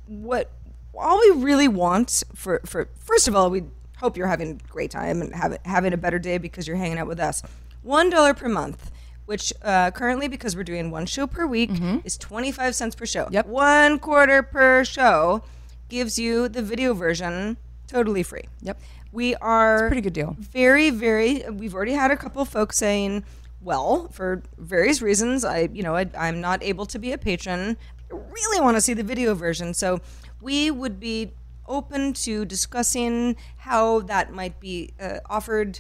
What 0.06 0.52
all 0.94 1.20
we 1.20 1.32
really 1.44 1.68
want 1.68 2.24
for 2.36 2.62
for 2.66 2.90
first 3.00 3.28
of 3.28 3.36
all, 3.36 3.50
we 3.50 3.64
hope 3.98 4.18
you're 4.18 4.28
having 4.28 4.52
a 4.52 4.72
great 4.72 4.92
time 4.92 5.22
and 5.22 5.34
have, 5.36 5.58
having 5.66 5.94
a 5.94 5.98
better 5.98 6.20
day 6.20 6.38
because 6.38 6.68
you're 6.68 6.78
hanging 6.78 6.98
out 6.98 7.08
with 7.08 7.20
us. 7.20 7.42
One 7.82 8.10
dollar 8.10 8.34
per 8.34 8.48
month. 8.50 8.92
Which 9.28 9.54
uh, 9.62 9.92
currently, 9.92 10.28
because 10.28 10.58
we're 10.58 10.64
doing 10.64 10.92
one 10.92 11.06
show 11.06 11.26
per 11.26 11.46
week, 11.48 11.70
is 12.04 12.18
25 12.18 12.76
cents 12.76 12.96
per 12.96 13.06
show. 13.06 13.30
Yep. 13.32 13.46
One 13.46 13.98
quarter 14.00 14.44
per 14.44 14.84
show 14.84 15.44
gives 15.88 16.20
you 16.20 16.50
the 16.50 16.62
video 16.62 16.94
version 16.94 17.56
totally 17.92 18.24
free. 18.24 18.46
Yep. 18.62 18.80
We 19.12 19.36
are 19.36 19.88
Pretty 19.88 20.02
good 20.02 20.14
deal. 20.14 20.36
very, 20.40 20.90
very. 20.90 21.44
We've 21.50 21.76
already 21.76 21.94
had 21.94 22.12
a 22.12 22.18
couple 22.18 22.44
folks 22.46 22.78
saying, 22.78 23.24
"Well, 23.62 24.08
for 24.12 24.42
various 24.58 25.02
reasons, 25.02 25.44
I, 25.44 25.70
you 25.74 25.84
know, 25.84 25.96
I, 25.96 26.10
I'm 26.18 26.40
not 26.42 26.64
able 26.64 26.86
to 26.88 26.98
be 27.00 27.12
a 27.12 27.18
patron. 27.18 27.78
I 28.12 28.16
really 28.16 28.62
want 28.62 28.78
to 28.78 28.82
see 28.82 28.94
the 28.94 29.04
video 29.04 29.34
version." 29.36 29.74
So 29.74 30.00
we 30.42 30.72
would 30.72 31.00
be 31.00 31.34
open 31.68 32.14
to 32.26 32.46
discussing 32.46 33.36
how 33.58 34.00
that 34.02 34.32
might 34.34 34.60
be 34.60 34.92
uh, 35.00 35.20
offered. 35.30 35.80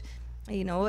You 0.49 0.65
know, 0.65 0.87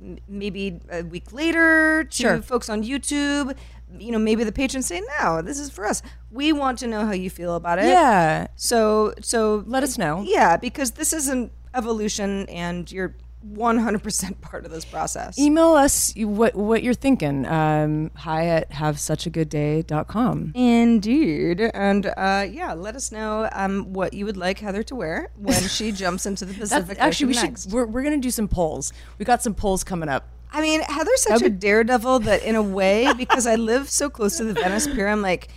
m- 0.00 0.18
maybe 0.28 0.80
a 0.90 1.02
week 1.02 1.32
later 1.32 2.04
to 2.04 2.16
Sure. 2.22 2.40
folks 2.42 2.68
on 2.70 2.82
YouTube. 2.84 3.54
You 3.98 4.12
know, 4.12 4.18
maybe 4.18 4.44
the 4.44 4.52
patrons 4.52 4.86
say, 4.86 5.02
"No, 5.20 5.42
this 5.42 5.58
is 5.58 5.70
for 5.70 5.86
us. 5.86 6.02
We 6.30 6.52
want 6.52 6.78
to 6.80 6.86
know 6.86 7.04
how 7.06 7.12
you 7.12 7.30
feel 7.30 7.54
about 7.56 7.78
it." 7.78 7.86
Yeah. 7.86 8.46
So, 8.56 9.14
so 9.20 9.64
Let 9.66 9.82
us 9.82 9.98
know. 9.98 10.22
yeah, 10.26 10.56
because 10.56 10.92
this 10.92 11.12
is 11.12 11.28
an 11.28 11.50
evolution, 11.74 12.48
and 12.48 12.90
you're 12.90 13.14
100% 13.54 14.40
part 14.42 14.66
of 14.66 14.70
this 14.70 14.84
process. 14.84 15.38
Email 15.38 15.72
us 15.72 16.12
what 16.16 16.54
what 16.54 16.82
you're 16.82 16.94
thinking. 16.94 17.46
Um, 17.46 18.10
hi 18.14 18.46
at 18.46 18.70
havesuchagoodday.com. 18.70 20.52
Indeed, 20.54 21.60
and 21.74 22.06
uh, 22.16 22.46
yeah, 22.50 22.72
let 22.74 22.96
us 22.96 23.12
know 23.12 23.48
um, 23.52 23.92
what 23.92 24.12
you 24.12 24.24
would 24.26 24.36
like 24.36 24.58
Heather 24.58 24.82
to 24.84 24.94
wear 24.94 25.30
when 25.36 25.62
she 25.68 25.92
jumps 26.02 26.26
into 26.26 26.44
the 26.44 26.52
That's, 26.52 26.70
Pacific 26.70 26.98
actually, 27.00 27.28
we 27.28 27.34
next. 27.34 27.64
should. 27.64 27.72
We're, 27.72 27.86
we're 27.86 28.02
gonna 28.02 28.18
do 28.18 28.30
some 28.30 28.48
polls. 28.48 28.92
We 29.18 29.24
got 29.24 29.42
some 29.42 29.54
polls 29.54 29.84
coming 29.84 30.08
up. 30.08 30.28
I 30.52 30.60
mean, 30.60 30.80
Heather's 30.82 31.22
such 31.22 31.42
a 31.42 31.50
daredevil 31.50 32.20
that, 32.20 32.42
in 32.42 32.54
a 32.56 32.62
way, 32.62 33.12
because 33.16 33.46
I 33.46 33.54
live 33.54 33.88
so 33.88 34.10
close 34.10 34.36
to 34.38 34.44
the 34.44 34.52
Venice 34.54 34.86
Pier, 34.86 35.08
I'm 35.08 35.22
like, 35.22 35.48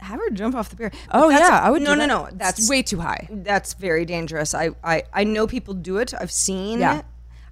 have 0.00 0.18
her 0.18 0.30
jump 0.30 0.54
off 0.54 0.68
the 0.68 0.76
pier. 0.76 0.90
But 1.10 1.16
Oh 1.24 1.28
yeah, 1.30 1.60
I 1.62 1.70
would. 1.70 1.80
No, 1.82 1.94
no, 1.94 2.06
no. 2.06 2.24
It's 2.26 2.36
That's 2.36 2.68
way 2.68 2.82
too 2.82 2.98
high. 3.00 3.28
That's 3.30 3.74
very 3.74 4.04
dangerous. 4.04 4.52
I, 4.54 4.70
I, 4.82 5.04
I 5.12 5.24
know 5.24 5.46
people 5.46 5.74
do 5.74 5.98
it. 5.98 6.12
I've 6.18 6.32
seen. 6.32 6.80
Yeah. 6.80 7.02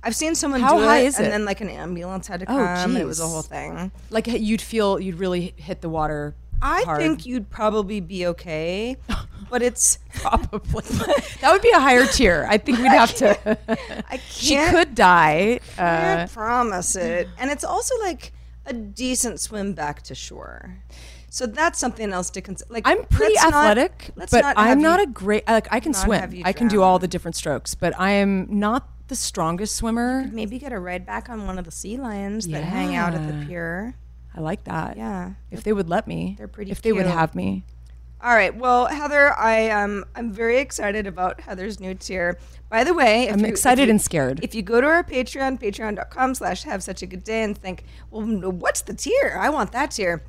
I've 0.02 0.16
seen 0.16 0.34
someone 0.34 0.60
How 0.60 0.78
do 0.78 0.84
high 0.84 1.00
it, 1.00 1.06
is 1.06 1.18
and 1.18 1.26
it? 1.26 1.30
then 1.30 1.44
like 1.44 1.60
an 1.60 1.68
ambulance 1.68 2.26
had 2.26 2.40
to 2.40 2.46
Oh, 2.50 2.56
come. 2.56 2.90
and 2.92 2.96
it 2.98 3.04
was 3.04 3.20
a 3.20 3.26
whole 3.26 3.42
thing. 3.42 3.92
Like 4.10 4.26
you'd 4.26 4.62
feel 4.62 4.98
you'd 4.98 5.18
really 5.18 5.52
hit 5.58 5.80
the 5.82 5.90
water. 5.90 6.34
I 6.62 6.82
hard. 6.82 6.98
think 7.00 7.24
you'd 7.26 7.50
probably 7.50 8.00
be 8.00 8.26
okay, 8.28 8.96
but 9.50 9.62
it's 9.62 9.98
probably 10.14 10.82
that 11.40 11.50
would 11.52 11.62
be 11.62 11.70
a 11.70 11.80
higher 11.80 12.06
tier. 12.06 12.46
I 12.48 12.56
think 12.58 12.78
we'd 12.78 12.88
have 12.88 13.14
to. 13.16 13.58
I 14.08 14.16
she 14.28 14.54
can't, 14.54 14.74
could 14.74 14.94
die. 14.94 15.60
Uh, 15.76 15.78
can't 15.78 16.32
promise 16.32 16.96
it, 16.96 17.28
and 17.38 17.50
it's 17.50 17.64
also 17.64 17.98
like 18.00 18.32
a 18.66 18.72
decent 18.72 19.40
swim 19.40 19.74
back 19.74 20.02
to 20.02 20.14
shore. 20.14 20.78
So 21.32 21.46
that's 21.46 21.78
something 21.78 22.12
else 22.12 22.30
to 22.30 22.40
consider. 22.40 22.72
Like 22.72 22.82
I'm 22.86 23.04
pretty 23.04 23.34
let's 23.34 23.50
not- 23.50 23.54
athletic, 23.54 24.10
let's 24.16 24.32
but 24.32 24.42
not 24.42 24.54
I'm 24.58 24.80
not 24.80 25.00
a 25.00 25.06
great. 25.06 25.46
Like 25.46 25.68
I 25.70 25.80
can 25.80 25.94
swim. 25.94 26.42
I 26.44 26.52
can 26.52 26.68
do 26.68 26.82
all 26.82 26.98
the 26.98 27.08
different 27.08 27.36
strokes, 27.36 27.74
but 27.74 27.98
I 27.98 28.12
am 28.12 28.46
not 28.48 28.88
the 29.08 29.16
strongest 29.16 29.76
swimmer. 29.76 30.28
maybe 30.32 30.58
get 30.58 30.72
a 30.72 30.78
ride 30.78 31.04
back 31.04 31.28
on 31.28 31.46
one 31.46 31.58
of 31.58 31.64
the 31.64 31.70
sea 31.72 31.96
lions 31.96 32.46
that 32.48 32.62
hang 32.62 32.94
out 32.94 33.14
at 33.14 33.26
the 33.26 33.46
pier. 33.46 33.94
I 34.34 34.40
like 34.40 34.64
that. 34.64 34.96
Yeah. 34.96 35.32
If 35.50 35.64
they 35.64 35.72
would 35.72 35.88
let 35.88 36.06
me. 36.06 36.36
They're 36.38 36.46
pretty 36.48 36.70
If 36.70 36.82
they 36.82 36.92
would 36.92 37.06
have 37.06 37.34
me. 37.34 37.64
All 38.22 38.34
right. 38.34 38.54
Well, 38.54 38.86
Heather, 38.86 39.32
I 39.38 39.70
um 39.70 40.04
I'm 40.14 40.30
very 40.32 40.58
excited 40.58 41.06
about 41.06 41.40
Heather's 41.40 41.80
new 41.80 41.94
tier. 41.94 42.38
By 42.68 42.84
the 42.84 42.92
way, 42.94 43.24
if 43.28 43.34
I'm 43.34 43.40
you- 43.40 43.46
excited 43.46 43.84
you- 43.86 43.90
and 43.90 44.00
scared. 44.00 44.40
If 44.42 44.54
you 44.54 44.62
go 44.62 44.80
to 44.80 44.86
our 44.86 45.02
Patreon, 45.02 45.58
patreon.com 45.60 46.34
slash 46.34 46.62
have 46.64 46.82
such 46.82 47.02
a 47.02 47.06
good 47.06 47.24
day 47.24 47.42
and 47.42 47.56
think, 47.56 47.84
well, 48.10 48.24
what's 48.52 48.82
the 48.82 48.94
tier? 48.94 49.36
I 49.40 49.48
want 49.50 49.72
that 49.72 49.92
tier. 49.92 50.22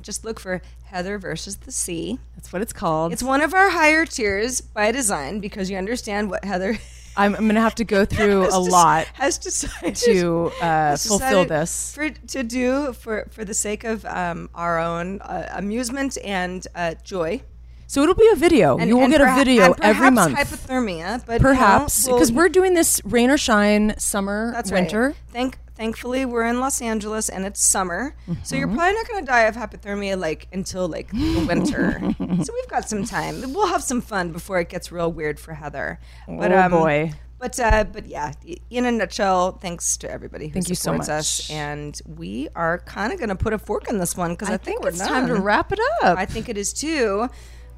Just 0.00 0.24
look 0.24 0.40
for 0.40 0.62
Heather 0.84 1.18
versus 1.18 1.56
the 1.58 1.70
Sea. 1.72 2.18
That's 2.36 2.52
what 2.52 2.62
it's 2.62 2.72
called. 2.72 3.12
It's 3.12 3.22
one 3.22 3.40
of 3.40 3.54
our 3.54 3.70
higher 3.70 4.04
tiers 4.06 4.60
by 4.60 4.90
design 4.90 5.38
because 5.40 5.70
you 5.70 5.76
understand 5.76 6.30
what 6.30 6.44
Heather 6.44 6.78
I'm, 7.16 7.34
I'm 7.34 7.46
gonna 7.46 7.60
have 7.60 7.74
to 7.76 7.84
go 7.84 8.04
through 8.04 8.48
a 8.52 8.58
lot 8.58 9.06
has 9.14 9.38
decided 9.38 9.96
to 9.96 10.52
uh, 10.60 10.64
has 10.64 11.06
fulfill 11.06 11.44
decided 11.44 11.48
this. 11.48 11.94
for 11.94 12.10
to 12.10 12.42
do 12.42 12.92
for 12.94 13.26
for 13.30 13.44
the 13.44 13.54
sake 13.54 13.84
of 13.84 14.04
um, 14.06 14.48
our 14.54 14.78
own 14.78 15.20
uh, 15.20 15.48
amusement 15.52 16.16
and 16.24 16.66
uh, 16.74 16.94
joy. 17.04 17.42
So 17.86 18.02
it'll 18.02 18.14
be 18.14 18.28
a 18.32 18.36
video. 18.36 18.78
And, 18.78 18.88
you 18.88 18.96
will 18.96 19.08
get 19.08 19.20
a 19.20 19.24
perha- 19.24 19.54
you 19.54 19.62
and 19.62 19.74
every 19.82 20.10
month. 20.10 20.34
Hypothermia, 20.34 21.26
but 21.26 21.32
you 21.34 21.38
know, 21.40 21.42
Perhaps 21.50 22.06
we'll- 22.06 22.16
because 22.16 22.32
we're 22.32 22.48
doing 22.48 22.72
this 22.72 23.02
rain 23.04 23.28
or 23.30 23.36
shine, 23.36 23.94
summer, 23.98 24.50
that's 24.52 24.72
winter. 24.72 25.08
Right. 25.08 25.16
Thank, 25.30 25.58
thankfully, 25.74 26.24
we're 26.24 26.44
in 26.46 26.60
Los 26.60 26.80
Angeles 26.82 27.28
and 27.28 27.44
it's 27.44 27.62
summer, 27.64 28.14
so 28.26 28.32
Mm-hmm. 28.32 28.56
you're 28.56 28.68
probably 28.68 28.92
not 28.94 29.08
going 29.08 29.24
to 29.24 29.26
die 29.30 29.42
of 29.42 29.56
hypothermia 29.56 30.18
like 30.18 30.48
until 30.52 30.88
like 30.88 31.10
the 31.10 31.44
winter. 31.48 31.98
so 32.18 32.52
we've 32.54 32.68
got 32.68 32.88
some 32.88 33.04
time. 33.04 33.52
We'll 33.52 33.66
have 33.68 33.82
some 33.82 34.00
fun 34.00 34.32
before 34.32 34.60
it 34.60 34.68
gets 34.68 34.90
real 34.92 35.10
weird 35.12 35.38
for 35.40 35.54
Heather. 35.54 35.98
But, 36.28 36.52
Oh, 36.52 36.58
um, 36.60 36.70
boy. 36.72 37.12
But 37.38 37.58
uh, 37.58 37.82
but 37.92 38.06
yeah, 38.06 38.32
in 38.70 38.86
a 38.86 38.92
nutshell, 38.92 39.52
thanks 39.60 39.96
to 39.96 40.08
everybody 40.08 40.46
who 40.46 40.52
Thank 40.52 40.68
you 40.68 40.76
so 40.76 40.92
supports 40.92 41.08
us, 41.08 41.48
much. 41.50 41.56
and 41.56 42.00
we 42.06 42.48
are 42.54 42.78
kind 42.80 43.12
of 43.12 43.18
going 43.18 43.30
to 43.30 43.34
put 43.34 43.52
a 43.52 43.58
fork 43.58 43.88
in 43.90 43.98
this 43.98 44.16
one 44.16 44.30
because 44.34 44.48
I, 44.48 44.54
I 44.54 44.56
think 44.58 44.84
we're 44.84 44.90
it's 44.90 45.04
time 45.04 45.26
to 45.26 45.34
wrap 45.34 45.72
it 45.72 45.80
up. 46.04 46.16
I 46.18 46.24
think 46.24 46.48
it 46.48 46.56
is 46.56 46.72
too. 46.72 47.28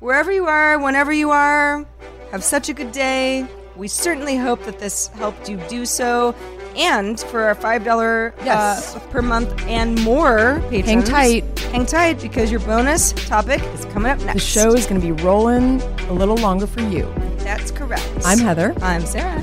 Wherever 0.00 0.30
you 0.30 0.44
are, 0.44 0.78
whenever 0.78 1.14
you 1.14 1.30
are, 1.30 1.86
have 2.30 2.44
such 2.44 2.68
a 2.68 2.74
good 2.74 2.92
day. 2.92 3.46
We 3.74 3.88
certainly 3.88 4.36
hope 4.36 4.62
that 4.66 4.78
this 4.78 5.06
helped 5.06 5.48
you 5.48 5.56
do 5.70 5.86
so. 5.86 6.34
And 6.76 7.20
for 7.20 7.42
our 7.42 7.54
five 7.54 7.84
dollar 7.84 8.34
Yes. 8.44 8.96
uh, 8.96 9.00
per 9.10 9.22
month 9.22 9.60
and 9.66 10.00
more 10.02 10.60
patrons, 10.70 10.86
hang 10.86 11.02
tight. 11.04 11.58
hang 11.70 11.86
tight 11.86 12.20
because 12.20 12.50
your 12.50 12.60
bonus 12.60 13.12
topic 13.28 13.62
is 13.74 13.84
coming 13.86 14.10
up 14.10 14.18
next. 14.20 14.34
the 14.34 14.40
show 14.40 14.74
is 14.74 14.86
going 14.86 15.00
to 15.00 15.06
be 15.06 15.12
rolling 15.22 15.80
a 16.08 16.12
little 16.12 16.36
longer 16.36 16.66
for 16.66 16.80
you. 16.82 17.12
That's 17.38 17.70
correct. 17.70 18.08
I'm 18.24 18.38
Heather. 18.38 18.74
I'm 18.82 19.06
Sarah. 19.06 19.40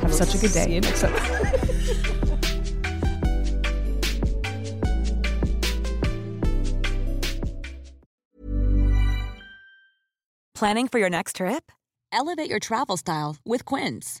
Have 0.00 0.14
such 0.14 0.34
a 0.34 0.38
good 0.38 0.52
day. 0.52 0.64
See 0.64 0.74
you 0.74 0.80
next 0.80 1.02
time. 1.02 1.14
Planning 10.54 10.88
for 10.88 10.98
your 10.98 11.10
next 11.10 11.36
trip? 11.36 11.72
Elevate 12.12 12.50
your 12.50 12.58
travel 12.58 12.96
style 12.96 13.36
with 13.44 13.64
Quince. 13.64 14.20